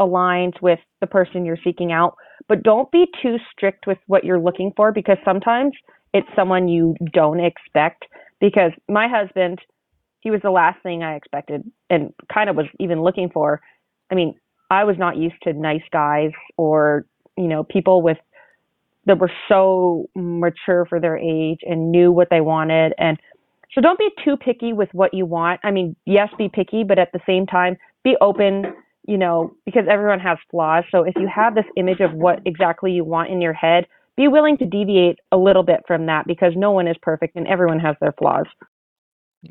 aligns 0.00 0.60
with 0.60 0.80
the 1.00 1.06
person 1.06 1.44
you're 1.44 1.58
seeking 1.62 1.92
out, 1.92 2.16
but 2.48 2.64
don't 2.64 2.90
be 2.90 3.06
too 3.22 3.36
strict 3.52 3.86
with 3.86 3.98
what 4.08 4.24
you're 4.24 4.40
looking 4.40 4.72
for 4.76 4.90
because 4.90 5.18
sometimes 5.24 5.72
it's 6.12 6.28
someone 6.34 6.66
you 6.68 6.96
don't 7.12 7.40
expect. 7.40 8.04
Because 8.42 8.72
my 8.88 9.08
husband, 9.08 9.60
he 10.20 10.30
was 10.30 10.40
the 10.42 10.50
last 10.50 10.82
thing 10.82 11.02
I 11.02 11.14
expected 11.14 11.62
and 11.88 12.12
kind 12.32 12.50
of 12.50 12.56
was 12.56 12.66
even 12.78 13.02
looking 13.02 13.30
for. 13.30 13.62
I 14.10 14.16
mean, 14.16 14.34
I 14.68 14.84
was 14.84 14.96
not 14.98 15.16
used 15.16 15.36
to 15.44 15.52
nice 15.52 15.82
guys 15.92 16.32
or, 16.56 17.06
you 17.38 17.46
know, 17.46 17.62
people 17.62 18.02
with 18.02 18.18
that 19.06 19.18
were 19.18 19.30
so 19.48 20.08
mature 20.14 20.84
for 20.86 21.00
their 21.00 21.16
age 21.16 21.60
and 21.62 21.90
knew 21.90 22.12
what 22.12 22.28
they 22.30 22.40
wanted 22.40 22.92
and 22.98 23.18
so 23.74 23.80
don't 23.80 23.98
be 23.98 24.10
too 24.22 24.36
picky 24.36 24.72
with 24.72 24.90
what 24.92 25.14
you 25.14 25.24
want. 25.24 25.60
I 25.64 25.70
mean, 25.70 25.96
yes, 26.04 26.28
be 26.36 26.50
picky, 26.52 26.84
but 26.84 26.98
at 26.98 27.10
the 27.12 27.20
same 27.26 27.46
time, 27.46 27.78
be 28.04 28.16
open, 28.20 28.74
you 29.06 29.16
know, 29.16 29.54
because 29.64 29.84
everyone 29.90 30.20
has 30.20 30.36
flaws. 30.50 30.84
So 30.90 31.04
if 31.04 31.14
you 31.16 31.26
have 31.26 31.54
this 31.54 31.64
image 31.76 32.00
of 32.00 32.12
what 32.12 32.40
exactly 32.44 32.92
you 32.92 33.02
want 33.02 33.30
in 33.30 33.40
your 33.40 33.54
head, 33.54 33.86
be 34.16 34.28
willing 34.28 34.58
to 34.58 34.66
deviate 34.66 35.18
a 35.30 35.36
little 35.36 35.62
bit 35.62 35.80
from 35.86 36.06
that 36.06 36.26
because 36.26 36.52
no 36.56 36.70
one 36.70 36.86
is 36.86 36.96
perfect 37.02 37.36
and 37.36 37.46
everyone 37.46 37.80
has 37.80 37.96
their 38.00 38.12
flaws. 38.12 38.46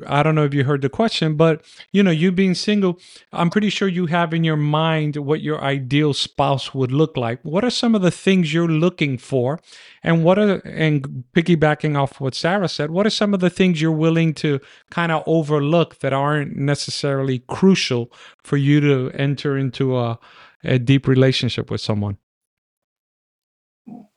I 0.06 0.22
don't 0.22 0.34
know 0.34 0.44
if 0.44 0.54
you 0.54 0.64
heard 0.64 0.80
the 0.80 0.88
question, 0.88 1.36
but 1.36 1.62
you 1.92 2.02
know, 2.02 2.10
you 2.10 2.32
being 2.32 2.54
single, 2.54 2.98
I'm 3.30 3.50
pretty 3.50 3.68
sure 3.68 3.88
you 3.88 4.06
have 4.06 4.32
in 4.32 4.42
your 4.42 4.56
mind 4.56 5.16
what 5.16 5.42
your 5.42 5.62
ideal 5.62 6.14
spouse 6.14 6.74
would 6.74 6.92
look 6.92 7.16
like. 7.16 7.40
What 7.42 7.62
are 7.62 7.70
some 7.70 7.94
of 7.94 8.00
the 8.00 8.10
things 8.10 8.54
you're 8.54 8.68
looking 8.68 9.18
for? 9.18 9.60
And 10.02 10.24
what 10.24 10.38
are 10.38 10.60
and 10.66 11.24
piggybacking 11.34 11.94
off 11.98 12.20
what 12.20 12.34
Sarah 12.34 12.68
said, 12.68 12.90
what 12.90 13.06
are 13.06 13.10
some 13.10 13.34
of 13.34 13.40
the 13.40 13.50
things 13.50 13.82
you're 13.82 13.92
willing 13.92 14.32
to 14.34 14.60
kind 14.90 15.12
of 15.12 15.22
overlook 15.26 15.98
that 15.98 16.14
aren't 16.14 16.56
necessarily 16.56 17.40
crucial 17.40 18.10
for 18.42 18.56
you 18.56 18.80
to 18.80 19.10
enter 19.14 19.58
into 19.58 19.98
a, 19.98 20.18
a 20.64 20.78
deep 20.78 21.06
relationship 21.06 21.70
with 21.70 21.82
someone? 21.82 22.16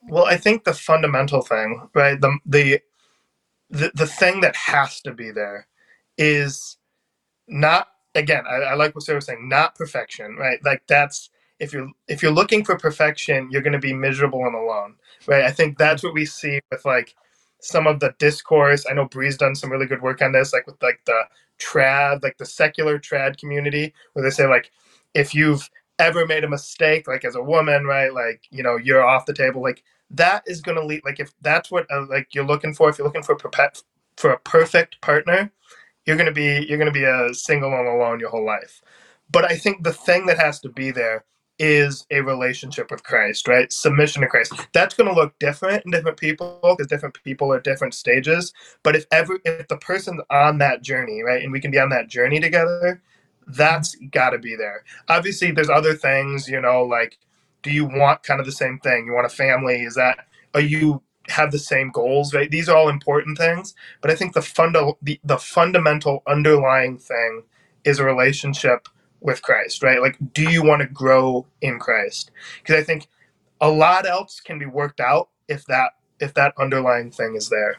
Well, 0.09 0.25
I 0.25 0.37
think 0.37 0.65
the 0.65 0.73
fundamental 0.73 1.41
thing, 1.41 1.89
right? 1.95 2.19
The 2.21 2.37
the 2.45 2.81
the, 3.71 3.91
the 3.95 4.07
thing 4.07 4.41
that 4.41 4.55
has 4.57 5.01
to 5.03 5.13
be 5.13 5.31
there 5.31 5.67
is 6.17 6.75
not 7.49 7.89
again 8.15 8.45
I, 8.49 8.57
I 8.57 8.75
like 8.75 8.95
what 8.95 9.05
sarah 9.05 9.17
was 9.19 9.27
saying 9.27 9.49
not 9.49 9.75
perfection 9.75 10.37
right 10.37 10.59
like 10.65 10.83
that's 10.87 11.31
if 11.59 11.73
you're 11.73 11.89
if 12.09 12.23
you're 12.23 12.33
looking 12.33 12.65
for 12.65 12.77
perfection 12.77 13.49
you're 13.51 13.63
going 13.63 13.73
to 13.73 13.79
be 13.79 13.93
miserable 13.93 14.45
and 14.45 14.55
alone 14.55 14.95
right 15.27 15.45
i 15.45 15.51
think 15.51 15.79
that's 15.79 16.03
what 16.03 16.15
we 16.15 16.25
see 16.25 16.61
with 16.71 16.85
like 16.85 17.15
some 17.61 17.87
of 17.87 18.01
the 18.01 18.15
discourse 18.19 18.85
i 18.89 18.93
know 18.95 19.07
brie's 19.07 19.37
done 19.37 19.55
some 19.55 19.71
really 19.71 19.87
good 19.87 20.03
work 20.03 20.23
on 20.23 20.33
this 20.33 20.53
like 20.53 20.67
with 20.67 20.81
like 20.83 21.01
the 21.07 21.23
trad 21.59 22.23
like 22.23 22.37
the 22.39 22.47
secular 22.47 22.99
trad 22.99 23.37
community 23.39 23.93
where 24.13 24.23
they 24.25 24.31
say 24.31 24.47
like 24.47 24.71
if 25.15 25.35
you've 25.35 25.69
ever 25.99 26.27
made 26.27 26.43
a 26.45 26.49
mistake 26.49 27.07
like 27.07 27.25
as 27.25 27.37
a 27.37 27.43
woman 27.43 27.85
right 27.85 28.13
like 28.13 28.43
you 28.51 28.63
know 28.63 28.77
you're 28.77 29.05
off 29.05 29.27
the 29.27 29.33
table 29.35 29.63
like 29.63 29.83
that 30.11 30.43
is 30.45 30.61
going 30.61 30.77
to 30.77 30.85
lead 30.85 31.01
like 31.03 31.19
if 31.19 31.33
that's 31.41 31.71
what 31.71 31.85
uh, 31.91 32.05
like 32.07 32.27
you're 32.33 32.45
looking 32.45 32.73
for 32.73 32.89
if 32.89 32.97
you're 32.97 33.07
looking 33.07 33.23
for 33.23 33.37
for 34.17 34.31
a 34.31 34.39
perfect 34.39 35.01
partner 35.01 35.51
you're 36.05 36.17
going 36.17 36.27
to 36.27 36.31
be 36.31 36.65
you're 36.67 36.77
going 36.77 36.91
to 36.91 36.99
be 36.99 37.03
a 37.03 37.33
single 37.33 37.73
and 37.73 37.87
alone 37.87 38.19
your 38.19 38.29
whole 38.29 38.45
life. 38.45 38.81
But 39.29 39.45
i 39.45 39.55
think 39.55 39.83
the 39.83 39.93
thing 39.93 40.25
that 40.27 40.37
has 40.37 40.59
to 40.61 40.69
be 40.69 40.91
there 40.91 41.25
is 41.57 42.05
a 42.11 42.19
relationship 42.19 42.91
with 42.91 43.03
christ 43.03 43.47
right? 43.47 43.71
Submission 43.71 44.21
to 44.21 44.27
christ. 44.27 44.53
That's 44.73 44.93
going 44.93 45.09
to 45.09 45.15
look 45.15 45.37
different 45.39 45.85
in 45.85 45.91
different 45.91 46.17
people 46.17 46.59
because 46.61 46.87
different 46.87 47.17
people 47.23 47.51
are 47.51 47.61
different 47.61 47.93
stages. 47.93 48.53
But 48.83 48.95
if 48.95 49.05
ever 49.11 49.39
if 49.45 49.67
the 49.67 49.77
person's 49.77 50.21
on 50.29 50.57
that 50.59 50.81
journey 50.81 51.23
right 51.23 51.41
and 51.41 51.51
we 51.51 51.61
can 51.61 51.71
be 51.71 51.79
on 51.79 51.89
that 51.89 52.07
journey 52.07 52.39
together 52.39 53.01
that's 53.47 53.95
got 54.09 54.31
to 54.31 54.39
be 54.39 54.55
there. 54.55 54.83
Obviously 55.07 55.51
there's 55.51 55.69
other 55.69 55.93
things 55.93 56.47
you 56.47 56.61
know 56.61 56.83
like 56.83 57.17
do 57.65 57.71
you 57.71 57.86
want 57.86 58.21
kind 58.21 58.39
of 58.39 58.45
the 58.45 58.51
same 58.51 58.78
thing? 58.78 59.08
You 59.08 59.13
want 59.13 59.25
a 59.25 59.30
family? 59.30 59.82
Is 59.82 59.95
that 59.95 60.28
are 60.54 60.62
you 60.62 61.01
have 61.30 61.51
the 61.51 61.58
same 61.58 61.89
goals? 61.89 62.32
Right? 62.32 62.49
These 62.49 62.69
are 62.69 62.78
all 62.78 62.89
important 62.89 63.39
things, 63.39 63.73
but 64.01 64.12
I 64.12 64.15
think 64.15 64.34
the 64.34 64.43
funda- 64.43 64.93
the, 65.01 65.19
the 65.23 65.39
fundamental 65.39 66.21
underlying 66.28 66.99
thing 66.99 67.41
is 67.84 67.97
a 67.97 68.06
relationship 68.06 68.88
with 69.19 69.41
Christ, 69.41 69.82
right? 69.82 69.99
Like, 69.99 70.17
do 70.32 70.47
you 70.47 70.63
want 70.63 70.84
to 70.84 70.88
grow 70.88 71.47
in 71.60 71.80
Christ? 71.80 72.30
Because 72.62 72.75
I 72.75 72.84
think 72.84 73.08
a 73.60 73.69
lot 73.69 74.06
else 74.06 74.39
can 74.39 74.60
be 74.60 74.67
worked 74.67 74.99
out 74.99 75.30
if 75.47 75.65
that 75.65 75.93
if 76.19 76.36
that 76.36 76.54
underlying 76.60 77.10
thing 77.10 77.36
is 77.36 77.49
there. 77.49 77.78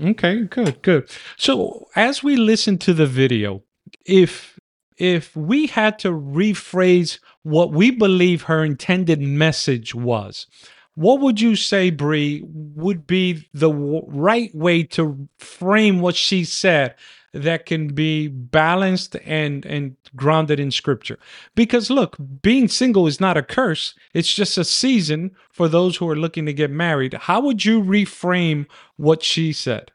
Okay, 0.00 0.44
good, 0.44 0.80
good. 0.82 1.10
So 1.36 1.88
as 1.96 2.22
we 2.22 2.36
listen 2.36 2.78
to 2.78 2.94
the 2.94 3.06
video, 3.06 3.64
if 4.06 4.57
if 4.98 5.34
we 5.36 5.66
had 5.66 5.98
to 6.00 6.10
rephrase 6.10 7.18
what 7.42 7.72
we 7.72 7.90
believe 7.90 8.42
her 8.42 8.64
intended 8.64 9.20
message 9.20 9.94
was, 9.94 10.46
what 10.94 11.20
would 11.20 11.40
you 11.40 11.54
say, 11.54 11.90
Brie, 11.90 12.42
would 12.44 13.06
be 13.06 13.48
the 13.54 13.70
w- 13.70 14.02
right 14.08 14.52
way 14.52 14.82
to 14.82 15.28
frame 15.38 16.00
what 16.00 16.16
she 16.16 16.44
said 16.44 16.96
that 17.32 17.66
can 17.66 17.94
be 17.94 18.26
balanced 18.26 19.14
and 19.24 19.64
and 19.64 19.94
grounded 20.16 20.58
in 20.58 20.72
scripture? 20.72 21.16
Because 21.54 21.88
look 21.88 22.16
being 22.42 22.66
single 22.66 23.06
is 23.06 23.20
not 23.20 23.36
a 23.36 23.44
curse. 23.44 23.94
It's 24.12 24.34
just 24.34 24.58
a 24.58 24.64
season 24.64 25.36
for 25.52 25.68
those 25.68 25.96
who 25.96 26.08
are 26.08 26.16
looking 26.16 26.46
to 26.46 26.52
get 26.52 26.72
married. 26.72 27.14
How 27.14 27.40
would 27.42 27.64
you 27.64 27.80
reframe 27.80 28.66
what 28.96 29.22
she 29.22 29.52
said? 29.52 29.92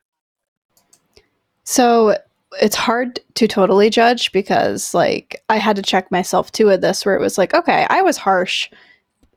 So 1.66 2.16
it's 2.62 2.76
hard 2.76 3.20
to 3.36 3.48
totally 3.48 3.90
judge 3.90 4.32
because 4.32 4.94
like 4.94 5.44
I 5.50 5.58
had 5.58 5.76
to 5.76 5.82
check 5.82 6.12
myself 6.12 6.52
too 6.52 6.68
with 6.68 6.82
this 6.82 7.06
where 7.06 7.16
it 7.16 7.22
was 7.22 7.38
like, 7.38 7.54
okay, 7.54 7.86
I 7.90 8.02
was 8.02 8.18
harsh 8.18 8.70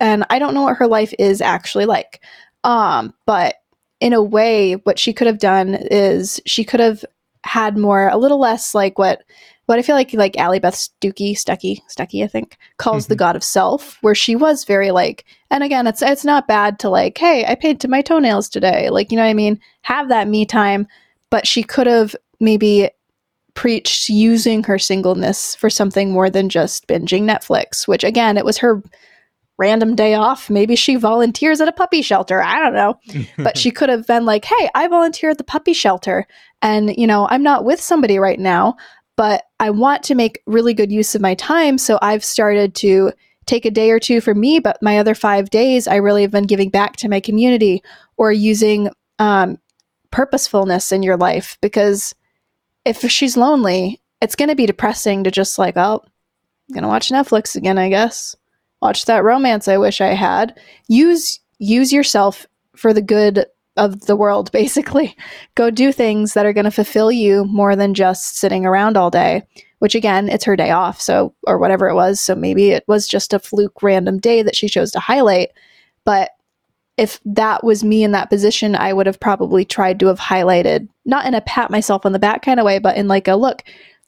and 0.00 0.24
I 0.30 0.38
don't 0.38 0.54
know 0.54 0.62
what 0.62 0.76
her 0.76 0.86
life 0.86 1.14
is 1.18 1.40
actually 1.40 1.86
like. 1.86 2.20
Um, 2.64 3.14
but 3.26 3.56
in 4.00 4.12
a 4.12 4.22
way, 4.22 4.74
what 4.74 4.98
she 4.98 5.12
could 5.12 5.26
have 5.26 5.38
done 5.38 5.74
is 5.74 6.40
she 6.46 6.64
could 6.64 6.80
have 6.80 7.04
had 7.44 7.78
more 7.78 8.08
a 8.08 8.16
little 8.16 8.40
less 8.40 8.74
like 8.74 8.98
what 8.98 9.22
what 9.66 9.78
I 9.80 9.82
feel 9.82 9.96
like 9.96 10.12
like 10.12 10.38
Allie 10.38 10.60
Beth 10.60 10.74
Stuckey, 10.74 11.32
Stuckey, 11.32 11.80
Stuckey, 11.90 12.22
I 12.22 12.28
think, 12.28 12.56
calls 12.76 13.08
the 13.08 13.16
Mhm. 13.16 13.18
god 13.18 13.36
of 13.36 13.42
self, 13.42 13.98
where 14.00 14.14
she 14.14 14.36
was 14.36 14.64
very 14.64 14.92
like, 14.92 15.24
and 15.50 15.64
again, 15.64 15.88
it's 15.88 16.02
it's 16.02 16.24
not 16.24 16.46
bad 16.46 16.78
to 16.80 16.88
like, 16.88 17.18
hey, 17.18 17.44
I 17.44 17.56
painted 17.56 17.90
my 17.90 18.00
toenails 18.00 18.48
today. 18.48 18.90
Like, 18.90 19.10
you 19.10 19.16
know 19.16 19.24
what 19.24 19.30
I 19.30 19.34
mean? 19.34 19.58
Have 19.82 20.08
that 20.08 20.28
me 20.28 20.46
time. 20.46 20.86
But 21.30 21.48
she 21.48 21.64
could 21.64 21.88
have 21.88 22.14
maybe 22.38 22.90
preached 23.56 24.08
using 24.08 24.62
her 24.62 24.78
singleness 24.78 25.56
for 25.56 25.68
something 25.68 26.12
more 26.12 26.30
than 26.30 26.48
just 26.48 26.86
binging 26.86 27.22
Netflix, 27.22 27.88
which 27.88 28.04
again, 28.04 28.36
it 28.36 28.44
was 28.44 28.58
her 28.58 28.82
random 29.58 29.96
day 29.96 30.14
off. 30.14 30.50
Maybe 30.50 30.76
she 30.76 30.96
volunteers 30.96 31.60
at 31.60 31.66
a 31.66 31.72
puppy 31.72 32.02
shelter. 32.02 32.42
I 32.42 32.60
don't 32.60 32.74
know. 32.74 33.00
But 33.42 33.56
she 33.56 33.70
could 33.70 33.88
have 33.88 34.06
been 34.06 34.26
like, 34.26 34.44
hey, 34.44 34.68
I 34.74 34.86
volunteer 34.86 35.30
at 35.30 35.38
the 35.38 35.44
puppy 35.44 35.72
shelter. 35.72 36.26
And, 36.62 36.94
you 36.96 37.06
know, 37.06 37.26
I'm 37.30 37.42
not 37.42 37.64
with 37.64 37.80
somebody 37.80 38.18
right 38.18 38.38
now, 38.38 38.76
but 39.16 39.44
I 39.58 39.70
want 39.70 40.02
to 40.04 40.14
make 40.14 40.42
really 40.46 40.74
good 40.74 40.92
use 40.92 41.14
of 41.14 41.22
my 41.22 41.34
time. 41.34 41.78
So 41.78 41.98
I've 42.02 42.24
started 42.24 42.74
to 42.76 43.12
take 43.46 43.64
a 43.64 43.70
day 43.70 43.90
or 43.90 43.98
two 43.98 44.20
for 44.20 44.34
me, 44.34 44.58
but 44.58 44.82
my 44.82 44.98
other 44.98 45.14
five 45.14 45.48
days, 45.48 45.88
I 45.88 45.96
really 45.96 46.22
have 46.22 46.30
been 46.30 46.46
giving 46.46 46.68
back 46.68 46.96
to 46.96 47.08
my 47.08 47.20
community 47.20 47.82
or 48.18 48.32
using 48.32 48.90
um, 49.18 49.56
purposefulness 50.10 50.92
in 50.92 51.02
your 51.02 51.16
life 51.16 51.56
because 51.62 52.14
if 52.86 52.98
she's 53.10 53.36
lonely, 53.36 54.00
it's 54.22 54.36
going 54.36 54.48
to 54.48 54.54
be 54.54 54.66
depressing 54.66 55.24
to 55.24 55.30
just 55.30 55.58
like, 55.58 55.76
oh, 55.76 56.02
I'm 56.04 56.74
going 56.74 56.82
to 56.82 56.88
watch 56.88 57.10
Netflix 57.10 57.56
again, 57.56 57.78
I 57.78 57.88
guess. 57.88 58.36
Watch 58.80 59.06
that 59.06 59.24
romance 59.24 59.68
I 59.68 59.76
wish 59.76 60.00
I 60.00 60.14
had. 60.14 60.58
Use 60.88 61.40
use 61.58 61.92
yourself 61.92 62.46
for 62.76 62.92
the 62.92 63.02
good 63.02 63.46
of 63.76 64.02
the 64.02 64.16
world 64.16 64.52
basically. 64.60 65.16
Go 65.54 65.70
do 65.70 65.92
things 65.92 66.34
that 66.34 66.46
are 66.46 66.52
going 66.52 66.64
to 66.64 66.70
fulfill 66.70 67.10
you 67.10 67.44
more 67.44 67.74
than 67.74 67.94
just 67.94 68.38
sitting 68.38 68.64
around 68.64 68.96
all 68.96 69.10
day, 69.10 69.42
which 69.80 69.94
again, 69.94 70.28
it's 70.28 70.44
her 70.44 70.56
day 70.56 70.70
off, 70.70 71.00
so 71.00 71.34
or 71.46 71.58
whatever 71.58 71.88
it 71.88 71.94
was, 71.94 72.20
so 72.20 72.34
maybe 72.34 72.70
it 72.70 72.84
was 72.86 73.08
just 73.08 73.32
a 73.32 73.38
fluke 73.38 73.82
random 73.82 74.18
day 74.18 74.42
that 74.42 74.56
she 74.56 74.68
chose 74.68 74.92
to 74.92 75.00
highlight, 75.00 75.50
but 76.04 76.30
if 76.96 77.20
that 77.24 77.62
was 77.62 77.84
me 77.84 78.02
in 78.02 78.12
that 78.12 78.30
position, 78.30 78.74
I 78.74 78.92
would 78.92 79.06
have 79.06 79.20
probably 79.20 79.64
tried 79.64 80.00
to 80.00 80.06
have 80.06 80.18
highlighted, 80.18 80.88
not 81.04 81.26
in 81.26 81.34
a 81.34 81.42
pat 81.42 81.70
myself 81.70 82.06
on 82.06 82.12
the 82.12 82.18
back 82.18 82.42
kind 82.42 82.58
of 82.58 82.66
way, 82.66 82.78
but 82.78 82.96
in 82.96 83.06
like 83.08 83.28
a 83.28 83.36
look, 83.36 83.62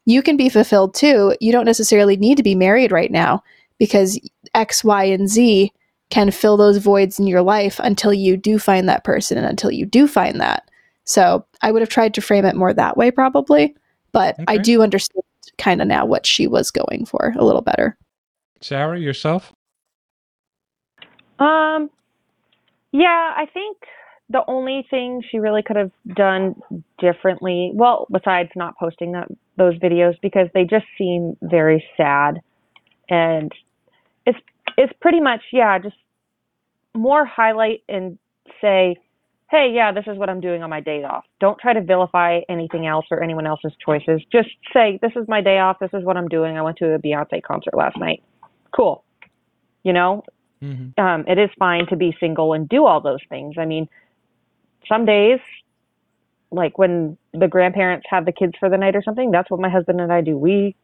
you 0.07 0.23
can 0.23 0.37
be 0.37 0.49
fulfilled 0.49 0.95
too. 0.95 1.35
You 1.41 1.53
don't 1.53 1.67
necessarily 1.67 2.17
need 2.17 2.37
to 2.39 2.43
be 2.43 2.55
married 2.55 2.91
right 2.91 3.11
now 3.11 3.43
because 3.79 4.19
X, 4.55 4.83
Y, 4.83 5.05
and 5.05 5.29
Z 5.29 5.71
can 6.11 6.31
fill 6.31 6.57
those 6.57 6.79
voids 6.79 7.19
in 7.19 7.27
your 7.27 7.43
life 7.43 7.79
until 7.81 8.15
you 8.15 8.37
do 8.37 8.59
find 8.59 8.89
that 8.89 9.05
person 9.05 9.37
and 9.37 9.47
until 9.47 9.71
you 9.71 9.85
do 9.85 10.09
find 10.09 10.41
that. 10.41 10.69
So 11.05 11.45
I 11.61 11.71
would 11.71 11.83
have 11.83 11.91
tried 11.91 12.15
to 12.15 12.23
frame 12.23 12.47
it 12.47 12.57
more 12.57 12.73
that 12.73 12.97
way, 12.97 13.11
probably. 13.11 13.75
But 14.13 14.37
I 14.49 14.57
do 14.57 14.83
understand 14.83 15.23
kind 15.59 15.83
of 15.83 15.89
now 15.89 16.07
what 16.07 16.25
she 16.25 16.47
was 16.47 16.71
going 16.71 17.05
for 17.05 17.35
a 17.37 17.45
little 17.45 17.61
better. 17.61 17.97
sarah 18.63 18.99
yourself 18.99 19.53
Um, 21.39 21.91
yeah, 22.93 23.35
I 23.37 23.47
think 23.53 23.77
the 24.31 24.43
only 24.47 24.87
thing 24.91 25.23
she 25.31 25.39
really 25.39 25.63
could 25.63 25.77
have 25.77 25.91
done 26.15 26.55
differently, 26.99 27.71
well, 27.75 28.07
besides 28.13 28.51
not 28.57 28.77
posting 28.79 29.13
that 29.13 29.29
those 29.57 29.75
videos 29.79 30.15
because 30.23 30.49
they 30.55 30.65
just 30.65 30.85
seem 30.97 31.37
very 31.43 31.85
sad, 31.97 32.41
and 33.09 33.51
it's 34.27 34.39
it's 34.77 34.93
pretty 35.01 35.21
much 35.21 35.41
yeah, 35.53 35.79
just 35.79 35.97
more 36.95 37.25
highlight 37.25 37.83
and 37.89 38.19
say, 38.61 38.97
hey, 39.51 39.73
yeah, 39.75 39.93
this 39.93 40.05
is 40.07 40.19
what 40.19 40.29
I'm 40.29 40.41
doing 40.41 40.63
on 40.63 40.71
my 40.71 40.81
day 40.81 41.05
off. 41.05 41.25
Don't 41.41 41.59
try 41.59 41.73
to 41.73 41.81
vilify 41.81 42.41
anything 42.49 42.87
else 42.87 43.07
or 43.11 43.23
anyone 43.23 43.47
else's 43.47 43.73
choices. 43.85 44.21
Just 44.31 44.49
say, 44.75 44.99
this 45.01 45.13
is 45.17 45.27
my 45.27 45.41
day 45.41 45.59
off. 45.59 45.79
This 45.81 45.91
is 45.95 46.05
what 46.05 46.17
I'm 46.17 46.29
doing. 46.29 46.57
I 46.57 46.63
went 46.63 46.77
to 46.79 46.95
a 46.95 46.99
Beyonce 46.99 47.43
concert 47.43 47.75
last 47.75 47.97
night. 47.99 48.23
Cool. 48.77 49.05
You 49.85 49.93
know, 49.95 50.23
Mhm. 50.63 50.99
um, 50.99 51.25
it 51.29 51.39
is 51.39 51.51
fine 51.59 51.87
to 51.87 51.97
be 51.97 52.17
single 52.19 52.53
and 52.53 52.69
do 52.69 52.85
all 52.87 53.01
those 53.01 53.23
things. 53.29 53.57
I 53.59 53.65
mean, 53.65 53.89
some 54.89 55.05
days, 55.05 55.41
like 56.51 56.79
when 56.79 57.17
the 57.33 57.49
grandparents 57.49 58.07
have 58.11 58.25
the 58.25 58.33
kids 58.33 58.55
for 58.59 58.69
the 58.69 58.77
night 58.79 58.97
or 58.97 59.03
something, 59.03 59.31
that's 59.31 59.51
what 59.51 59.61
my 59.61 59.69
husband 59.69 60.01
and 60.01 60.13
I 60.13 60.21
do. 60.21 60.37
We 60.39 60.75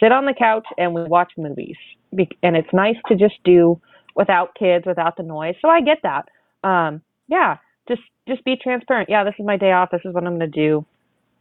sit 0.00 0.12
on 0.12 0.26
the 0.26 0.34
couch 0.34 0.66
and 0.78 0.94
we 0.94 1.02
watch 1.04 1.32
movies, 1.36 1.76
Be- 2.14 2.28
and 2.42 2.56
it's 2.56 2.72
nice 2.72 2.96
to 3.08 3.16
just 3.16 3.42
do 3.44 3.80
without 4.14 4.54
kids, 4.54 4.86
without 4.86 5.16
the 5.16 5.22
noise. 5.22 5.56
So 5.60 5.68
I 5.68 5.80
get 5.80 5.98
that. 6.02 6.28
Um, 6.62 7.02
yeah, 7.28 7.56
just 7.88 8.02
just 8.28 8.44
be 8.44 8.56
transparent. 8.56 9.08
Yeah, 9.08 9.24
this 9.24 9.34
is 9.38 9.44
my 9.44 9.56
day 9.56 9.72
off. 9.72 9.90
This 9.90 10.02
is 10.04 10.14
what 10.14 10.24
I'm 10.24 10.38
going 10.38 10.50
to 10.50 10.60
do. 10.68 10.84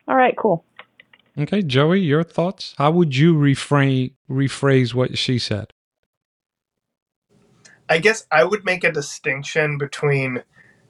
All 0.08 0.16
right, 0.16 0.36
cool. 0.36 0.64
okay 1.40 1.64
joey 1.64 2.00
your 2.00 2.24
thoughts 2.24 2.76
how 2.78 2.92
would 2.92 3.16
you 3.16 3.34
reframe 3.34 4.12
rephrase 4.30 4.94
what 4.94 5.18
she 5.18 5.40
said 5.40 5.74
I 7.94 8.00
guess 8.00 8.28
I 8.32 8.44
would 8.46 8.66
make 8.66 8.84
a 8.84 8.92
distinction 8.92 9.78
between 9.78 10.44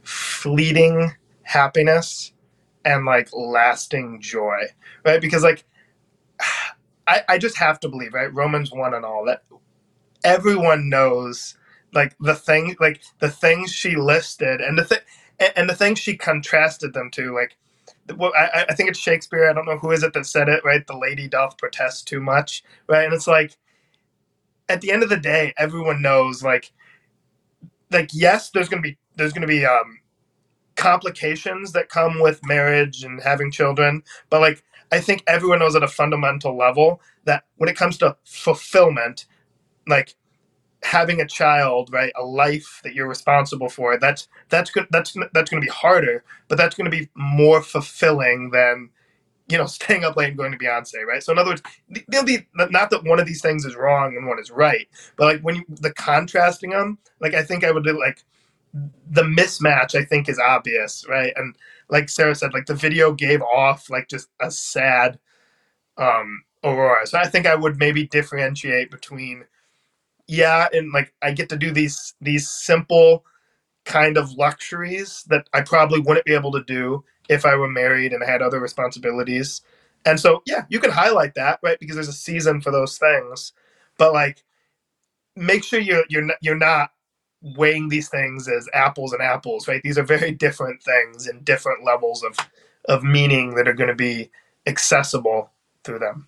fleeting 0.04 1.14
happiness 1.44 2.34
and 2.86 3.06
like 3.06 3.30
lasting 3.34 4.22
joy, 4.22 4.64
right? 5.06 5.22
Because 5.22 5.44
like 5.44 5.66
I, 7.08 7.24
I 7.30 7.38
just 7.40 7.58
have 7.58 7.80
to 7.82 7.90
believe, 7.90 8.14
right? 8.14 8.34
Romans 8.34 8.72
one 8.72 8.94
and 8.94 9.06
all 9.06 9.26
that 9.26 9.44
everyone 10.26 10.90
knows 10.90 11.58
like 11.94 12.16
the 12.22 12.36
thing 12.36 12.76
like 12.80 13.02
the 13.20 13.30
things 13.30 13.74
she 13.74 13.96
listed 13.98 14.62
and 14.62 14.78
the 14.80 14.86
thing 14.86 15.00
and, 15.40 15.52
the 15.70 15.76
things 15.76 16.00
she 16.00 16.18
contrasted 16.18 16.94
them 16.94 17.12
to 17.12 17.34
like 17.36 17.58
well, 18.18 18.34
I, 18.38 18.48
I 18.70 18.76
think 18.76 18.90
it's 18.90 19.00
Shakespeare. 19.00 19.50
I 19.50 19.54
don't 19.54 19.68
know 19.68 19.78
who 19.80 19.92
is 19.92 20.04
it 20.04 20.14
that 20.14 20.26
said 20.28 20.50
it, 20.50 20.66
right? 20.66 20.86
The 20.86 20.98
lady 20.98 21.28
doth 21.28 21.58
protest 21.58 22.08
too 22.08 22.20
much, 22.22 22.64
right? 22.90 23.06
And 23.06 23.14
it's 23.14 23.28
like, 23.28 23.58
at 24.70 24.82
the 24.82 24.92
end 24.92 25.04
of 25.04 25.10
the 25.10 25.18
day, 25.18 25.54
everyone 25.58 26.02
knows, 26.02 26.44
like, 26.44 26.74
like 27.94 28.12
yes 28.14 28.52
there's 28.52 28.70
to 28.84 28.90
be 28.90 28.98
there's 29.18 29.34
to 29.42 29.48
be 29.48 29.66
um 29.66 30.00
complications 30.76 31.74
that 31.74 31.90
come 31.90 32.20
with 32.22 32.42
marriage 32.46 33.04
and 33.04 33.22
having 33.24 33.52
children 33.52 34.04
but 34.30 34.42
like 34.42 34.64
i 34.92 35.00
think 35.00 35.24
everyone 35.28 35.60
knows 35.60 35.76
at 35.76 35.84
a 35.84 35.90
fundamental 35.90 36.58
level 36.58 37.02
that 37.26 37.46
when 37.58 37.70
it 37.70 37.78
comes 37.78 37.98
to 37.98 38.16
fulfillment 38.26 39.28
like 39.88 40.16
having 40.84 41.22
a 41.22 41.28
child 41.28 41.92
right 41.94 42.14
a 42.18 42.24
life 42.24 42.82
that 42.84 42.94
you're 42.96 43.08
responsible 43.10 43.70
for 43.70 44.00
that's 44.00 44.28
that's 44.50 44.72
good 44.72 44.88
that's 44.92 45.16
that's 45.34 45.50
going 45.50 45.62
to 45.62 45.68
be 45.68 45.72
harder 45.74 46.24
but 46.50 46.58
that's 46.58 46.76
going 46.76 46.90
to 46.90 46.98
be 46.98 47.10
more 47.16 47.62
fulfilling 47.62 48.52
than 48.52 48.90
you 49.50 49.58
know 49.58 49.66
staying 49.68 50.04
up 50.04 50.16
late 50.18 50.30
and 50.30 50.38
going 50.38 50.52
to 50.52 50.58
beyonce 50.58 51.04
right? 51.08 51.24
So 51.24 51.32
in 51.32 51.40
other 51.40 51.52
words 51.52 51.62
th- 51.94 52.06
there'll 52.10 52.26
be 52.26 52.48
not 52.56 52.90
that 52.92 53.04
one 53.06 53.20
of 53.20 53.28
these 53.28 53.42
things 53.42 53.66
is 53.66 53.76
wrong 53.76 54.16
and 54.18 54.28
one 54.28 54.40
is 54.40 54.52
right 54.52 54.88
but 55.18 55.26
like 55.26 55.42
when 55.42 55.56
you 55.56 55.64
the 55.70 55.94
contrasting 55.94 56.72
them 56.72 56.98
like 57.22 57.34
i 57.34 57.44
think 57.44 57.64
i 57.64 57.72
would 57.72 57.84
do 57.84 57.98
like 58.00 58.24
the 59.12 59.24
mismatch 59.24 59.96
i 60.00 60.04
think 60.06 60.30
is 60.30 60.40
obvious 60.40 61.06
right? 61.10 61.34
And 61.36 61.56
like 61.90 62.10
sarah 62.10 62.36
said 62.36 62.54
like 62.54 62.68
the 62.68 62.76
video 62.76 63.14
gave 63.14 63.42
off 63.42 63.90
like 63.90 64.10
just 64.10 64.30
a 64.42 64.52
sad 64.52 65.20
um 65.98 66.44
aurora. 66.64 67.08
So 67.08 67.20
i 67.20 67.28
think 67.28 67.48
i 67.48 67.56
would 67.56 67.80
maybe 67.80 68.08
differentiate 68.08 68.92
between 68.92 69.46
yeah, 70.28 70.68
and 70.74 70.92
like 70.94 71.14
I 71.22 71.32
get 71.32 71.50
to 71.50 71.58
do 71.58 71.72
these 71.72 72.14
these 72.22 72.50
simple 72.50 73.26
kind 73.86 74.18
of 74.18 74.32
luxuries 74.34 75.24
that 75.30 75.50
I 75.54 75.62
probably 75.62 76.00
wouldn't 76.02 76.26
be 76.26 76.36
able 76.36 76.52
to 76.54 76.64
do 76.66 77.04
if 77.30 77.46
I 77.46 77.56
were 77.56 77.70
married 77.70 78.14
and 78.14 78.24
had 78.24 78.42
other 78.42 78.60
responsibilities. 78.60 79.62
And 80.06 80.20
so, 80.20 80.42
yeah, 80.46 80.66
you 80.70 80.80
can 80.80 80.92
highlight 80.92 81.36
that, 81.36 81.60
right? 81.64 81.80
Because 81.80 81.96
there's 81.96 82.08
a 82.08 82.14
season 82.14 82.62
for 82.62 82.72
those 82.72 82.98
things. 82.98 83.54
But 83.98 84.14
like 84.14 84.44
make 85.36 85.64
sure 85.64 85.80
you're 85.80 86.04
you're 86.10 86.24
not, 86.24 86.38
you're 86.42 86.58
not 86.58 86.92
weighing 87.42 87.90
these 87.90 88.10
things 88.10 88.48
as 88.48 88.70
apples 88.74 89.14
and 89.14 89.22
apples, 89.22 89.68
right? 89.68 89.82
These 89.84 89.98
are 89.98 90.04
very 90.04 90.32
different 90.32 90.82
things 90.82 91.28
and 91.28 91.44
different 91.44 91.84
levels 91.84 92.24
of 92.24 92.38
of 92.90 93.04
meaning 93.04 93.56
that 93.56 93.68
are 93.68 93.74
going 93.74 93.90
to 93.90 93.96
be 93.96 94.30
accessible 94.66 95.52
through 95.84 96.00
them. 96.00 96.28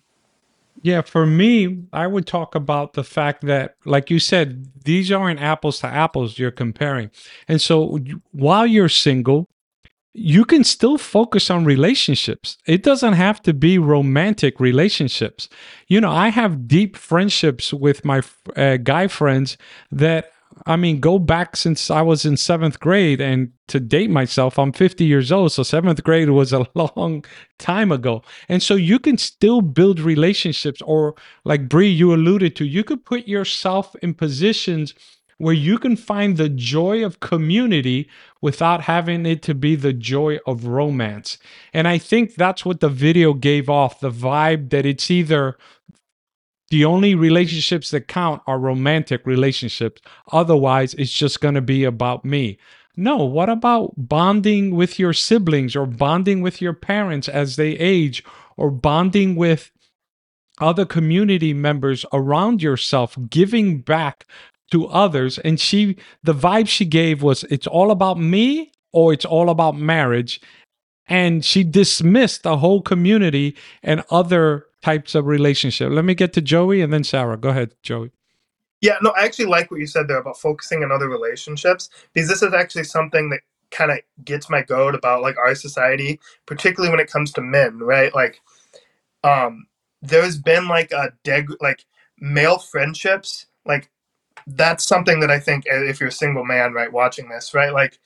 Yeah, 0.82 1.00
for 1.02 1.26
me, 1.26 1.84
I 1.92 2.06
would 2.06 2.26
talk 2.26 2.54
about 2.54 2.92
the 2.92 3.04
fact 3.04 3.42
that, 3.46 3.76
like 3.84 4.10
you 4.10 4.18
said, 4.18 4.70
these 4.84 5.10
aren't 5.10 5.40
apples 5.40 5.80
to 5.80 5.86
apples 5.86 6.38
you're 6.38 6.50
comparing. 6.50 7.10
And 7.48 7.60
so 7.60 7.98
while 8.32 8.66
you're 8.66 8.90
single, 8.90 9.48
you 10.16 10.44
can 10.44 10.64
still 10.64 10.96
focus 10.96 11.50
on 11.50 11.64
relationships. 11.64 12.56
It 12.66 12.82
doesn't 12.82 13.12
have 13.12 13.42
to 13.42 13.52
be 13.52 13.78
romantic 13.78 14.58
relationships. 14.58 15.48
You 15.88 16.00
know, 16.00 16.10
I 16.10 16.28
have 16.28 16.66
deep 16.66 16.96
friendships 16.96 17.72
with 17.72 18.04
my 18.04 18.22
uh, 18.56 18.78
guy 18.78 19.08
friends 19.08 19.58
that 19.90 20.32
I 20.64 20.76
mean, 20.76 21.00
go 21.00 21.18
back 21.18 21.54
since 21.54 21.90
I 21.90 22.00
was 22.00 22.24
in 22.24 22.36
seventh 22.38 22.80
grade, 22.80 23.20
and 23.20 23.52
to 23.68 23.78
date 23.78 24.08
myself, 24.08 24.58
I'm 24.58 24.72
50 24.72 25.04
years 25.04 25.30
old. 25.30 25.52
So 25.52 25.62
seventh 25.62 26.02
grade 26.02 26.30
was 26.30 26.52
a 26.52 26.66
long 26.74 27.24
time 27.58 27.92
ago, 27.92 28.22
and 28.48 28.62
so 28.62 28.74
you 28.74 28.98
can 28.98 29.18
still 29.18 29.60
build 29.60 30.00
relationships. 30.00 30.80
Or 30.82 31.14
like 31.44 31.68
Brie, 31.68 31.90
you 31.90 32.14
alluded 32.14 32.56
to, 32.56 32.64
you 32.64 32.84
could 32.84 33.04
put 33.04 33.28
yourself 33.28 33.94
in 33.96 34.14
positions 34.14 34.94
where 35.38 35.54
you 35.54 35.78
can 35.78 35.96
find 35.96 36.36
the 36.36 36.48
joy 36.48 37.04
of 37.04 37.20
community 37.20 38.08
without 38.46 38.82
having 38.82 39.26
it 39.26 39.42
to 39.42 39.52
be 39.56 39.74
the 39.74 39.92
joy 39.92 40.38
of 40.46 40.66
romance. 40.66 41.36
And 41.72 41.88
I 41.88 41.98
think 41.98 42.36
that's 42.36 42.64
what 42.64 42.78
the 42.78 42.88
video 42.88 43.34
gave 43.34 43.68
off 43.68 43.98
the 43.98 44.08
vibe 44.08 44.70
that 44.70 44.86
it's 44.86 45.10
either 45.10 45.58
the 46.70 46.84
only 46.84 47.16
relationships 47.16 47.90
that 47.90 48.06
count 48.06 48.42
are 48.46 48.60
romantic 48.60 49.26
relationships. 49.26 50.00
Otherwise, 50.30 50.94
it's 50.94 51.10
just 51.10 51.40
going 51.40 51.56
to 51.56 51.60
be 51.60 51.82
about 51.82 52.24
me. 52.24 52.56
No, 52.96 53.16
what 53.16 53.48
about 53.48 53.94
bonding 53.96 54.76
with 54.76 54.96
your 54.96 55.12
siblings 55.12 55.74
or 55.74 55.84
bonding 55.84 56.40
with 56.40 56.62
your 56.62 56.72
parents 56.72 57.28
as 57.28 57.56
they 57.56 57.70
age 57.70 58.22
or 58.56 58.70
bonding 58.70 59.34
with 59.34 59.72
other 60.60 60.86
community 60.86 61.52
members 61.52 62.06
around 62.12 62.62
yourself, 62.62 63.18
giving 63.28 63.80
back 63.80 64.24
to 64.70 64.86
others? 64.86 65.38
And 65.38 65.58
she, 65.58 65.96
the 66.22 66.34
vibe 66.34 66.68
she 66.68 66.84
gave 66.84 67.22
was 67.22 67.44
it's 67.44 67.66
all 67.66 67.90
about 67.90 68.18
me 68.18 68.72
or 68.92 69.12
it's 69.12 69.24
all 69.24 69.50
about 69.50 69.76
marriage. 69.76 70.40
And 71.08 71.44
she 71.44 71.62
dismissed 71.62 72.42
the 72.42 72.56
whole 72.56 72.82
community 72.82 73.56
and 73.82 74.02
other 74.10 74.66
types 74.82 75.14
of 75.14 75.26
relationship. 75.26 75.90
Let 75.90 76.04
me 76.04 76.14
get 76.14 76.32
to 76.34 76.40
Joey 76.40 76.80
and 76.80 76.92
then 76.92 77.04
Sarah. 77.04 77.36
Go 77.36 77.50
ahead, 77.50 77.74
Joey. 77.82 78.10
Yeah, 78.80 78.96
no, 79.02 79.10
I 79.16 79.24
actually 79.24 79.46
like 79.46 79.70
what 79.70 79.80
you 79.80 79.86
said 79.86 80.06
there 80.08 80.18
about 80.18 80.38
focusing 80.38 80.82
on 80.82 80.92
other 80.92 81.08
relationships 81.08 81.88
because 82.12 82.28
this 82.28 82.42
is 82.42 82.52
actually 82.52 82.84
something 82.84 83.30
that 83.30 83.40
kind 83.70 83.90
of 83.90 83.98
gets 84.24 84.50
my 84.50 84.62
goat 84.62 84.94
about 84.94 85.22
like 85.22 85.36
our 85.38 85.54
society, 85.54 86.20
particularly 86.46 86.90
when 86.90 87.00
it 87.00 87.10
comes 87.10 87.32
to 87.32 87.40
men, 87.40 87.78
right? 87.78 88.14
Like, 88.14 88.40
um, 89.24 89.66
there's 90.02 90.38
been 90.38 90.68
like 90.68 90.92
a 90.92 91.12
deg 91.24 91.50
like 91.60 91.84
male 92.18 92.58
friendships, 92.58 93.46
like 93.64 93.90
that's 94.46 94.84
something 94.86 95.20
that 95.20 95.30
I 95.30 95.40
think 95.40 95.64
uh, 95.72 95.84
if 95.84 96.00
you're 96.00 96.10
a 96.10 96.12
single 96.12 96.44
man, 96.44 96.72
right, 96.74 96.92
watching 96.92 97.28
this, 97.28 97.54
right, 97.54 97.72
like 97.72 97.98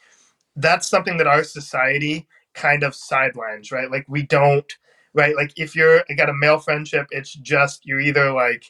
that's 0.56 0.88
something 0.88 1.16
that 1.18 1.26
our 1.26 1.44
society 1.44 2.28
kind 2.54 2.82
of 2.82 2.94
sidelines, 2.94 3.72
right? 3.72 3.90
Like 3.90 4.06
we 4.08 4.22
don't 4.22 4.72
right? 5.14 5.36
Like 5.36 5.52
if 5.56 5.76
you're 5.76 6.04
got 6.16 6.30
a 6.30 6.34
male 6.34 6.58
friendship, 6.58 7.06
it's 7.10 7.34
just 7.34 7.86
you're 7.86 8.00
either 8.00 8.32
like 8.32 8.64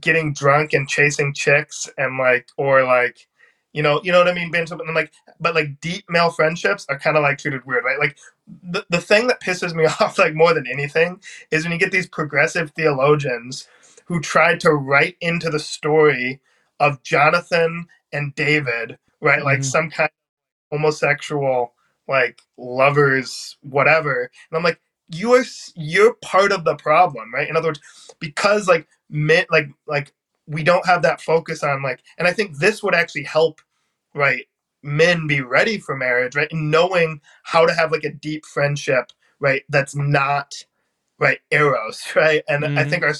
getting 0.00 0.32
drunk 0.34 0.72
and 0.72 0.88
chasing 0.88 1.34
chicks 1.34 1.88
and 1.98 2.18
like 2.18 2.48
or 2.56 2.84
like 2.84 3.28
you 3.72 3.82
know 3.82 4.00
you 4.04 4.12
know 4.12 4.18
what 4.18 4.28
I 4.28 4.34
mean 4.34 4.50
being 4.50 4.66
something 4.66 4.92
like 4.94 5.12
but 5.40 5.54
like 5.54 5.80
deep 5.80 6.04
male 6.08 6.30
friendships 6.30 6.86
are 6.88 6.98
kind 6.98 7.16
of 7.16 7.22
like 7.22 7.38
treated 7.38 7.64
weird 7.66 7.84
right 7.84 7.98
like 7.98 8.18
the, 8.62 8.84
the 8.90 9.00
thing 9.00 9.26
that 9.28 9.42
pisses 9.42 9.74
me 9.74 9.86
off 10.00 10.18
like 10.18 10.34
more 10.34 10.54
than 10.54 10.66
anything 10.66 11.20
is 11.50 11.64
when 11.64 11.72
you 11.72 11.78
get 11.78 11.92
these 11.92 12.08
progressive 12.08 12.72
theologians 12.72 13.68
who 14.06 14.20
try 14.20 14.56
to 14.56 14.72
write 14.72 15.16
into 15.20 15.50
the 15.50 15.60
story 15.60 16.40
of 16.82 17.02
Jonathan 17.02 17.86
and 18.12 18.34
David 18.34 18.98
right 19.20 19.38
mm-hmm. 19.38 19.46
like 19.46 19.64
some 19.64 19.90
kind 19.90 20.10
of 20.10 20.76
homosexual 20.76 21.72
like 22.08 22.40
lovers 22.58 23.56
whatever 23.62 24.30
and 24.50 24.58
I'm 24.58 24.62
like 24.62 24.80
you 25.14 25.34
are 25.34 25.44
you're 25.74 26.14
part 26.14 26.52
of 26.52 26.64
the 26.64 26.76
problem, 26.76 27.32
right? 27.32 27.48
In 27.48 27.56
other 27.56 27.68
words, 27.68 27.80
because 28.18 28.68
like 28.68 28.86
men 29.10 29.44
like 29.50 29.68
like 29.86 30.12
we 30.46 30.62
don't 30.62 30.86
have 30.86 31.02
that 31.02 31.20
focus 31.20 31.62
on 31.62 31.82
like 31.82 32.02
and 32.18 32.26
I 32.26 32.32
think 32.32 32.58
this 32.58 32.82
would 32.82 32.94
actually 32.94 33.24
help, 33.24 33.60
right? 34.14 34.46
Men 34.82 35.26
be 35.26 35.40
ready 35.40 35.78
for 35.78 35.96
marriage, 35.96 36.34
right? 36.34 36.50
And 36.50 36.70
knowing 36.70 37.20
how 37.44 37.66
to 37.66 37.74
have 37.74 37.92
like 37.92 38.04
a 38.04 38.12
deep 38.12 38.44
friendship, 38.46 39.12
right? 39.38 39.62
That's 39.68 39.94
not 39.94 40.54
right 41.18 41.40
eros, 41.50 42.02
right? 42.16 42.42
And 42.48 42.64
mm-hmm. 42.64 42.78
I 42.78 42.84
think 42.84 43.02
our 43.02 43.14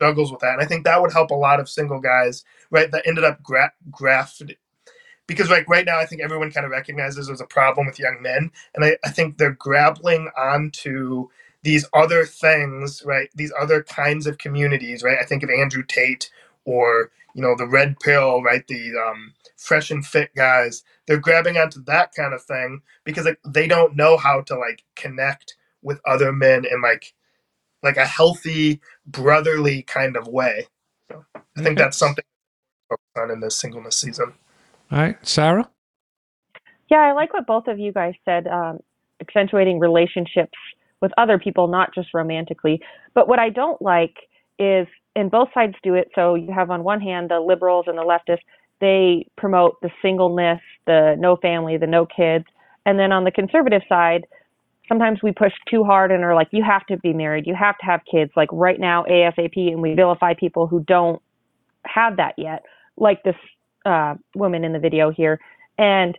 struggles 0.00 0.32
with 0.32 0.40
that. 0.40 0.54
And 0.54 0.62
I 0.62 0.66
think 0.66 0.84
that 0.84 1.02
would 1.02 1.12
help 1.12 1.30
a 1.30 1.36
lot 1.36 1.60
of 1.60 1.68
single 1.70 2.00
guys, 2.00 2.44
right? 2.70 2.90
That 2.92 3.06
ended 3.06 3.24
up 3.24 3.42
gra- 3.42 3.74
grafted 3.90 4.48
because 5.28 5.50
like 5.50 5.68
right 5.70 5.86
now 5.86 6.00
i 6.00 6.06
think 6.06 6.22
everyone 6.22 6.52
kind 6.52 6.66
of 6.66 6.72
recognizes 6.72 7.28
there's 7.28 7.42
a 7.42 7.46
problem 7.46 7.86
with 7.86 8.00
young 8.00 8.22
men 8.22 8.52
and 8.76 8.84
I, 8.86 8.98
I 9.04 9.10
think 9.10 9.38
they're 9.38 9.52
grappling 9.52 10.30
onto 10.38 11.28
these 11.64 11.86
other 11.94 12.26
things 12.26 13.02
right 13.06 13.30
these 13.36 13.54
other 13.60 13.84
kinds 13.84 14.28
of 14.28 14.38
communities 14.38 15.04
right 15.04 15.18
i 15.22 15.26
think 15.26 15.44
of 15.44 15.50
andrew 15.50 15.84
tate 15.84 16.30
or 16.66 17.12
you 17.34 17.42
know 17.42 17.56
the 17.58 17.68
red 17.68 18.00
pill 18.00 18.42
right 18.44 18.68
the 18.68 18.92
um, 18.98 19.34
fresh 19.58 19.90
and 19.92 20.06
fit 20.06 20.34
guys 20.36 20.84
they're 21.08 21.18
grabbing 21.18 21.58
onto 21.58 21.84
that 21.84 22.14
kind 22.14 22.34
of 22.34 22.42
thing 22.44 22.82
because 23.04 23.26
like 23.26 23.40
they 23.46 23.68
don't 23.68 23.96
know 23.96 24.18
how 24.18 24.42
to 24.42 24.56
like 24.58 24.84
connect 24.96 25.56
with 25.82 26.00
other 26.06 26.32
men 26.32 26.66
and 26.70 26.82
like 26.82 27.14
like 27.82 27.96
a 27.96 28.06
healthy 28.06 28.80
brotherly 29.06 29.82
kind 29.82 30.16
of 30.16 30.28
way 30.28 30.66
so 31.10 31.24
i 31.34 31.62
think 31.62 31.78
that's 31.78 31.96
something 31.96 32.24
on 33.16 33.30
in 33.30 33.40
this 33.40 33.56
singleness 33.56 33.96
season 33.96 34.32
all 34.92 34.98
right, 34.98 35.16
Sarah? 35.26 35.68
Yeah, 36.90 36.98
I 36.98 37.12
like 37.12 37.32
what 37.32 37.46
both 37.46 37.68
of 37.68 37.78
you 37.78 37.92
guys 37.92 38.14
said, 38.24 38.48
um, 38.48 38.80
accentuating 39.20 39.78
relationships 39.78 40.58
with 41.00 41.12
other 41.16 41.38
people, 41.38 41.68
not 41.68 41.94
just 41.94 42.08
romantically. 42.12 42.80
But 43.14 43.28
what 43.28 43.38
I 43.38 43.50
don't 43.50 43.80
like 43.80 44.16
is, 44.58 44.88
and 45.14 45.30
both 45.30 45.48
sides 45.54 45.74
do 45.82 45.94
it. 45.94 46.08
So 46.14 46.34
you 46.34 46.52
have 46.52 46.70
on 46.70 46.82
one 46.82 47.00
hand 47.00 47.30
the 47.30 47.40
liberals 47.40 47.86
and 47.86 47.96
the 47.96 48.02
leftists, 48.02 48.42
they 48.80 49.26
promote 49.36 49.80
the 49.80 49.90
singleness, 50.02 50.60
the 50.86 51.14
no 51.18 51.36
family, 51.36 51.76
the 51.76 51.86
no 51.86 52.06
kids. 52.06 52.46
And 52.86 52.98
then 52.98 53.12
on 53.12 53.24
the 53.24 53.30
conservative 53.30 53.82
side, 53.88 54.26
sometimes 54.90 55.20
we 55.22 55.30
push 55.30 55.52
too 55.70 55.84
hard 55.84 56.10
and 56.10 56.24
are 56.24 56.34
like, 56.34 56.48
you 56.50 56.64
have 56.64 56.84
to 56.86 56.96
be 56.98 57.12
married, 57.12 57.46
you 57.46 57.54
have 57.54 57.78
to 57.78 57.86
have 57.86 58.00
kids, 58.10 58.32
like 58.34 58.48
right 58.52 58.80
now, 58.80 59.04
ASAP, 59.08 59.56
and 59.56 59.80
we 59.80 59.94
vilify 59.94 60.34
people 60.34 60.66
who 60.66 60.80
don't 60.80 61.22
have 61.86 62.16
that 62.16 62.34
yet. 62.36 62.64
Like 62.96 63.22
this 63.22 63.36
uh, 63.86 64.14
woman 64.34 64.64
in 64.64 64.72
the 64.72 64.80
video 64.80 65.10
here. 65.10 65.38
And 65.78 66.18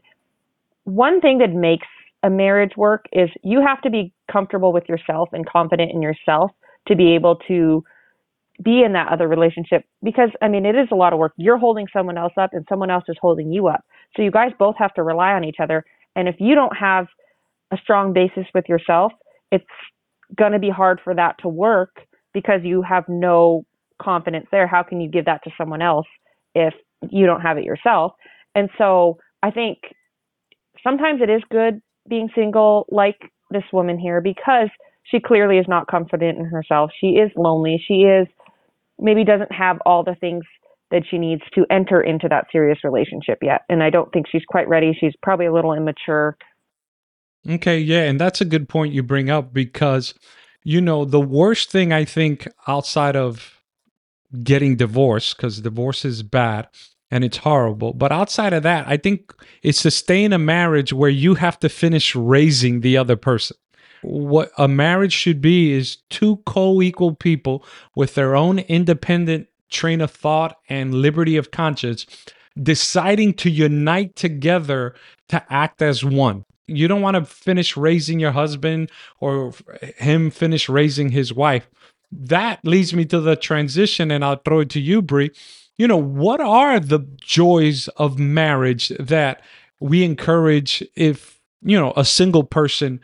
one 0.86 1.20
thing 1.20 1.40
that 1.40 1.52
makes 1.52 1.88
a 2.24 2.30
marriage 2.30 2.72
work 2.78 3.06
is 3.12 3.30
you 3.44 3.62
have 3.62 3.82
to 3.82 3.90
be 3.90 4.14
comfortable 4.32 4.72
with 4.72 4.88
yourself 4.88 5.30
and 5.34 5.46
confident 5.46 5.92
in 5.92 6.02
yourself 6.02 6.52
to 6.88 6.96
be 6.96 7.14
able 7.14 7.36
to 7.48 7.84
be 8.64 8.84
in 8.84 8.94
that 8.94 9.12
other 9.12 9.28
relationship 9.28 9.84
because 10.04 10.30
I 10.40 10.48
mean 10.48 10.66
it 10.66 10.76
is 10.76 10.88
a 10.92 10.96
lot 10.96 11.14
of 11.14 11.20
work. 11.20 11.34
You're 11.38 11.58
holding 11.58 11.88
someone 11.92 12.18
else 12.18 12.34
up 12.38 12.52
and 12.54 12.64
someone 12.70 12.92
else 12.92 13.04
is 13.08 13.18
holding 13.20 13.52
you 13.52 13.68
up. 13.68 13.84
So 14.16 14.22
you 14.22 14.30
guys 14.30 14.52
both 14.58 14.76
have 14.78 14.94
to 14.96 15.04
rely 15.04 15.34
on 15.34 15.44
each 15.44 15.56
other 15.60 15.84
and 16.16 16.28
if 16.28 16.36
you 16.40 16.54
don't 16.54 16.76
have 16.78 17.08
a 17.72 17.78
strong 17.78 18.14
basis 18.14 18.46
with 18.54 18.66
yourself, 18.68 19.12
it's 19.52 19.66
going 20.36 20.52
to 20.52 20.60
be 20.60 20.70
hard 20.70 21.00
for 21.04 21.14
that 21.16 21.36
to 21.42 21.48
work 21.48 21.96
because 22.34 22.62
you 22.64 22.82
have 22.82 23.04
no 23.08 23.66
confidence 24.02 24.48
there. 24.52 24.68
How 24.68 24.84
can 24.84 25.02
you 25.02 25.10
give 25.10 25.26
that 25.26 25.44
to 25.44 25.52
someone 25.58 25.82
else 25.82 26.08
if 26.56 26.74
you 27.10 27.26
don't 27.26 27.42
have 27.42 27.58
it 27.58 27.64
yourself. 27.64 28.14
And 28.56 28.70
so 28.78 29.18
I 29.44 29.52
think 29.52 29.80
sometimes 30.84 31.22
it 31.22 31.30
is 31.30 31.42
good 31.52 31.82
being 32.10 32.30
single, 32.36 32.86
like 32.92 33.18
this 33.50 33.64
woman 33.72 33.98
here, 33.98 34.22
because 34.22 34.70
she 35.04 35.20
clearly 35.20 35.58
is 35.58 35.66
not 35.68 35.88
confident 35.88 36.38
in 36.38 36.46
herself. 36.46 36.92
She 37.00 37.12
is 37.12 37.32
lonely. 37.36 37.84
She 37.86 38.04
is 38.04 38.28
maybe 39.00 39.24
doesn't 39.24 39.52
have 39.52 39.80
all 39.86 40.04
the 40.04 40.16
things 40.16 40.44
that 40.92 41.04
she 41.10 41.18
needs 41.18 41.42
to 41.56 41.66
enter 41.72 42.02
into 42.02 42.28
that 42.30 42.46
serious 42.52 42.80
relationship 42.84 43.40
yet. 43.42 43.62
And 43.70 43.82
I 43.82 43.90
don't 43.90 44.12
think 44.12 44.28
she's 44.30 44.44
quite 44.48 44.68
ready. 44.68 44.96
She's 45.00 45.14
probably 45.24 45.46
a 45.46 45.54
little 45.54 45.74
immature. 45.74 46.38
Okay, 47.50 47.80
yeah, 47.80 48.04
and 48.04 48.20
that's 48.20 48.42
a 48.42 48.46
good 48.46 48.70
point 48.70 48.94
you 48.94 49.02
bring 49.04 49.30
up 49.30 49.54
because 49.54 50.14
you 50.64 50.82
know, 50.82 51.06
the 51.06 51.22
worst 51.22 51.72
thing 51.72 51.92
I 51.92 52.06
think 52.06 52.48
outside 52.68 53.16
of 53.16 53.60
getting 54.44 54.76
divorced 54.76 55.36
because 55.36 55.62
divorce 55.62 56.06
is 56.06 56.24
bad 56.24 56.68
and 57.10 57.24
it's 57.24 57.38
horrible. 57.38 57.94
But 57.94 58.12
outside 58.12 58.54
of 58.54 58.64
that, 58.64 58.88
I 58.88 58.98
think 58.98 59.34
it's 59.64 59.82
to 59.84 59.92
stay 59.92 60.24
in 60.24 60.34
a 60.34 60.38
marriage 60.38 60.94
where 60.94 61.10
you 61.10 61.36
have 61.36 61.60
to 61.60 61.70
finish 61.70 62.16
raising 62.16 62.82
the 62.82 62.98
other 62.98 63.16
person. 63.16 63.58
What 64.04 64.52
a 64.58 64.68
marriage 64.68 65.14
should 65.14 65.42
be 65.42 65.74
is 65.74 65.98
two 66.10 66.38
co 66.46 66.82
equal 66.82 67.16
people 67.16 67.66
with 67.96 68.16
their 68.16 68.36
own 68.36 68.60
independent 68.60 69.48
train 69.70 70.02
of 70.02 70.12
thought 70.12 70.58
and 70.70 70.94
liberty 70.94 71.38
of 71.38 71.52
conscience 71.52 72.06
deciding 72.62 73.34
to 73.34 73.50
unite 73.50 74.16
together 74.16 74.96
to 75.30 75.44
act 75.50 75.82
as 75.82 76.04
one. 76.04 76.46
You 76.68 76.88
don't 76.88 77.02
want 77.02 77.16
to 77.16 77.26
finish 77.26 77.76
raising 77.76 78.20
your 78.20 78.32
husband 78.32 78.92
or 79.20 79.54
him 79.98 80.32
finish 80.32 80.70
raising 80.70 81.10
his 81.10 81.34
wife. 81.34 81.70
That 82.12 82.60
leads 82.66 82.94
me 82.94 83.06
to 83.06 83.22
the 83.22 83.36
transition, 83.36 84.12
and 84.12 84.24
I'll 84.24 84.42
throw 84.44 84.60
it 84.62 84.70
to 84.72 84.82
you, 84.82 85.02
Brie. 85.02 85.32
You 85.78 85.88
know, 85.88 85.98
what 85.98 86.42
are 86.42 86.80
the 86.80 87.00
joys 87.22 87.88
of 87.90 88.20
marriage 88.20 88.90
that 89.00 89.42
we 89.80 90.04
encourage 90.04 90.84
if, 90.96 91.40
you 91.62 91.80
know, 91.80 91.94
a 91.96 92.06
single 92.06 92.44
person 92.44 93.00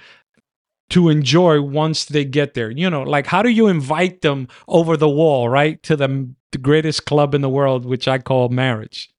to 0.89 1.09
enjoy 1.09 1.61
once 1.61 2.05
they 2.05 2.25
get 2.25 2.53
there? 2.53 2.69
You 2.69 2.89
know, 2.89 3.03
like 3.03 3.27
how 3.27 3.41
do 3.41 3.49
you 3.49 3.67
invite 3.67 4.21
them 4.21 4.47
over 4.67 4.97
the 4.97 5.09
wall, 5.09 5.49
right, 5.49 5.81
to 5.83 5.95
the, 5.95 6.29
the 6.51 6.57
greatest 6.57 7.05
club 7.05 7.33
in 7.33 7.41
the 7.41 7.49
world, 7.49 7.85
which 7.85 8.07
I 8.07 8.19
call 8.19 8.49
marriage? 8.49 9.09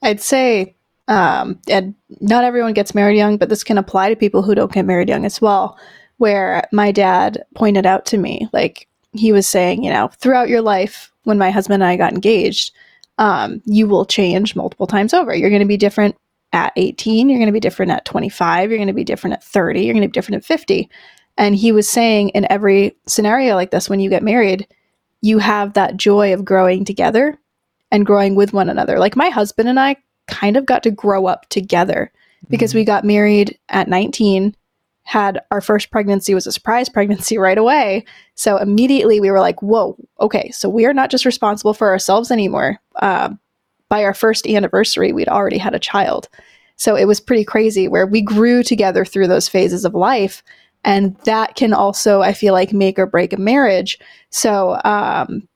I'd 0.00 0.20
say, 0.20 0.74
um, 1.08 1.58
and 1.68 1.94
not 2.20 2.44
everyone 2.44 2.72
gets 2.72 2.94
married 2.94 3.16
young, 3.16 3.36
but 3.36 3.48
this 3.48 3.64
can 3.64 3.78
apply 3.78 4.08
to 4.08 4.16
people 4.16 4.42
who 4.42 4.54
don't 4.54 4.72
get 4.72 4.84
married 4.84 5.08
young 5.08 5.24
as 5.24 5.40
well. 5.40 5.78
Where 6.18 6.68
my 6.72 6.92
dad 6.92 7.42
pointed 7.54 7.84
out 7.86 8.06
to 8.06 8.18
me, 8.18 8.48
like 8.52 8.88
he 9.12 9.32
was 9.32 9.48
saying, 9.48 9.82
you 9.82 9.90
know, 9.90 10.08
throughout 10.18 10.48
your 10.48 10.62
life, 10.62 11.10
when 11.24 11.38
my 11.38 11.50
husband 11.50 11.82
and 11.82 11.90
I 11.90 11.96
got 11.96 12.12
engaged, 12.12 12.72
um, 13.18 13.60
you 13.64 13.86
will 13.86 14.04
change 14.04 14.56
multiple 14.56 14.86
times 14.86 15.12
over. 15.14 15.34
You're 15.34 15.50
going 15.50 15.60
to 15.60 15.66
be 15.66 15.76
different 15.76 16.16
at 16.52 16.72
18, 16.76 17.28
you're 17.28 17.38
going 17.38 17.46
to 17.46 17.52
be 17.52 17.60
different 17.60 17.92
at 17.92 18.04
25, 18.04 18.70
you're 18.70 18.78
going 18.78 18.86
to 18.86 18.92
be 18.92 19.04
different 19.04 19.34
at 19.34 19.44
30, 19.44 19.82
you're 19.82 19.94
going 19.94 20.02
to 20.02 20.08
be 20.08 20.12
different 20.12 20.42
at 20.42 20.44
50. 20.44 20.90
And 21.38 21.56
he 21.56 21.72
was 21.72 21.88
saying 21.88 22.28
in 22.30 22.46
every 22.50 22.94
scenario 23.06 23.54
like 23.54 23.70
this, 23.70 23.88
when 23.88 24.00
you 24.00 24.10
get 24.10 24.22
married, 24.22 24.66
you 25.22 25.38
have 25.38 25.72
that 25.72 25.96
joy 25.96 26.34
of 26.34 26.44
growing 26.44 26.84
together 26.84 27.38
and 27.90 28.04
growing 28.04 28.34
with 28.34 28.52
one 28.52 28.68
another. 28.68 28.98
Like 28.98 29.16
my 29.16 29.30
husband 29.30 29.68
and 29.68 29.80
I 29.80 29.96
kind 30.28 30.56
of 30.56 30.66
got 30.66 30.82
to 30.82 30.90
grow 30.90 31.26
up 31.26 31.48
together 31.48 32.12
because 32.48 32.70
mm-hmm. 32.70 32.78
we 32.78 32.84
got 32.84 33.04
married 33.04 33.58
at 33.68 33.88
19 33.88 34.54
had 35.04 35.40
our 35.50 35.60
first 35.60 35.90
pregnancy 35.90 36.32
was 36.32 36.46
a 36.46 36.52
surprise 36.52 36.88
pregnancy 36.88 37.36
right 37.46 37.58
away. 37.58 38.04
So 38.34 38.56
immediately 38.56 39.20
we 39.20 39.30
were 39.30 39.40
like 39.40 39.62
whoa 39.62 39.96
okay 40.20 40.50
so 40.50 40.68
we 40.68 40.86
are 40.86 40.94
not 40.94 41.10
just 41.10 41.24
responsible 41.24 41.74
for 41.74 41.88
ourselves 41.88 42.30
anymore. 42.30 42.78
Uh, 42.96 43.30
by 43.88 44.04
our 44.04 44.14
first 44.14 44.46
anniversary 44.46 45.12
we'd 45.12 45.28
already 45.28 45.58
had 45.58 45.74
a 45.74 45.80
child. 45.80 46.28
So 46.76 46.96
it 46.96 47.04
was 47.04 47.20
pretty 47.20 47.44
crazy 47.44 47.88
where 47.88 48.06
we 48.06 48.22
grew 48.22 48.62
together 48.62 49.04
through 49.04 49.28
those 49.28 49.48
phases 49.48 49.84
of 49.84 49.94
life 49.94 50.42
and 50.84 51.16
that 51.24 51.54
can 51.54 51.72
also 51.72 52.22
i 52.22 52.32
feel 52.32 52.52
like 52.52 52.72
make 52.72 52.98
or 52.98 53.06
break 53.06 53.32
a 53.32 53.36
marriage. 53.36 53.98
So 54.30 54.80
um, 54.84 55.46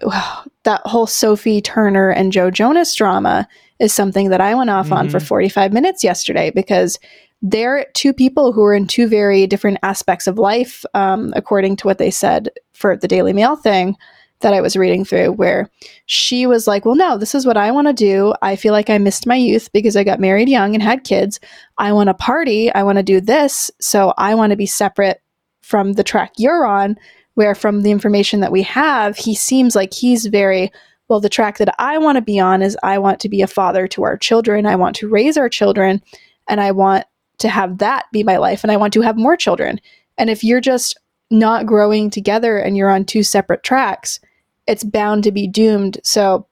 that 0.64 0.82
whole 0.84 1.06
Sophie 1.06 1.60
Turner 1.60 2.10
and 2.10 2.32
Joe 2.32 2.50
Jonas 2.50 2.94
drama 2.94 3.48
is 3.78 3.92
something 3.92 4.30
that 4.30 4.40
I 4.40 4.54
went 4.54 4.70
off 4.70 4.86
mm-hmm. 4.86 4.94
on 4.94 5.10
for 5.10 5.18
mm-hmm. 5.18 5.26
45 5.26 5.72
minutes 5.72 6.04
yesterday 6.04 6.50
because 6.50 6.98
they're 7.42 7.86
two 7.94 8.12
people 8.12 8.52
who 8.52 8.62
are 8.64 8.74
in 8.74 8.86
two 8.86 9.06
very 9.06 9.46
different 9.46 9.78
aspects 9.82 10.26
of 10.26 10.38
life, 10.38 10.84
um, 10.94 11.32
according 11.36 11.76
to 11.76 11.86
what 11.86 11.98
they 11.98 12.10
said 12.10 12.48
for 12.72 12.96
the 12.96 13.08
Daily 13.08 13.32
Mail 13.32 13.56
thing 13.56 13.96
that 14.40 14.52
I 14.52 14.60
was 14.60 14.76
reading 14.76 15.04
through, 15.04 15.32
where 15.32 15.70
she 16.06 16.46
was 16.46 16.66
like, 16.66 16.84
Well, 16.84 16.94
no, 16.94 17.16
this 17.16 17.34
is 17.34 17.46
what 17.46 17.56
I 17.56 17.70
want 17.70 17.86
to 17.86 17.92
do. 17.92 18.34
I 18.42 18.56
feel 18.56 18.72
like 18.72 18.90
I 18.90 18.98
missed 18.98 19.26
my 19.26 19.36
youth 19.36 19.70
because 19.72 19.96
I 19.96 20.04
got 20.04 20.20
married 20.20 20.48
young 20.48 20.74
and 20.74 20.82
had 20.82 21.04
kids. 21.04 21.40
I 21.78 21.92
want 21.92 22.08
to 22.08 22.14
party. 22.14 22.72
I 22.72 22.82
want 22.82 22.96
to 22.96 23.02
do 23.02 23.20
this. 23.20 23.70
So 23.80 24.12
I 24.18 24.34
want 24.34 24.50
to 24.50 24.56
be 24.56 24.66
separate 24.66 25.22
from 25.62 25.94
the 25.94 26.04
track 26.04 26.32
you're 26.36 26.66
on 26.66 26.96
where 27.34 27.54
from 27.54 27.82
the 27.82 27.90
information 27.90 28.40
that 28.40 28.52
we 28.52 28.62
have, 28.62 29.16
he 29.16 29.34
seems 29.34 29.76
like 29.76 29.92
he's 29.92 30.26
very 30.26 30.70
well, 31.08 31.20
the 31.20 31.28
track 31.28 31.58
that 31.58 31.74
I 31.78 31.98
want 31.98 32.16
to 32.16 32.22
be 32.22 32.38
on 32.38 32.62
is 32.62 32.76
I 32.82 32.98
want 32.98 33.20
to 33.20 33.28
be 33.28 33.42
a 33.42 33.46
father 33.46 33.86
to 33.88 34.02
our 34.02 34.16
children. 34.16 34.66
I 34.66 34.76
want 34.76 34.96
to 34.96 35.08
raise 35.08 35.36
our 35.36 35.48
children 35.48 36.02
and 36.48 36.60
I 36.60 36.72
want 36.72 37.04
to 37.38 37.48
have 37.48 37.78
that 37.78 38.06
be 38.12 38.22
my 38.22 38.38
life 38.38 38.64
and 38.64 38.72
I 38.72 38.76
want 38.76 38.92
to 38.94 39.02
have 39.02 39.16
more 39.16 39.36
children. 39.36 39.80
And 40.18 40.30
if 40.30 40.42
you're 40.42 40.60
just 40.60 40.98
not 41.30 41.66
growing 41.66 42.10
together 42.10 42.58
and 42.58 42.76
you're 42.76 42.90
on 42.90 43.04
two 43.04 43.22
separate 43.22 43.62
tracks, 43.62 44.18
it's 44.66 44.84
bound 44.84 45.22
to 45.24 45.32
be 45.32 45.46
doomed. 45.46 46.00
So 46.02 46.46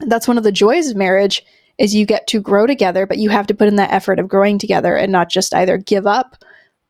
that's 0.00 0.28
one 0.28 0.36
of 0.36 0.44
the 0.44 0.52
joys 0.52 0.90
of 0.90 0.96
marriage 0.96 1.44
is 1.78 1.94
you 1.94 2.06
get 2.06 2.26
to 2.26 2.40
grow 2.40 2.66
together, 2.66 3.06
but 3.06 3.18
you 3.18 3.30
have 3.30 3.46
to 3.46 3.54
put 3.54 3.68
in 3.68 3.76
that 3.76 3.92
effort 3.92 4.18
of 4.18 4.28
growing 4.28 4.58
together 4.58 4.96
and 4.96 5.12
not 5.12 5.30
just 5.30 5.54
either 5.54 5.78
give 5.78 6.06
up 6.06 6.42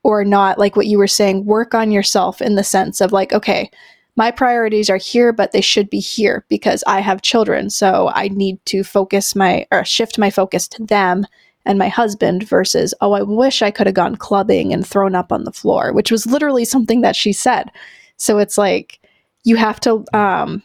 or 0.02 0.24
not 0.24 0.58
like 0.58 0.76
what 0.76 0.86
you 0.86 0.98
were 0.98 1.08
saying 1.08 1.44
work 1.44 1.74
on 1.74 1.90
yourself 1.90 2.40
in 2.40 2.54
the 2.54 2.62
sense 2.62 3.00
of 3.00 3.10
like 3.10 3.32
okay 3.32 3.68
my 4.16 4.30
priorities 4.30 4.90
are 4.90 4.96
here 4.96 5.32
but 5.32 5.52
they 5.52 5.60
should 5.60 5.88
be 5.90 6.00
here 6.00 6.44
because 6.48 6.82
i 6.86 7.00
have 7.00 7.22
children. 7.22 7.70
So 7.70 8.10
i 8.14 8.28
need 8.28 8.64
to 8.66 8.82
focus 8.82 9.36
my 9.36 9.66
or 9.70 9.84
shift 9.84 10.18
my 10.18 10.30
focus 10.30 10.66
to 10.68 10.84
them 10.84 11.26
and 11.64 11.78
my 11.78 11.88
husband 11.88 12.48
versus 12.48 12.94
oh 13.00 13.12
i 13.12 13.22
wish 13.22 13.62
i 13.62 13.70
could 13.70 13.86
have 13.86 13.94
gone 13.94 14.16
clubbing 14.16 14.72
and 14.72 14.86
thrown 14.86 15.14
up 15.14 15.32
on 15.32 15.44
the 15.44 15.52
floor 15.52 15.92
which 15.92 16.10
was 16.10 16.26
literally 16.26 16.64
something 16.64 17.02
that 17.02 17.16
she 17.16 17.32
said. 17.32 17.70
So 18.16 18.38
it's 18.38 18.58
like 18.58 19.00
you 19.44 19.56
have 19.56 19.78
to 19.80 20.04
um 20.14 20.62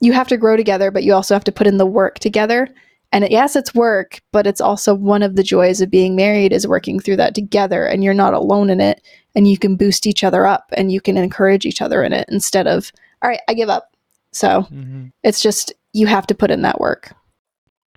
you 0.00 0.12
have 0.12 0.28
to 0.28 0.36
grow 0.36 0.56
together 0.56 0.90
but 0.90 1.04
you 1.04 1.14
also 1.14 1.34
have 1.34 1.44
to 1.44 1.52
put 1.52 1.66
in 1.66 1.78
the 1.78 1.86
work 1.86 2.18
together. 2.18 2.68
And 3.14 3.28
yes, 3.30 3.56
it's 3.56 3.74
work, 3.74 4.22
but 4.32 4.46
it's 4.46 4.60
also 4.60 4.94
one 4.94 5.22
of 5.22 5.36
the 5.36 5.42
joys 5.42 5.82
of 5.82 5.90
being 5.90 6.16
married 6.16 6.50
is 6.50 6.66
working 6.66 6.98
through 6.98 7.16
that 7.16 7.34
together 7.34 7.84
and 7.84 8.02
you're 8.02 8.14
not 8.14 8.32
alone 8.32 8.70
in 8.70 8.80
it 8.80 9.02
and 9.34 9.48
you 9.48 9.58
can 9.58 9.76
boost 9.76 10.06
each 10.06 10.24
other 10.24 10.46
up 10.46 10.66
and 10.72 10.92
you 10.92 11.00
can 11.00 11.16
encourage 11.16 11.64
each 11.64 11.82
other 11.82 12.02
in 12.02 12.12
it 12.12 12.28
instead 12.30 12.66
of, 12.66 12.92
all 13.22 13.30
right, 13.30 13.40
I 13.48 13.54
give 13.54 13.68
up. 13.68 13.96
So 14.32 14.62
mm-hmm. 14.62 15.06
it's 15.22 15.42
just, 15.42 15.72
you 15.92 16.06
have 16.06 16.26
to 16.28 16.34
put 16.34 16.50
in 16.50 16.62
that 16.62 16.80
work. 16.80 17.14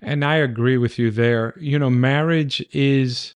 And 0.02 0.24
I 0.24 0.36
agree 0.36 0.76
with 0.76 0.98
you 0.98 1.10
there. 1.10 1.54
You 1.58 1.78
know, 1.78 1.90
marriage 1.90 2.64
is 2.72 3.34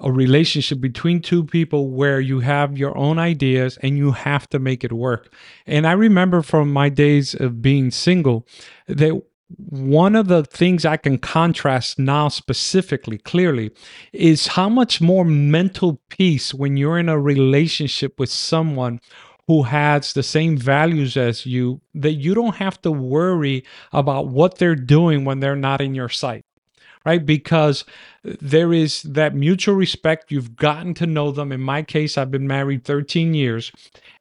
a 0.00 0.12
relationship 0.12 0.80
between 0.80 1.20
two 1.20 1.44
people 1.44 1.90
where 1.90 2.20
you 2.20 2.38
have 2.40 2.78
your 2.78 2.96
own 2.96 3.18
ideas 3.18 3.78
and 3.82 3.98
you 3.98 4.12
have 4.12 4.48
to 4.50 4.60
make 4.60 4.84
it 4.84 4.92
work. 4.92 5.34
And 5.66 5.86
I 5.86 5.92
remember 5.92 6.42
from 6.42 6.72
my 6.72 6.88
days 6.88 7.34
of 7.34 7.60
being 7.60 7.90
single 7.90 8.46
that 8.86 9.20
one 9.56 10.14
of 10.14 10.28
the 10.28 10.44
things 10.44 10.84
I 10.84 10.98
can 10.98 11.18
contrast 11.18 11.98
now 11.98 12.28
specifically 12.28 13.18
clearly 13.18 13.70
is 14.12 14.48
how 14.48 14.68
much 14.68 15.00
more 15.00 15.24
mental 15.24 16.00
peace 16.10 16.52
when 16.52 16.76
you're 16.76 16.98
in 16.98 17.08
a 17.08 17.18
relationship 17.18 18.18
with 18.18 18.30
someone 18.30 19.00
who 19.46 19.62
has 19.62 20.12
the 20.12 20.22
same 20.22 20.58
values 20.58 21.16
as 21.16 21.46
you 21.46 21.80
that 21.94 22.14
you 22.14 22.34
don't 22.34 22.56
have 22.56 22.80
to 22.82 22.92
worry 22.92 23.64
about 23.92 24.28
what 24.28 24.58
they're 24.58 24.74
doing 24.74 25.24
when 25.24 25.40
they're 25.40 25.56
not 25.56 25.80
in 25.80 25.94
your 25.94 26.10
sight 26.10 26.44
right? 27.06 27.24
Because 27.24 27.86
there 28.22 28.72
is 28.72 29.02
that 29.04 29.34
mutual 29.34 29.74
respect. 29.76 30.30
You've 30.30 30.56
gotten 30.56 30.92
to 30.94 31.06
know 31.06 31.30
them. 31.30 31.52
In 31.52 31.60
my 31.60 31.82
case 31.82 32.18
I've 32.18 32.30
been 32.30 32.46
married 32.46 32.84
13 32.84 33.32
years. 33.32 33.72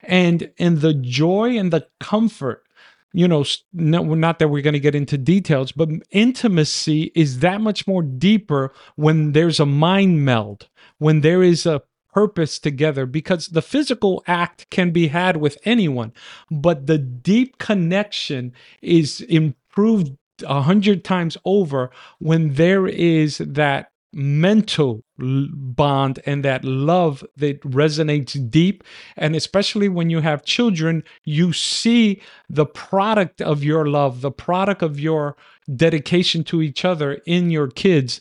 And 0.04 0.52
in 0.58 0.80
the 0.80 0.94
joy 0.94 1.58
and 1.58 1.74
the 1.74 1.88
comfort 2.00 2.67
you 3.14 3.28
know, 3.28 3.46
no, 3.74 4.04
not 4.14 4.40
that 4.40 4.50
we're 4.50 4.62
going 4.62 4.74
to 4.74 4.80
get 4.80 4.96
into 4.96 5.18
details, 5.18 5.72
but 5.72 5.90
intimacy 6.12 7.12
is 7.16 7.40
that 7.40 7.62
much 7.62 7.88
more 7.88 8.04
deeper 8.04 8.74
when 8.96 9.32
there's 9.32 9.60
a 9.60 9.66
mind 9.66 10.24
meld, 10.26 10.68
when 10.98 11.22
there 11.22 11.42
is 11.42 11.66
a 11.66 11.82
purpose 12.14 12.58
together 12.58 13.06
because 13.06 13.48
the 13.48 13.62
physical 13.62 14.24
act 14.28 14.70
can 14.72 14.92
be 14.92 15.08
had 15.08 15.38
with 15.38 15.58
anyone, 15.66 16.12
but 16.50 16.88
the 16.88 16.98
deep 16.98 17.58
connection 17.60 18.52
is 18.82 19.22
improved 19.22 20.18
a 20.44 20.62
hundred 20.62 21.04
times 21.04 21.38
over 21.46 21.92
when 22.20 22.54
there 22.56 22.88
is 22.88 23.38
that 23.40 23.92
mental 24.18 25.04
bond 25.20 26.20
and 26.26 26.44
that 26.44 26.66
love 26.66 27.24
that 27.38 27.62
resonates 27.62 28.50
deep. 28.50 28.84
And 29.16 29.36
especially 29.36 29.90
when 29.90 30.10
you 30.10 30.22
have 30.22 30.44
children, 30.44 31.04
you 31.24 31.54
see 31.54 32.22
the 32.50 32.66
product 32.66 33.42
of 33.42 33.64
your 33.64 33.88
love, 33.88 34.22
the 34.22 34.32
product 34.32 34.82
of 34.82 35.00
your 35.00 35.38
dedication 35.76 36.44
to 36.46 36.62
each 36.64 36.84
other 36.84 37.22
in 37.26 37.52
your 37.52 37.68
kids. 37.68 38.20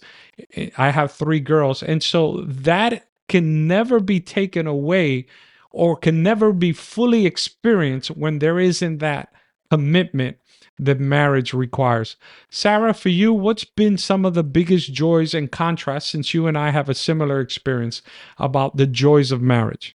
I 0.76 0.90
have 0.90 1.12
three 1.12 1.40
girls. 1.40 1.82
And 1.82 2.02
so 2.02 2.42
that 2.46 3.08
can 3.28 3.66
never 3.66 3.98
be 3.98 4.20
taken 4.20 4.66
away 4.66 5.26
or 5.70 5.96
can 5.96 6.22
never 6.22 6.52
be 6.52 6.72
fully 6.72 7.24
experienced 7.24 8.10
when 8.10 8.38
there 8.38 8.60
isn't 8.60 8.98
that 8.98 9.32
commitment 9.70 10.36
that 10.78 11.00
marriage 11.00 11.52
requires. 11.52 12.16
Sarah, 12.50 12.94
for 12.94 13.08
you, 13.08 13.32
what's 13.32 13.64
been 13.64 13.96
some 13.96 14.24
of 14.24 14.34
the 14.34 14.44
biggest 14.44 14.92
joys 14.92 15.34
and 15.34 15.50
contrasts 15.50 16.10
since 16.10 16.34
you 16.34 16.46
and 16.46 16.56
I 16.56 16.70
have 16.70 16.88
a 16.88 16.94
similar 16.94 17.40
experience 17.40 18.02
about 18.38 18.76
the 18.76 18.86
joys 18.86 19.32
of 19.32 19.40
marriage? 19.40 19.96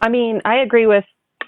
I 0.00 0.08
mean, 0.08 0.40
I 0.44 0.56
agree 0.56 0.86
with 0.86 1.04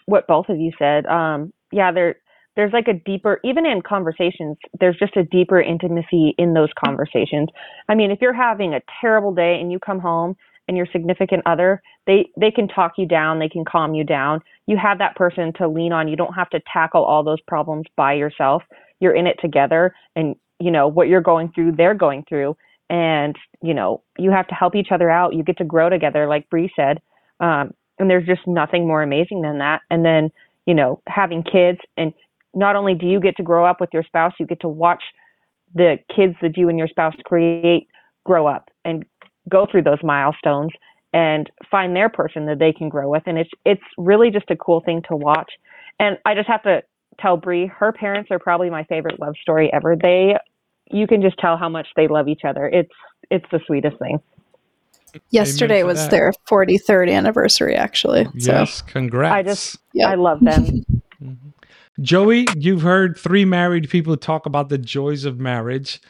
what 0.07 0.27
both 0.27 0.49
of 0.49 0.59
you 0.59 0.73
said. 0.79 1.07
Um, 1.07 1.53
yeah, 1.73 1.91
there 1.91 2.17
there's 2.57 2.73
like 2.73 2.89
a 2.89 2.95
deeper 2.95 3.41
even 3.45 3.67
in 3.67 3.83
conversations 3.83 4.57
there's 4.81 4.97
just 4.97 5.17
a 5.17 5.25
deeper 5.25 5.61
intimacy 5.61 6.35
in 6.39 6.55
those 6.55 6.69
conversations 6.83 7.49
i 7.89 7.95
mean 7.95 8.11
if 8.11 8.21
you're 8.21 8.33
having 8.33 8.75
a 8.75 8.81
terrible 9.01 9.35
day 9.35 9.59
and 9.61 9.73
you 9.73 9.79
come 9.79 9.99
home 9.99 10.37
and 10.69 10.77
your 10.77 10.87
significant 10.93 11.43
other 11.47 11.83
they 12.07 12.31
they 12.37 12.51
can 12.51 12.69
talk 12.69 12.93
you 12.97 13.07
down 13.07 13.39
they 13.39 13.49
can 13.49 13.65
calm 13.65 13.95
you 13.95 14.05
down. 14.05 14.41
You 14.67 14.77
have 14.79 14.99
that 14.99 15.17
person 15.17 15.53
to 15.55 15.69
lean 15.69 15.93
on. 15.93 16.09
You 16.09 16.17
don't 16.17 16.35
have 16.35 16.51
to 16.51 16.61
tackle 16.73 17.05
all 17.05 17.23
those 17.23 17.41
problems 17.43 17.85
by 17.97 18.15
yourself. 18.15 18.63
You're 19.01 19.15
in 19.15 19.27
it 19.27 19.37
together 19.41 19.95
and 20.17 20.37
you 20.59 20.71
know 20.71 20.89
what 20.89 21.09
you're 21.09 21.21
going 21.21 21.53
through 21.53 21.73
they're 21.73 21.95
going 21.95 22.25
through. 22.29 22.57
And 22.91 23.37
you 23.63 23.75
know 23.75 24.03
you 24.19 24.31
have 24.31 24.49
to 24.49 24.55
help 24.55 24.75
each 24.75 24.93
other 24.93 25.11
out. 25.11 25.35
You 25.35 25.43
get 25.43 25.59
to 25.59 25.65
grow 25.65 25.89
together 25.89 26.27
like 26.27 26.49
Brie 26.51 26.73
said. 26.77 27.01
Um, 27.41 27.75
and 27.99 28.11
there's 28.11 28.27
just 28.27 28.47
nothing 28.47 28.87
more 28.87 29.03
amazing 29.03 29.43
than 29.43 29.59
that. 29.59 29.83
And 29.91 30.05
then 30.05 30.31
you 30.67 30.75
know 30.75 31.01
having 31.07 31.43
kids 31.43 31.79
and 31.97 32.13
not 32.57 32.77
only 32.77 32.95
do 32.95 33.07
you 33.07 33.21
get 33.21 33.37
to 33.37 33.43
grow 33.43 33.67
up 33.67 33.81
with 33.81 33.91
your 33.93 34.05
spouse, 34.05 34.33
you 34.39 34.47
get 34.47 34.61
to 34.61 34.69
watch 34.69 35.03
the 35.75 35.99
kids 36.15 36.37
that 36.41 36.57
you 36.57 36.69
and 36.69 36.79
your 36.79 36.87
spouse 36.89 37.15
create 37.25 37.89
grow 38.25 38.47
up 38.47 38.71
and 38.85 39.05
go 39.49 39.67
through 39.71 39.83
those 39.83 40.03
milestones 40.03 40.73
and 41.13 41.51
find 41.71 41.95
their 41.95 42.09
person 42.09 42.47
that 42.47 42.59
they 42.59 42.73
can 42.73 42.89
grow 42.89 43.09
with. 43.09 43.23
And 43.27 43.39
it's 43.39 43.51
it's 43.65 43.83
really 43.99 44.31
just 44.31 44.51
a 44.51 44.57
cool 44.57 44.81
thing 44.81 45.03
to 45.09 45.17
watch. 45.17 45.53
And 45.99 46.19
I 46.25 46.35
just 46.35 46.49
have 46.49 46.63
to 46.65 46.83
tell 47.21 47.37
Brie, 47.37 47.67
her 47.67 47.93
parents 47.93 48.31
are 48.31 48.39
probably 48.39 48.71
my 48.71 48.85
favorite 48.85 49.21
love 49.21 49.35
story 49.41 49.71
ever. 49.73 49.97
They 49.97 50.35
you 50.91 51.07
can 51.07 51.23
just 51.23 51.39
tell 51.39 51.57
how 51.57 51.69
much 51.69 51.87
they 51.97 52.09
love 52.09 52.29
each 52.29 52.43
other. 52.45 52.67
It's 52.67 52.93
it's 53.31 53.47
the 53.51 53.61
sweetest 53.67 53.99
thing. 53.99 54.21
Yesterday 55.31 55.83
was 55.83 55.99
that. 56.03 56.11
their 56.11 56.33
43rd 56.49 57.11
anniversary, 57.11 57.77
actually. 57.77 58.27
Yes, 58.35 58.79
so. 58.79 58.85
congrats. 58.87 59.33
I 59.33 59.43
just, 59.43 59.79
yep. 59.93 60.11
I 60.11 60.15
love 60.15 60.41
them. 60.41 60.65
mm-hmm. 61.23 61.49
Joey, 62.01 62.47
you've 62.57 62.83
heard 62.83 63.17
three 63.17 63.45
married 63.45 63.89
people 63.89 64.17
talk 64.17 64.47
about 64.47 64.69
the 64.69 64.79
joys 64.79 65.25
of 65.25 65.39
marriage. 65.39 66.01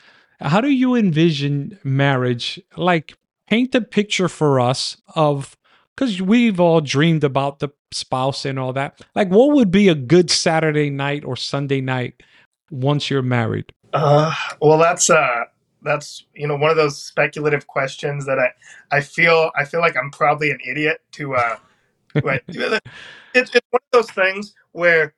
How 0.41 0.61
do 0.61 0.69
you 0.69 0.95
envision 0.95 1.79
marriage? 1.85 2.59
Like, 2.77 3.15
paint 3.49 3.75
a 3.75 3.81
picture 3.81 4.29
for 4.29 4.61
us 4.61 4.97
of 5.15 5.57
because 5.95 6.21
we've 6.21 6.59
all 6.59 6.81
dreamed 6.81 7.25
about 7.25 7.61
the 7.61 7.69
spouse 7.93 8.45
and 8.45 8.59
all 8.59 8.73
that. 8.73 9.01
Like, 9.15 9.29
what 9.29 9.55
would 9.55 9.71
be 9.71 9.89
a 9.89 9.95
good 9.95 10.31
Saturday 10.31 10.91
night 10.91 11.25
or 11.25 11.37
Sunday 11.37 11.81
night 11.81 12.23
once 12.71 13.11
you're 13.11 13.23
married? 13.23 13.73
Uh, 13.93 14.35
well, 14.61 14.79
that's 14.79 15.09
uh, 15.09 15.45
that's 15.83 16.25
you 16.35 16.49
know 16.49 16.57
one 16.57 16.71
of 16.71 16.77
those 16.77 17.01
speculative 17.01 17.67
questions 17.67 18.27
that 18.27 18.39
I 18.39 18.51
I 18.91 19.01
feel 19.01 19.51
I 19.57 19.65
feel 19.65 19.81
like 19.81 19.97
I'm 19.97 20.11
probably 20.11 20.51
an 20.51 20.59
idiot 20.67 21.01
to 21.13 21.37
uh, 21.37 21.57
it's, 22.15 23.55
it's 23.55 23.67
one 23.71 23.81
of 23.81 23.93
those 23.93 24.11
things 24.11 24.55
where 24.73 25.15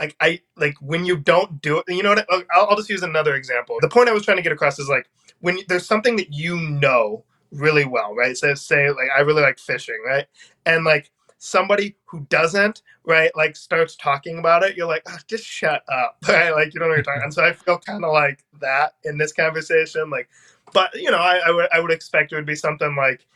like 0.00 0.16
I 0.20 0.40
like 0.56 0.74
when 0.80 1.04
you 1.04 1.16
don't 1.16 1.60
do 1.62 1.78
it. 1.78 1.84
You 1.88 2.02
know 2.02 2.10
what? 2.10 2.26
I'll, 2.30 2.66
I'll 2.68 2.76
just 2.76 2.90
use 2.90 3.02
another 3.02 3.36
example. 3.36 3.78
The 3.80 3.88
point 3.88 4.08
I 4.08 4.12
was 4.12 4.24
trying 4.24 4.38
to 4.38 4.42
get 4.42 4.52
across 4.52 4.78
is 4.78 4.88
like 4.88 5.08
when 5.40 5.58
there's 5.68 5.86
something 5.86 6.16
that 6.16 6.32
you 6.32 6.58
know 6.58 7.24
really 7.52 7.84
well, 7.84 8.14
right? 8.14 8.36
So 8.36 8.54
say 8.54 8.90
like 8.90 9.08
I 9.16 9.20
really 9.20 9.42
like 9.42 9.58
fishing, 9.58 10.02
right? 10.06 10.26
And 10.66 10.84
like 10.84 11.10
somebody 11.38 11.94
who 12.06 12.20
doesn't, 12.30 12.82
right, 13.04 13.30
like 13.36 13.54
starts 13.54 13.96
talking 13.96 14.38
about 14.38 14.62
it, 14.62 14.76
you're 14.76 14.86
like, 14.88 15.02
oh, 15.06 15.18
just 15.28 15.44
shut 15.44 15.82
up, 15.92 16.16
right? 16.28 16.50
Like 16.50 16.72
you 16.72 16.80
don't 16.80 16.88
know 16.88 16.94
what 16.94 16.96
you're 16.96 17.02
talking. 17.04 17.22
and 17.22 17.34
so 17.34 17.44
I 17.44 17.52
feel 17.52 17.78
kind 17.78 18.04
of 18.04 18.12
like 18.12 18.44
that 18.60 18.94
in 19.04 19.18
this 19.18 19.32
conversation, 19.32 20.10
like, 20.10 20.28
but 20.72 20.94
you 20.94 21.10
know, 21.10 21.18
I, 21.18 21.40
I 21.46 21.50
would 21.50 21.68
I 21.72 21.80
would 21.80 21.92
expect 21.92 22.32
it 22.32 22.36
would 22.36 22.46
be 22.46 22.56
something 22.56 22.96
like, 22.96 23.26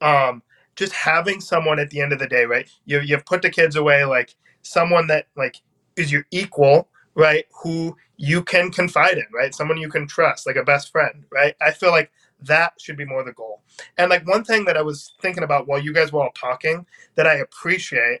um, 0.00 0.42
just 0.76 0.92
having 0.92 1.40
someone 1.40 1.78
at 1.78 1.90
the 1.90 2.00
end 2.00 2.12
of 2.12 2.18
the 2.18 2.26
day, 2.26 2.44
right? 2.44 2.68
You 2.84 3.00
you've 3.00 3.26
put 3.26 3.42
the 3.42 3.50
kids 3.50 3.76
away, 3.76 4.04
like 4.04 4.34
someone 4.62 5.06
that 5.08 5.26
like 5.36 5.56
is 5.96 6.10
your 6.10 6.26
equal, 6.30 6.88
right? 7.14 7.46
Who 7.62 7.96
you 8.16 8.42
can 8.42 8.70
confide 8.70 9.18
in, 9.18 9.26
right? 9.32 9.54
Someone 9.54 9.78
you 9.78 9.88
can 9.88 10.06
trust, 10.06 10.46
like 10.46 10.56
a 10.56 10.64
best 10.64 10.90
friend, 10.90 11.24
right? 11.30 11.54
I 11.60 11.70
feel 11.70 11.90
like 11.90 12.10
that 12.46 12.74
should 12.80 12.96
be 12.96 13.04
more 13.04 13.24
the 13.24 13.32
goal. 13.32 13.62
And 13.98 14.10
like 14.10 14.26
one 14.26 14.44
thing 14.44 14.64
that 14.66 14.76
I 14.76 14.82
was 14.82 15.14
thinking 15.20 15.44
about 15.44 15.66
while 15.66 15.78
you 15.78 15.92
guys 15.92 16.12
were 16.12 16.22
all 16.22 16.32
talking 16.34 16.86
that 17.14 17.26
I 17.26 17.34
appreciate, 17.34 18.20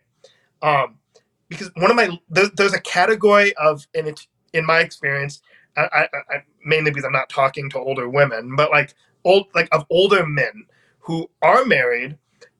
um, 0.62 0.98
because 1.48 1.70
one 1.76 1.90
of 1.90 1.96
my 1.96 2.18
there's, 2.30 2.50
there's 2.52 2.74
a 2.74 2.80
category 2.80 3.54
of 3.56 3.86
in 3.94 4.06
it 4.06 4.20
in 4.52 4.64
my 4.66 4.80
experience, 4.80 5.42
I, 5.76 5.82
I, 5.92 6.08
I 6.30 6.36
mainly 6.64 6.90
because 6.90 7.04
I'm 7.04 7.12
not 7.12 7.28
talking 7.28 7.70
to 7.70 7.78
older 7.78 8.08
women, 8.08 8.56
but 8.56 8.70
like 8.70 8.94
old 9.24 9.46
like 9.54 9.68
of 9.72 9.86
older 9.90 10.26
men 10.26 10.66
who 11.00 11.28
are 11.42 11.64
married, 11.64 12.16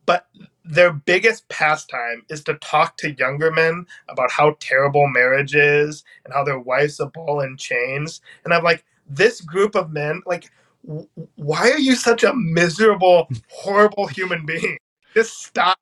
but 0.06 0.26
their 0.64 0.92
biggest 0.92 1.48
pastime 1.48 2.22
is 2.28 2.42
to 2.44 2.54
talk 2.54 2.96
to 2.98 3.12
younger 3.12 3.50
men 3.50 3.86
about 4.08 4.30
how 4.30 4.56
terrible 4.60 5.08
marriage 5.08 5.54
is 5.54 6.04
and 6.24 6.32
how 6.32 6.44
their 6.44 6.58
wife's 6.58 7.00
a 7.00 7.06
ball 7.06 7.40
and 7.40 7.58
chains. 7.58 8.20
And 8.44 8.54
I'm 8.54 8.62
like, 8.62 8.84
this 9.08 9.40
group 9.40 9.74
of 9.74 9.92
men, 9.92 10.22
like, 10.26 10.50
why 10.82 11.70
are 11.70 11.78
you 11.78 11.94
such 11.96 12.24
a 12.24 12.34
miserable, 12.34 13.28
horrible 13.50 14.06
human 14.06 14.46
being? 14.46 14.78
Just 15.14 15.42
stop. 15.44 15.78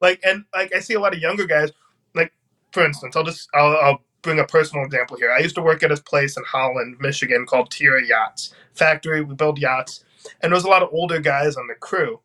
Like, 0.00 0.20
and 0.24 0.44
like, 0.54 0.74
I 0.74 0.80
see 0.80 0.94
a 0.94 1.00
lot 1.00 1.14
of 1.14 1.20
younger 1.20 1.46
guys, 1.46 1.70
like, 2.14 2.32
for 2.72 2.84
instance, 2.84 3.16
I'll 3.16 3.24
just, 3.24 3.48
I'll, 3.54 3.76
I'll 3.78 4.02
bring 4.22 4.38
a 4.40 4.44
personal 4.44 4.84
example 4.84 5.16
here. 5.16 5.32
I 5.32 5.40
used 5.40 5.54
to 5.56 5.62
work 5.62 5.82
at 5.82 5.92
a 5.92 5.96
place 5.96 6.36
in 6.36 6.44
Holland, 6.44 6.96
Michigan 7.00 7.46
called 7.46 7.70
Tiara 7.70 8.04
Yachts 8.06 8.54
Factory. 8.74 9.22
We 9.22 9.34
build 9.34 9.58
yachts. 9.58 10.04
And 10.42 10.52
there 10.52 10.56
was 10.56 10.64
a 10.64 10.68
lot 10.68 10.82
of 10.82 10.90
older 10.92 11.20
guys 11.20 11.56
on 11.56 11.68
the 11.68 11.74
crew 11.74 12.20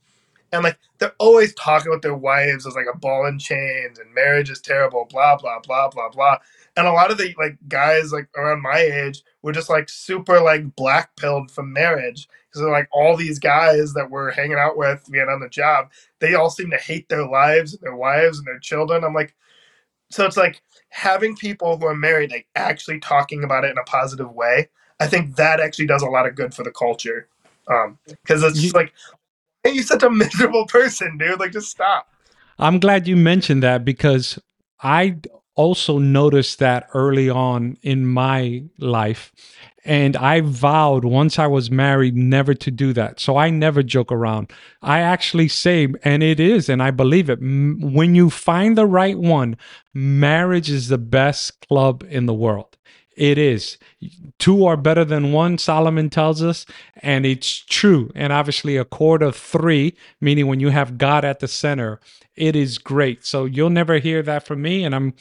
and 0.52 0.64
like 0.64 0.78
they're 0.98 1.14
always 1.20 1.54
talking 1.56 1.92
with 1.92 2.02
their 2.02 2.16
wives 2.16 2.66
as 2.66 2.76
like 2.76 2.88
a 2.92 2.98
ball 2.98 3.26
and 3.26 3.40
chains 3.40 4.00
and 4.00 4.14
marriage 4.14 4.50
is 4.50 4.62
terrible 4.62 5.06
blah 5.10 5.36
blah 5.38 5.60
blah 5.60 5.90
blah 5.90 6.10
blah. 6.10 6.38
And 6.76 6.88
a 6.88 6.92
lot 6.92 7.12
of 7.12 7.18
the 7.18 7.34
like 7.38 7.58
guys 7.68 8.12
like 8.12 8.28
around 8.38 8.62
my 8.62 8.80
age 8.80 9.22
were 9.42 9.52
just 9.52 9.70
like 9.70 9.90
super 9.90 10.40
like 10.40 10.76
black 10.76 11.16
pilled 11.16 11.52
from 11.52 11.74
marriage. 11.74 12.28
Because 12.50 12.68
like 12.68 12.90
all 12.92 13.16
these 13.16 13.38
guys 13.38 13.94
that 13.94 14.10
we're 14.10 14.32
hanging 14.32 14.58
out 14.58 14.76
with 14.76 15.08
being 15.12 15.30
on 15.30 15.40
the 15.40 15.50
job 15.50 15.92
they 16.20 16.34
all 16.34 16.50
seem 16.50 16.70
to 16.72 16.78
hate 16.78 17.08
their 17.10 17.28
lives 17.28 17.74
and 17.74 17.82
their 17.82 17.96
wives 17.96 18.40
and 18.40 18.48
their 18.48 18.60
children. 18.60 19.04
I'm 19.04 19.14
like 19.14 19.36
so 20.12 20.26
it's 20.26 20.38
like 20.38 20.62
having 20.90 21.36
people 21.36 21.78
who 21.78 21.86
are 21.86 21.96
married 21.96 22.32
like 22.32 22.48
actually 22.56 23.00
talking 23.00 23.44
about 23.44 23.64
it 23.64 23.72
in 23.72 23.78
a 23.78 23.84
positive 23.84 24.32
way 24.32 24.68
i 25.00 25.08
think 25.08 25.36
that 25.36 25.60
actually 25.60 25.86
does 25.86 26.02
a 26.02 26.10
lot 26.10 26.26
of 26.28 26.36
good 26.36 26.54
for 26.54 26.64
the 26.64 26.72
culture. 26.72 27.28
Um 27.68 27.98
because 28.08 28.44
it's 28.44 28.60
just 28.60 28.76
like 28.76 28.92
and 29.64 29.76
you're 29.76 29.84
such 29.84 30.04
a 30.04 30.10
miserable 30.10 30.66
person, 30.66 31.18
dude. 31.18 31.40
Like, 31.40 31.52
just 31.52 31.70
stop. 31.70 32.08
I'm 32.58 32.80
glad 32.80 33.08
you 33.08 33.16
mentioned 33.16 33.64
that 33.64 33.86
because 33.86 34.40
I 34.82 35.18
also 35.56 35.98
noticed 35.98 36.60
that 36.60 36.88
early 36.94 37.30
on 37.30 37.78
in 37.82 38.06
my 38.06 38.64
life. 38.78 39.34
And 39.86 40.16
I 40.16 40.42
vowed 40.42 41.04
once 41.04 41.40
I 41.40 41.48
was 41.48 41.72
married 41.72 42.16
never 42.16 42.54
to 42.54 42.72
do 42.72 42.94
that. 42.94 43.20
So 43.20 43.38
I 43.38 43.50
never 43.50 43.82
joke 43.82 44.12
around. 44.12 44.52
I 44.82 45.00
actually 45.00 45.48
say, 45.48 45.88
and 46.04 46.22
it 46.22 46.40
is, 46.40 46.70
and 46.70 46.84
I 46.84 46.92
believe 46.92 47.30
it, 47.30 47.40
when 47.42 48.14
you 48.16 48.30
find 48.30 48.78
the 48.78 48.86
right 48.86 49.18
one, 49.18 49.58
marriage 49.94 50.70
is 50.70 50.90
the 50.90 50.98
best 50.98 51.66
club 51.68 52.06
in 52.10 52.26
the 52.26 52.34
world. 52.34 52.78
It 53.20 53.38
is. 53.38 53.78
Two 54.40 54.66
are 54.66 54.78
better 54.78 55.04
than 55.04 55.34
one, 55.34 55.58
Solomon 55.58 56.10
tells 56.10 56.42
us, 56.42 56.66
and 57.02 57.26
it's 57.26 57.66
true. 57.66 58.10
And 58.16 58.32
obviously, 58.32 58.78
a 58.78 58.86
chord 58.86 59.22
of 59.22 59.36
three, 59.36 59.94
meaning 60.22 60.48
when 60.48 60.62
you 60.62 60.70
have 60.70 60.98
God 60.98 61.26
at 61.26 61.42
the 61.42 61.48
center, 61.50 62.00
it 62.38 62.56
is 62.56 62.78
great. 62.78 63.26
So 63.26 63.44
you'll 63.44 63.72
never 63.72 64.00
hear 64.00 64.24
that 64.24 64.46
from 64.46 64.62
me, 64.62 64.86
and 64.86 64.96
I'm 64.96 65.16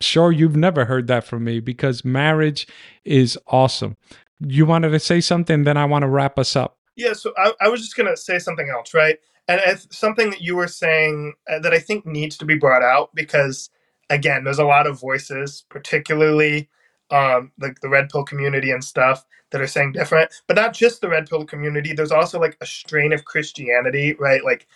sure 0.00 0.32
you've 0.32 0.56
never 0.56 0.86
heard 0.86 1.06
that 1.06 1.22
from 1.22 1.44
me 1.44 1.60
because 1.60 2.04
marriage 2.04 2.66
is 3.04 3.38
awesome. 3.46 3.96
You 4.40 4.66
wanted 4.66 4.90
to 4.90 4.98
say 4.98 5.20
something, 5.20 5.62
then 5.62 5.76
I 5.76 5.84
want 5.84 6.02
to 6.02 6.08
wrap 6.08 6.36
us 6.36 6.56
up. 6.56 6.78
Yeah, 6.96 7.12
so 7.12 7.32
I, 7.38 7.52
I 7.60 7.68
was 7.68 7.80
just 7.80 7.94
going 7.94 8.08
to 8.08 8.16
say 8.16 8.40
something 8.40 8.68
else, 8.70 8.92
right? 8.92 9.18
And 9.46 9.60
it's 9.64 9.96
something 9.96 10.30
that 10.30 10.40
you 10.40 10.56
were 10.56 10.66
saying 10.66 11.34
uh, 11.48 11.60
that 11.60 11.72
I 11.72 11.78
think 11.78 12.04
needs 12.04 12.36
to 12.38 12.44
be 12.44 12.56
brought 12.56 12.82
out 12.82 13.14
because, 13.14 13.70
again, 14.08 14.42
there's 14.42 14.58
a 14.58 14.64
lot 14.64 14.88
of 14.88 15.00
voices, 15.00 15.64
particularly 15.68 16.68
um, 17.12 17.52
the, 17.58 17.74
the 17.82 17.88
red 17.90 18.10
pill 18.10 18.24
community 18.24 18.70
and 18.72 18.84
stuff 18.84 19.24
that 19.50 19.60
are 19.62 19.66
saying 19.68 19.92
different, 19.92 20.32
but 20.48 20.56
not 20.56 20.74
just 20.74 21.00
the 21.00 21.08
red 21.08 21.28
pill 21.28 21.44
community. 21.46 21.94
There's 21.94 22.12
also 22.12 22.40
like 22.40 22.56
a 22.60 22.66
strain 22.66 23.12
of 23.12 23.24
Christianity, 23.24 24.14
right? 24.18 24.44
Like, 24.44 24.66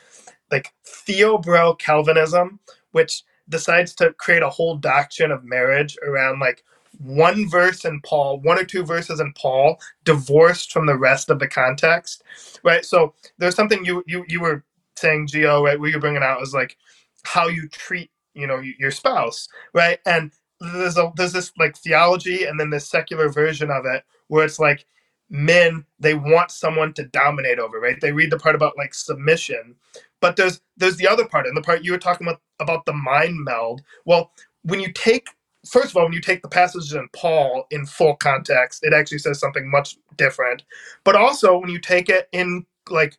like 0.50 0.72
Theobro 0.86 1.78
Calvinism, 1.78 2.60
which 2.92 3.22
decides 3.48 3.94
to 3.96 4.12
create 4.14 4.42
a 4.42 4.50
whole 4.50 4.76
doctrine 4.76 5.30
of 5.30 5.44
marriage 5.44 5.96
around 6.06 6.40
like 6.40 6.64
one 6.98 7.48
verse 7.48 7.84
in 7.84 8.00
Paul, 8.02 8.40
one 8.40 8.58
or 8.58 8.64
two 8.64 8.84
verses 8.84 9.20
in 9.20 9.32
Paul, 9.34 9.78
divorced 10.04 10.72
from 10.72 10.86
the 10.86 10.96
rest 10.96 11.30
of 11.30 11.38
the 11.38 11.48
context, 11.48 12.22
right? 12.64 12.84
So 12.84 13.14
there's 13.38 13.54
something 13.56 13.84
you 13.84 14.02
you 14.06 14.24
you 14.28 14.40
were 14.40 14.64
saying, 14.96 15.28
Gio, 15.28 15.62
right? 15.64 15.78
What 15.78 15.90
you're 15.90 16.00
bringing 16.00 16.22
out 16.22 16.42
is 16.42 16.54
like 16.54 16.76
how 17.24 17.48
you 17.48 17.68
treat 17.68 18.10
you 18.34 18.46
know 18.46 18.60
your 18.78 18.90
spouse, 18.90 19.48
right? 19.74 19.98
And 20.06 20.32
there's 20.72 20.98
a 20.98 21.12
there's 21.16 21.32
this 21.32 21.52
like 21.58 21.76
theology 21.78 22.44
and 22.44 22.60
then 22.60 22.70
this 22.70 22.88
secular 22.88 23.28
version 23.30 23.70
of 23.70 23.86
it 23.86 24.04
where 24.28 24.44
it's 24.44 24.58
like 24.60 24.86
men 25.30 25.84
they 26.00 26.14
want 26.14 26.50
someone 26.50 26.92
to 26.94 27.04
dominate 27.04 27.58
over 27.60 27.80
right? 27.80 28.00
They 28.00 28.12
read 28.12 28.30
the 28.32 28.38
part 28.38 28.56
about 28.56 28.78
like 28.78 28.94
submission 28.94 29.76
but 30.20 30.36
there's 30.36 30.60
there's 30.76 30.96
the 30.98 31.08
other 31.08 31.26
part 31.26 31.46
and 31.46 31.56
the 31.56 31.62
part 31.62 31.84
you 31.84 31.92
were 31.92 31.98
talking 31.98 32.26
about 32.26 32.40
about 32.60 32.86
the 32.86 32.94
mind 32.94 33.44
meld. 33.44 33.82
Well 34.06 34.32
when 34.62 34.80
you 34.80 34.92
take 34.92 35.28
first 35.68 35.90
of 35.90 35.96
all 35.96 36.04
when 36.04 36.12
you 36.14 36.20
take 36.22 36.42
the 36.42 36.48
passages 36.48 36.92
in 36.94 37.08
paul 37.14 37.66
in 37.70 37.86
full 37.86 38.16
context 38.16 38.80
it 38.84 38.94
actually 38.94 39.18
says 39.18 39.40
something 39.40 39.70
much 39.70 39.96
different 40.16 40.62
but 41.04 41.16
also 41.16 41.58
when 41.58 41.70
you 41.70 41.80
take 41.80 42.08
it 42.08 42.28
in 42.32 42.66
like 42.90 43.16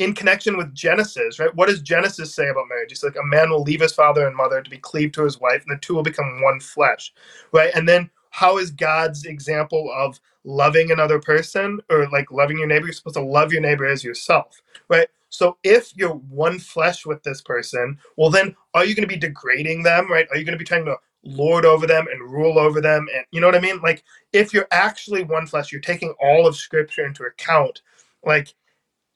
in 0.00 0.14
connection 0.14 0.56
with 0.56 0.74
Genesis, 0.74 1.38
right? 1.38 1.54
What 1.54 1.68
does 1.68 1.82
Genesis 1.82 2.34
say 2.34 2.48
about 2.48 2.68
marriage? 2.70 2.90
It's 2.90 3.04
like 3.04 3.16
a 3.16 3.26
man 3.26 3.50
will 3.50 3.62
leave 3.62 3.82
his 3.82 3.92
father 3.92 4.26
and 4.26 4.34
mother 4.34 4.62
to 4.62 4.70
be 4.70 4.78
cleaved 4.78 5.12
to 5.14 5.24
his 5.24 5.38
wife, 5.38 5.62
and 5.62 5.76
the 5.76 5.80
two 5.80 5.94
will 5.94 6.02
become 6.02 6.40
one 6.40 6.58
flesh, 6.58 7.12
right? 7.52 7.70
And 7.74 7.86
then 7.86 8.08
how 8.30 8.56
is 8.56 8.70
God's 8.70 9.26
example 9.26 9.92
of 9.94 10.18
loving 10.42 10.90
another 10.90 11.20
person 11.20 11.80
or 11.90 12.08
like 12.10 12.32
loving 12.32 12.58
your 12.58 12.66
neighbor? 12.66 12.86
You're 12.86 12.94
supposed 12.94 13.16
to 13.16 13.22
love 13.22 13.52
your 13.52 13.60
neighbor 13.60 13.86
as 13.86 14.02
yourself, 14.02 14.62
right? 14.88 15.08
So 15.28 15.58
if 15.64 15.94
you're 15.94 16.14
one 16.14 16.58
flesh 16.58 17.04
with 17.04 17.22
this 17.22 17.42
person, 17.42 17.98
well, 18.16 18.30
then 18.30 18.56
are 18.72 18.86
you 18.86 18.94
going 18.94 19.06
to 19.06 19.14
be 19.14 19.20
degrading 19.20 19.82
them, 19.82 20.10
right? 20.10 20.26
Are 20.30 20.38
you 20.38 20.44
going 20.44 20.58
to 20.58 20.62
be 20.62 20.64
trying 20.64 20.86
to 20.86 20.96
lord 21.22 21.66
over 21.66 21.86
them 21.86 22.06
and 22.10 22.32
rule 22.32 22.58
over 22.58 22.80
them? 22.80 23.06
And 23.14 23.26
you 23.32 23.40
know 23.42 23.48
what 23.48 23.54
I 23.54 23.60
mean? 23.60 23.80
Like 23.82 24.02
if 24.32 24.54
you're 24.54 24.68
actually 24.70 25.24
one 25.24 25.46
flesh, 25.46 25.70
you're 25.70 25.82
taking 25.82 26.14
all 26.22 26.46
of 26.46 26.56
Scripture 26.56 27.04
into 27.04 27.24
account. 27.24 27.82
Like 28.24 28.54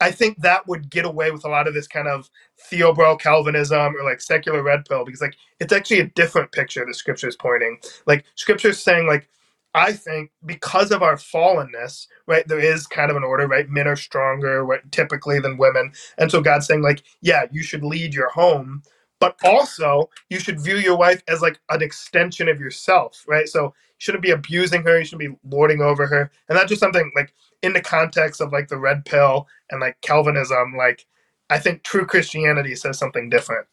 I 0.01 0.11
think 0.11 0.41
that 0.41 0.67
would 0.67 0.89
get 0.89 1.05
away 1.05 1.31
with 1.31 1.45
a 1.45 1.49
lot 1.49 1.67
of 1.67 1.73
this 1.73 1.87
kind 1.87 2.07
of 2.07 2.29
Theobro 2.71 3.19
Calvinism 3.19 3.95
or 3.95 4.03
like 4.03 4.21
secular 4.21 4.63
red 4.63 4.85
pill 4.85 5.05
because 5.05 5.21
like 5.21 5.37
it's 5.59 5.73
actually 5.73 6.01
a 6.01 6.07
different 6.09 6.51
picture 6.51 6.85
scripture 6.93 7.29
is 7.29 7.37
pointing. 7.37 7.79
Like 8.05 8.25
scripture 8.35 8.69
is 8.69 8.81
saying 8.83 9.07
like 9.07 9.29
I 9.73 9.93
think 9.93 10.31
because 10.45 10.91
of 10.91 11.03
our 11.03 11.15
fallenness, 11.15 12.07
right, 12.27 12.47
there 12.47 12.59
is 12.59 12.87
kind 12.87 13.11
of 13.11 13.17
an 13.17 13.23
order, 13.23 13.47
right? 13.47 13.69
Men 13.69 13.87
are 13.87 13.95
stronger 13.95 14.65
right, 14.65 14.81
typically 14.91 15.39
than 15.39 15.57
women. 15.57 15.91
And 16.17 16.31
so 16.31 16.41
God's 16.41 16.67
saying, 16.67 16.81
like, 16.81 17.03
yeah, 17.21 17.45
you 17.51 17.63
should 17.63 17.83
lead 17.83 18.13
your 18.13 18.29
home, 18.29 18.83
but 19.19 19.37
also 19.43 20.09
you 20.29 20.39
should 20.39 20.61
view 20.61 20.77
your 20.77 20.97
wife 20.97 21.23
as 21.27 21.41
like 21.41 21.59
an 21.69 21.81
extension 21.83 22.49
of 22.49 22.59
yourself, 22.59 23.23
right? 23.27 23.47
So 23.49 23.65
you 23.65 23.71
shouldn't 23.99 24.23
be 24.23 24.31
abusing 24.31 24.83
her, 24.83 24.99
you 24.99 25.05
shouldn't 25.05 25.31
be 25.31 25.37
lording 25.49 25.81
over 25.81 26.07
her. 26.07 26.31
And 26.49 26.57
that's 26.57 26.69
just 26.69 26.81
something 26.81 27.11
like 27.15 27.33
in 27.65 27.73
the 27.73 27.81
context 27.81 28.39
of 28.39 28.53
like 28.53 28.67
the 28.67 28.77
red 28.77 29.03
pill 29.05 29.47
and 29.71 29.81
like 29.81 29.99
Calvinism, 30.01 30.75
like 30.77 31.07
I 31.49 31.57
think 31.57 31.83
true 31.83 32.05
Christianity 32.05 32.75
says 32.75 32.97
something 32.99 33.29
different. 33.29 33.67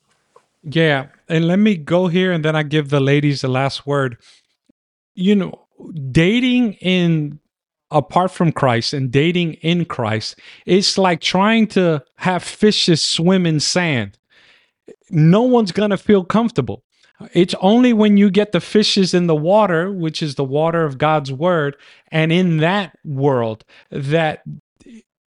Yeah. 0.62 1.08
And 1.28 1.46
let 1.46 1.58
me 1.58 1.76
go 1.76 2.06
here 2.06 2.32
and 2.32 2.44
then 2.44 2.56
I 2.56 2.62
give 2.62 2.88
the 2.88 3.00
ladies 3.00 3.42
the 3.42 3.48
last 3.48 3.86
word. 3.86 4.16
You 5.14 5.36
know, 5.36 5.66
dating 6.10 6.74
in 6.74 7.38
apart 7.90 8.30
from 8.30 8.50
Christ 8.50 8.94
and 8.94 9.10
dating 9.10 9.54
in 9.54 9.84
Christ, 9.84 10.38
it's 10.64 10.96
like 10.96 11.20
trying 11.20 11.66
to 11.68 12.02
have 12.16 12.42
fishes 12.42 13.04
swim 13.04 13.44
in 13.44 13.60
sand. 13.60 14.18
No 15.10 15.42
one's 15.42 15.72
going 15.72 15.90
to 15.90 15.98
feel 15.98 16.24
comfortable. 16.24 16.82
It's 17.32 17.54
only 17.60 17.92
when 17.92 18.16
you 18.16 18.30
get 18.30 18.52
the 18.52 18.60
fishes 18.60 19.14
in 19.14 19.26
the 19.26 19.34
water, 19.34 19.92
which 19.92 20.22
is 20.22 20.34
the 20.34 20.44
water 20.44 20.84
of 20.84 20.98
God's 20.98 21.32
word, 21.32 21.76
and 22.08 22.32
in 22.32 22.58
that 22.58 22.96
world 23.04 23.64
that 23.90 24.42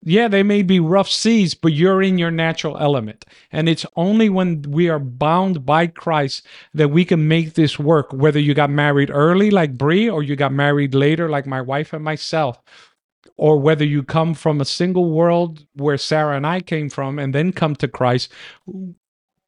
yeah, 0.08 0.28
they 0.28 0.44
may 0.44 0.62
be 0.62 0.78
rough 0.78 1.08
seas, 1.08 1.54
but 1.54 1.72
you're 1.72 2.00
in 2.00 2.16
your 2.16 2.30
natural 2.30 2.78
element. 2.78 3.24
And 3.50 3.68
it's 3.68 3.84
only 3.96 4.28
when 4.28 4.62
we 4.62 4.88
are 4.88 5.00
bound 5.00 5.66
by 5.66 5.88
Christ 5.88 6.46
that 6.74 6.90
we 6.90 7.04
can 7.04 7.26
make 7.26 7.54
this 7.54 7.76
work, 7.76 8.12
whether 8.12 8.38
you 8.38 8.54
got 8.54 8.70
married 8.70 9.10
early 9.10 9.50
like 9.50 9.76
Brie 9.76 10.08
or 10.08 10.22
you 10.22 10.36
got 10.36 10.52
married 10.52 10.94
later 10.94 11.28
like 11.28 11.44
my 11.44 11.60
wife 11.60 11.92
and 11.92 12.04
myself. 12.04 12.62
Or 13.36 13.58
whether 13.58 13.84
you 13.84 14.04
come 14.04 14.34
from 14.34 14.60
a 14.60 14.64
single 14.64 15.10
world 15.10 15.66
where 15.74 15.98
Sarah 15.98 16.36
and 16.36 16.46
I 16.46 16.60
came 16.60 16.88
from 16.88 17.18
and 17.18 17.34
then 17.34 17.52
come 17.52 17.74
to 17.74 17.88
Christ, 17.88 18.32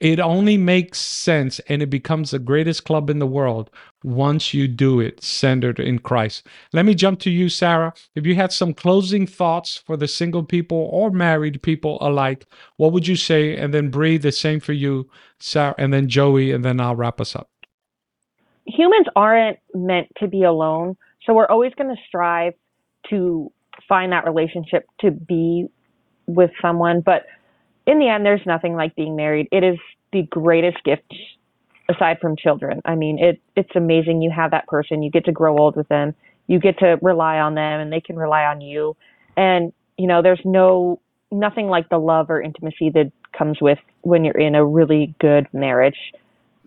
it 0.01 0.21
only 0.21 0.57
makes 0.57 0.99
sense 0.99 1.59
and 1.69 1.83
it 1.83 1.91
becomes 1.91 2.31
the 2.31 2.39
greatest 2.39 2.85
club 2.85 3.11
in 3.11 3.19
the 3.19 3.27
world 3.27 3.71
once 4.05 4.55
you 4.55 4.69
do 4.69 5.01
it 5.01 5.23
centered 5.23 5.81
in 5.81 5.99
Christ. 5.99 6.47
Let 6.73 6.87
me 6.87 6.95
jump 6.95 7.19
to 7.21 7.31
you, 7.31 7.49
Sarah. 7.49 7.93
If 8.15 8.25
you 8.25 8.37
had 8.37 8.53
some 8.53 8.75
closing 8.75 9.27
thoughts 9.27 9.77
for 9.77 9.97
the 9.97 10.07
single 10.07 10.45
people 10.45 10.89
or 10.93 11.11
married 11.11 11.63
people 11.63 11.99
alike, 12.01 12.47
what 12.77 12.93
would 12.93 13.09
you 13.09 13.17
say? 13.17 13.57
And 13.57 13.75
then 13.75 13.91
Brie, 13.91 14.19
the 14.19 14.31
same 14.31 14.61
for 14.61 14.73
you, 14.73 15.11
Sarah, 15.41 15.75
and 15.79 15.93
then 15.93 16.09
Joey, 16.09 16.53
and 16.53 16.65
then 16.65 16.81
I'll 16.81 16.97
wrap 16.97 17.21
us 17.21 17.35
up. 17.35 17.51
Humans 18.67 19.07
aren't 19.17 19.59
meant 19.75 20.09
to 20.19 20.29
be 20.29 20.45
alone, 20.45 20.97
so 21.25 21.35
we're 21.35 21.47
always 21.47 21.73
going 21.75 21.95
to 21.95 22.01
strive 22.07 22.53
to 23.11 23.51
find 23.89 24.13
that 24.13 24.27
relationship 24.27 24.87
to 25.01 25.11
be 25.11 25.67
with 26.27 26.51
someone, 26.61 27.01
but 27.01 27.25
in 27.89 27.99
the 27.99 28.09
end, 28.09 28.25
there's 28.25 28.45
nothing 28.45 28.75
like 28.75 28.95
being 28.95 29.17
married. 29.17 29.49
It 29.51 29.65
is 29.65 29.79
the 30.13 30.23
greatest 30.25 30.85
gift 30.85 31.15
aside 31.89 32.19
from 32.21 32.37
children. 32.37 32.83
I 32.85 32.95
mean, 32.95 33.19
it 33.19 33.41
it's 33.57 33.75
amazing 33.75 34.21
you 34.21 34.31
have 34.31 34.51
that 34.51 34.67
person. 34.67 35.03
You 35.03 35.11
get 35.11 35.25
to 35.25 35.33
grow 35.33 35.57
old 35.59 35.75
with 35.75 35.89
them. 35.89 36.15
You 36.49 36.61
get 36.61 36.79
to 36.81 36.99
rely 37.01 37.39
on 37.39 37.55
them 37.55 37.81
and 37.81 37.91
they 37.91 38.03
can 38.03 38.17
rely 38.17 38.45
on 38.45 38.61
you. 38.61 38.95
And, 39.39 39.73
you 39.97 40.07
know, 40.07 40.21
there's 40.21 40.41
no 40.45 41.01
nothing 41.33 41.69
like 41.69 41.89
the 41.89 41.99
love 41.99 42.29
or 42.29 42.43
intimacy 42.43 42.91
that 42.91 43.11
comes 43.33 43.59
with 43.63 43.79
when 44.03 44.23
you're 44.23 44.39
in 44.39 44.55
a 44.55 44.65
really 44.65 45.15
good 45.19 45.49
marriage. 45.55 46.13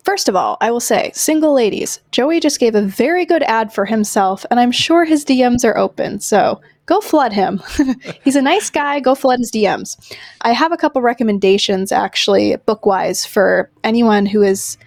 First 0.04 0.28
of 0.28 0.36
all, 0.36 0.58
I 0.60 0.72
will 0.72 0.80
say, 0.80 1.12
single 1.14 1.54
ladies, 1.54 2.00
Joey 2.10 2.40
just 2.40 2.60
gave 2.60 2.74
a 2.74 2.82
very 2.82 3.26
good 3.26 3.44
ad 3.44 3.72
for 3.72 3.86
himself, 3.86 4.44
and 4.50 4.60
I'm 4.60 4.72
sure 4.72 5.06
his 5.06 5.24
DMs 5.24 5.64
are 5.64 5.78
open. 5.78 6.20
So 6.20 6.60
go 6.86 7.02
flood 7.02 7.34
him. 7.34 7.62
He's 8.24 8.36
a 8.36 8.42
nice 8.42 8.70
guy. 8.70 9.00
Go 9.00 9.16
flood 9.16 9.40
his 9.40 9.52
DMs. 9.52 9.98
I 10.42 10.54
have 10.54 10.72
a 10.72 10.78
couple 10.78 11.02
recommendations, 11.02 11.92
actually, 11.92 12.56
book 12.66 12.86
wise, 12.86 13.26
for 13.26 13.70
anyone 13.84 14.26
who 14.26 14.42
is 14.42 14.78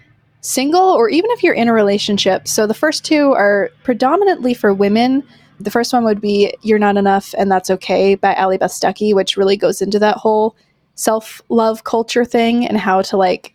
single 0.41 0.89
or 0.91 1.09
even 1.09 1.31
if 1.31 1.43
you're 1.43 1.55
in 1.55 1.67
a 1.67 1.73
relationship. 1.73 2.47
So 2.47 2.67
the 2.67 2.73
first 2.73 3.03
two 3.03 3.31
are 3.31 3.71
predominantly 3.83 4.53
for 4.53 4.73
women. 4.73 5.23
The 5.59 5.71
first 5.71 5.91
one 5.91 6.03
would 6.03 6.21
be 6.21 6.53
You're 6.61 6.79
Not 6.79 6.97
Enough 6.97 7.33
and 7.37 7.51
That's 7.51 7.71
Okay 7.71 8.15
by 8.15 8.35
Allie 8.35 8.57
Beth 8.57 8.71
Stuckey, 8.71 9.15
which 9.15 9.37
really 9.37 9.57
goes 9.57 9.81
into 9.81 9.97
that 9.99 10.17
whole 10.17 10.55
self 10.95 11.41
love 11.49 11.83
culture 11.83 12.25
thing 12.25 12.67
and 12.67 12.77
how 12.77 13.01
to 13.03 13.17
like 13.17 13.54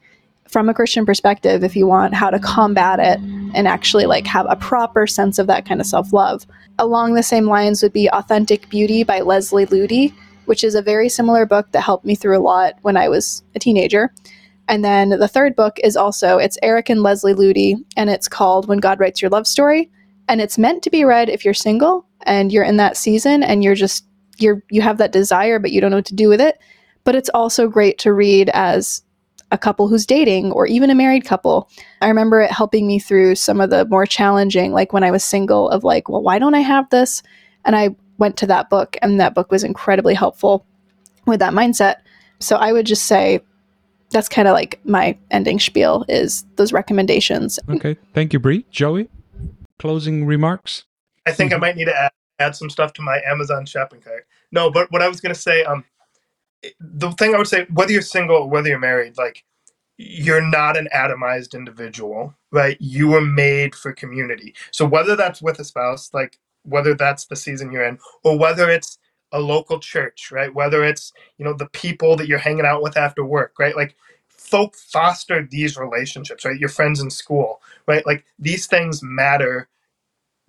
from 0.51 0.69
a 0.69 0.75
Christian 0.75 1.07
perspective, 1.07 1.63
if 1.63 1.77
you 1.77 1.87
want 1.87 2.15
how 2.15 2.31
to 2.31 2.39
combat 2.39 2.99
it 2.99 3.21
and 3.55 3.69
actually 3.69 4.07
like 4.07 4.27
have 4.27 4.47
a 4.49 4.57
proper 4.57 5.07
sense 5.07 5.39
of 5.39 5.47
that 5.47 5.65
kind 5.65 5.81
of 5.81 5.87
self 5.87 6.13
love. 6.13 6.47
Along 6.79 7.15
the 7.15 7.23
same 7.23 7.47
lines 7.47 7.83
would 7.83 7.93
be 7.93 8.11
Authentic 8.11 8.69
Beauty 8.69 9.05
by 9.05 9.21
Leslie 9.21 9.67
Ludy, 9.67 10.13
which 10.47 10.65
is 10.65 10.75
a 10.75 10.83
very 10.83 11.09
similar 11.09 11.47
book 11.47 11.71
that 11.73 11.83
helped 11.83 12.05
me 12.05 12.15
through 12.15 12.39
a 12.39 12.43
lot 12.43 12.75
when 12.83 12.97
I 12.97 13.09
was 13.09 13.43
a 13.55 13.59
teenager. 13.59 14.13
And 14.69 14.85
then 14.85 15.11
the 15.11 15.29
third 15.29 15.57
book 15.57 15.79
is 15.83 15.97
also 15.97 16.39
it's 16.39 16.59
Eric 16.63 16.91
and 16.91 17.03
Leslie 17.03 17.35
Ludy, 17.35 17.77
and 17.97 18.11
it's 18.11 18.29
called 18.29 18.67
When 18.67 18.79
God 18.79 19.01
Writes 19.01 19.21
Your 19.21 19.31
Love 19.31 19.47
Story. 19.47 19.91
And 20.29 20.41
it's 20.41 20.59
meant 20.59 20.83
to 20.85 20.91
be 20.91 21.05
read 21.05 21.29
if 21.29 21.45
you're 21.45 21.55
single 21.55 22.07
and 22.23 22.53
you're 22.53 22.65
in 22.65 22.77
that 22.77 22.97
season 22.97 23.43
and 23.43 23.65
you're 23.65 23.75
just 23.75 24.05
you're 24.39 24.63
you 24.71 24.81
have 24.81 24.99
that 24.99 25.13
desire 25.13 25.59
but 25.59 25.71
you 25.71 25.81
don't 25.81 25.91
know 25.91 25.99
what 25.99 26.07
to 26.07 26.15
do 26.15 26.29
with 26.29 26.41
it. 26.41 26.59
But 27.05 27.15
it's 27.15 27.31
also 27.31 27.69
great 27.69 27.99
to 28.01 28.13
read 28.13 28.49
as 28.51 29.03
a 29.51 29.59
couple 29.59 29.89
who's 29.89 30.07
dating 30.07 30.53
or 30.53 30.67
even 30.67 30.91
a 30.91 30.95
married 30.95 31.25
couple. 31.25 31.69
I 32.01 32.09
remember 32.09 32.41
it 32.41 32.51
helping 32.51 32.87
me 32.87 32.99
through 32.99 33.35
some 33.35 33.61
of 33.61 33.71
the 33.71 33.85
more 33.87 34.07
challenging, 34.07 34.73
like 34.73 34.93
when 34.93 35.05
I 35.05 35.11
was 35.11 35.25
single, 35.25 35.69
of 35.71 35.85
like, 35.85 36.09
well, 36.09 36.23
why 36.23 36.39
don't 36.39 36.55
I 36.55 36.61
have 36.61 36.89
this? 36.91 37.23
And 37.65 37.75
I 37.75 37.95
went 38.19 38.37
to 38.39 38.47
that 38.47 38.71
book, 38.71 38.97
and 39.03 39.19
that 39.21 39.35
book 39.35 39.51
was 39.51 39.65
incredibly 39.65 40.15
helpful 40.15 40.67
with 41.27 41.41
that 41.41 41.53
mindset. 41.53 41.97
So 42.39 42.57
I 42.57 42.73
would 42.73 42.87
just 42.87 43.07
say 43.07 43.41
that's 44.11 44.29
kind 44.29 44.49
of 44.49 44.55
like 44.55 44.81
my 44.85 45.17
ending 45.31 45.59
spiel 45.59 46.05
is 46.09 46.45
those 46.57 46.73
recommendations. 46.73 47.59
Okay. 47.69 47.97
Thank 48.15 48.33
you, 48.33 48.39
Brie. 48.39 48.67
Joey, 48.71 49.09
closing 49.79 50.27
remarks? 50.27 50.85
I 51.27 51.33
think 51.33 51.53
I 51.53 51.57
might 51.57 51.77
need 51.77 51.85
to 51.85 51.97
add, 51.97 52.13
add 52.39 52.57
some 52.57 52.71
stuff 52.71 52.93
to 52.95 53.03
my 53.03 53.21
Amazon 53.27 53.67
shopping 53.67 54.01
cart. 54.01 54.27
No, 54.53 54.71
but 54.71 54.91
what 54.91 55.03
I 55.03 55.09
was 55.09 55.21
going 55.21 55.35
to 55.35 55.41
say, 55.41 55.63
um, 55.65 55.85
the 56.81 57.11
thing 57.13 57.35
I 57.35 57.39
would 57.39 57.49
say, 57.49 57.67
whether 57.73 57.93
you're 57.93 58.03
single 58.03 58.37
or 58.37 58.49
whether 58.51 58.69
you're 58.69 58.79
married, 58.79 59.19
like 59.19 59.45
you're 59.99 60.43
not 60.43 60.77
an 60.77 60.89
atomized 60.95 61.55
individual, 61.55 62.35
right? 62.53 62.77
You 62.81 63.09
were 63.09 63.21
made 63.21 63.75
for 63.75 63.93
community. 63.93 64.55
So 64.73 64.87
whether 64.87 65.17
that's 65.17 65.43
with 65.43 65.61
a 65.61 65.65
spouse, 65.65 66.11
like 66.15 66.39
whether 66.65 66.95
that's 66.95 67.27
the 67.27 67.37
season 67.37 67.73
you're 67.73 67.85
in, 67.87 67.99
or 68.25 68.39
whether 68.39 68.71
it's 68.71 68.99
a 69.33 69.41
local 69.41 69.79
church, 69.81 70.33
right? 70.33 70.55
Whether 70.55 70.85
it's, 70.85 71.13
you 71.39 71.45
know, 71.45 71.55
the 71.55 71.69
people 71.69 72.17
that 72.17 72.29
you're 72.29 72.39
hanging 72.39 72.67
out 72.67 72.83
with 72.83 72.97
after 72.97 73.25
work, 73.25 73.55
right? 73.59 73.77
Like 73.77 73.97
folk 74.29 74.77
foster 74.77 75.47
these 75.49 75.77
relationships, 75.79 76.45
right? 76.45 76.59
Your 76.59 76.69
friends 76.71 77.01
in 77.01 77.11
school, 77.11 77.63
right? 77.87 78.07
Like 78.07 78.25
these 78.39 78.67
things 78.67 79.03
matter 79.03 79.63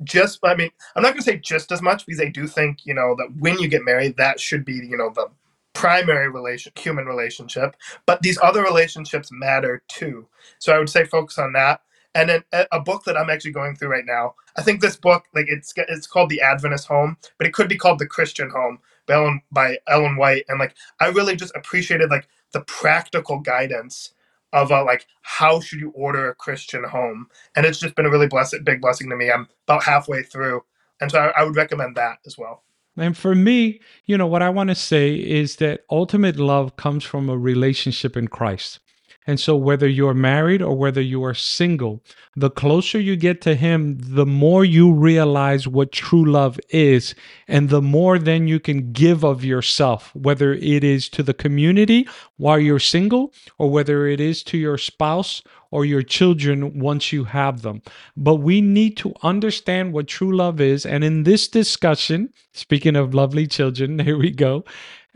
just 0.05 0.39
I 0.43 0.55
mean, 0.55 0.71
I'm 0.95 1.03
not 1.03 1.11
going 1.11 1.19
to 1.23 1.31
say 1.31 1.37
just 1.37 1.71
as 1.73 1.83
much 1.83 2.07
because 2.07 2.21
I 2.21 2.27
do 2.29 2.47
think, 2.47 2.85
you 2.87 2.95
know, 2.95 3.15
that 3.17 3.29
when 3.39 3.59
you 3.59 3.69
get 3.69 3.85
married, 3.85 4.17
that 4.17 4.41
should 4.41 4.65
be, 4.65 4.73
you 4.75 4.97
know, 4.97 5.11
the 5.15 5.27
primary 5.73 6.29
relation 6.29 6.71
human 6.77 7.05
relationship 7.05 7.75
but 8.05 8.21
these 8.21 8.39
other 8.43 8.63
relationships 8.63 9.29
matter 9.31 9.83
too 9.89 10.27
so 10.59 10.73
i 10.73 10.79
would 10.79 10.89
say 10.89 11.05
focus 11.05 11.37
on 11.39 11.53
that 11.53 11.79
And 12.13 12.29
then 12.29 12.43
a, 12.51 12.65
book 12.81 13.05
that 13.05 13.17
I'm 13.17 13.29
actually 13.29 13.51
going 13.53 13.75
through 13.75 13.89
right 13.89 14.05
now. 14.05 14.35
I 14.57 14.63
think 14.63 14.81
this 14.81 14.97
book, 14.97 15.25
like 15.33 15.45
it's 15.47 15.73
it's 15.77 16.07
called 16.07 16.29
The 16.29 16.41
Adventist 16.41 16.87
Home, 16.87 17.17
but 17.37 17.47
it 17.47 17.53
could 17.53 17.69
be 17.69 17.77
called 17.77 17.99
The 17.99 18.07
Christian 18.07 18.49
Home 18.49 18.79
by 19.07 19.13
Ellen, 19.15 19.41
by 19.51 19.77
Ellen 19.87 20.17
White. 20.17 20.43
And 20.49 20.59
like 20.59 20.75
I 20.99 21.07
really 21.07 21.37
just 21.37 21.55
appreciated 21.55 22.09
like 22.09 22.27
the 22.51 22.61
practical 22.61 23.39
guidance 23.39 24.13
of 24.53 24.73
uh, 24.73 24.83
like 24.83 25.07
how 25.21 25.61
should 25.61 25.79
you 25.79 25.91
order 25.91 26.29
a 26.29 26.35
Christian 26.35 26.83
home, 26.83 27.27
and 27.55 27.65
it's 27.65 27.79
just 27.79 27.95
been 27.95 28.05
a 28.07 28.11
really 28.11 28.27
blessed, 28.27 28.57
big 28.65 28.81
blessing 28.81 29.09
to 29.09 29.15
me. 29.15 29.31
I'm 29.31 29.47
about 29.67 29.83
halfway 29.85 30.23
through, 30.23 30.63
and 31.01 31.09
so 31.09 31.19
I, 31.19 31.41
I 31.41 31.43
would 31.45 31.55
recommend 31.55 31.95
that 31.95 32.19
as 32.25 32.37
well. 32.37 32.63
And 32.97 33.17
for 33.17 33.35
me, 33.35 33.79
you 34.05 34.17
know, 34.17 34.27
what 34.27 34.41
I 34.41 34.49
want 34.49 34.69
to 34.69 34.75
say 34.75 35.15
is 35.15 35.57
that 35.57 35.81
ultimate 35.89 36.37
love 36.37 36.75
comes 36.75 37.03
from 37.03 37.29
a 37.29 37.37
relationship 37.37 38.17
in 38.17 38.27
Christ. 38.27 38.79
And 39.27 39.39
so, 39.39 39.55
whether 39.55 39.87
you're 39.87 40.15
married 40.15 40.63
or 40.63 40.75
whether 40.75 40.99
you 40.99 41.23
are 41.23 41.35
single, 41.35 42.03
the 42.35 42.49
closer 42.49 42.99
you 42.99 43.15
get 43.15 43.39
to 43.41 43.53
Him, 43.53 43.97
the 43.99 44.25
more 44.25 44.65
you 44.65 44.91
realize 44.91 45.67
what 45.67 45.91
true 45.91 46.25
love 46.25 46.59
is. 46.69 47.13
And 47.47 47.69
the 47.69 47.83
more 47.83 48.17
then 48.17 48.47
you 48.47 48.59
can 48.59 48.91
give 48.91 49.23
of 49.23 49.45
yourself, 49.45 50.11
whether 50.15 50.53
it 50.53 50.83
is 50.83 51.07
to 51.09 51.21
the 51.21 51.35
community 51.35 52.07
while 52.37 52.59
you're 52.59 52.79
single, 52.79 53.31
or 53.59 53.69
whether 53.69 54.07
it 54.07 54.19
is 54.19 54.41
to 54.43 54.57
your 54.57 54.79
spouse 54.79 55.43
or 55.71 55.85
your 55.85 56.03
children 56.03 56.79
once 56.79 57.11
you 57.11 57.23
have 57.23 57.61
them. 57.61 57.81
But 58.15 58.35
we 58.35 58.61
need 58.61 58.97
to 58.97 59.13
understand 59.23 59.93
what 59.93 60.07
true 60.07 60.35
love 60.35 60.61
is. 60.61 60.85
And 60.85 61.03
in 61.03 61.23
this 61.23 61.47
discussion, 61.47 62.29
speaking 62.53 62.95
of 62.95 63.13
lovely 63.13 63.47
children, 63.47 63.99
here 64.05 64.17
we 64.17 64.31
go. 64.31 64.63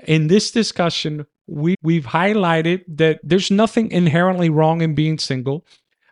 In 0.07 0.27
this 0.27 0.51
discussion, 0.51 1.25
we 1.47 1.75
we've 1.83 2.05
highlighted 2.05 2.83
that 2.87 3.19
there's 3.23 3.51
nothing 3.51 3.91
inherently 3.91 4.49
wrong 4.49 4.81
in 4.81 4.95
being 4.95 5.19
single 5.19 5.65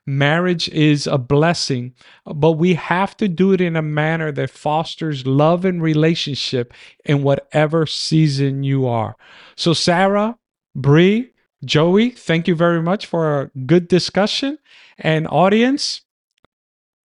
marriage 0.06 0.68
is 0.70 1.08
a 1.08 1.18
blessing 1.18 1.94
but 2.26 2.52
we 2.52 2.74
have 2.74 3.16
to 3.16 3.30
do 3.30 3.54
it 3.54 3.62
in 3.62 3.78
a 3.78 3.82
manner 3.82 4.34
that 4.34 4.50
fosters 4.50 5.26
love 5.26 5.64
and 5.64 5.82
relationship 5.82 6.74
in 7.06 7.24
whatever 7.24 7.86
season 7.86 8.64
you 8.64 8.86
are 8.86 9.16
so 9.56 9.74
sarah 9.74 10.38
Brie, 10.76 11.33
joey 11.66 12.10
thank 12.10 12.48
you 12.48 12.56
very 12.56 12.82
much 12.82 13.06
for 13.06 13.42
a 13.42 13.52
good 13.66 13.88
discussion 13.88 14.58
and 14.98 15.28
audience 15.28 16.02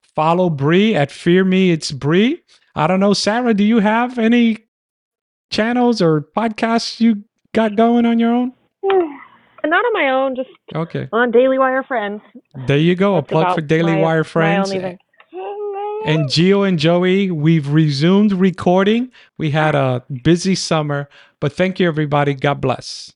follow 0.02 0.50
Brie 0.50 0.94
at 0.94 1.10
fear 1.10 1.44
me 1.44 1.70
it's 1.70 1.92
Brie. 1.92 2.42
i 2.74 2.86
don't 2.86 3.00
know 3.00 3.14
sarah 3.14 3.54
do 3.54 3.64
you 3.64 3.78
have 3.80 4.18
any 4.18 4.68
channels 5.50 6.02
or 6.02 6.22
podcasts 6.36 7.00
you 7.00 7.24
got 7.54 7.76
going 7.76 8.06
on 8.06 8.18
your 8.18 8.32
own? 8.32 8.52
Not 8.82 9.84
on 9.84 9.92
my 9.92 10.08
own, 10.08 10.36
just 10.36 10.48
okay 10.74 11.08
on 11.12 11.30
Daily 11.30 11.58
Wire 11.58 11.82
Friends. 11.82 12.22
There 12.66 12.78
you 12.78 12.94
go. 12.94 13.16
That's 13.16 13.26
a 13.26 13.32
plug 13.32 13.54
for 13.54 13.60
Daily 13.60 13.96
my, 13.96 14.00
Wire 14.00 14.24
Friends. 14.24 14.70
And 14.70 16.26
Gio 16.26 16.66
and 16.66 16.78
Joey, 16.78 17.30
we've 17.30 17.68
resumed 17.68 18.32
recording. 18.32 19.10
We 19.36 19.50
had 19.50 19.74
a 19.74 20.04
busy 20.22 20.54
summer, 20.54 21.08
but 21.40 21.52
thank 21.52 21.80
you, 21.80 21.88
everybody. 21.88 22.34
God 22.34 22.60
bless. 22.62 23.12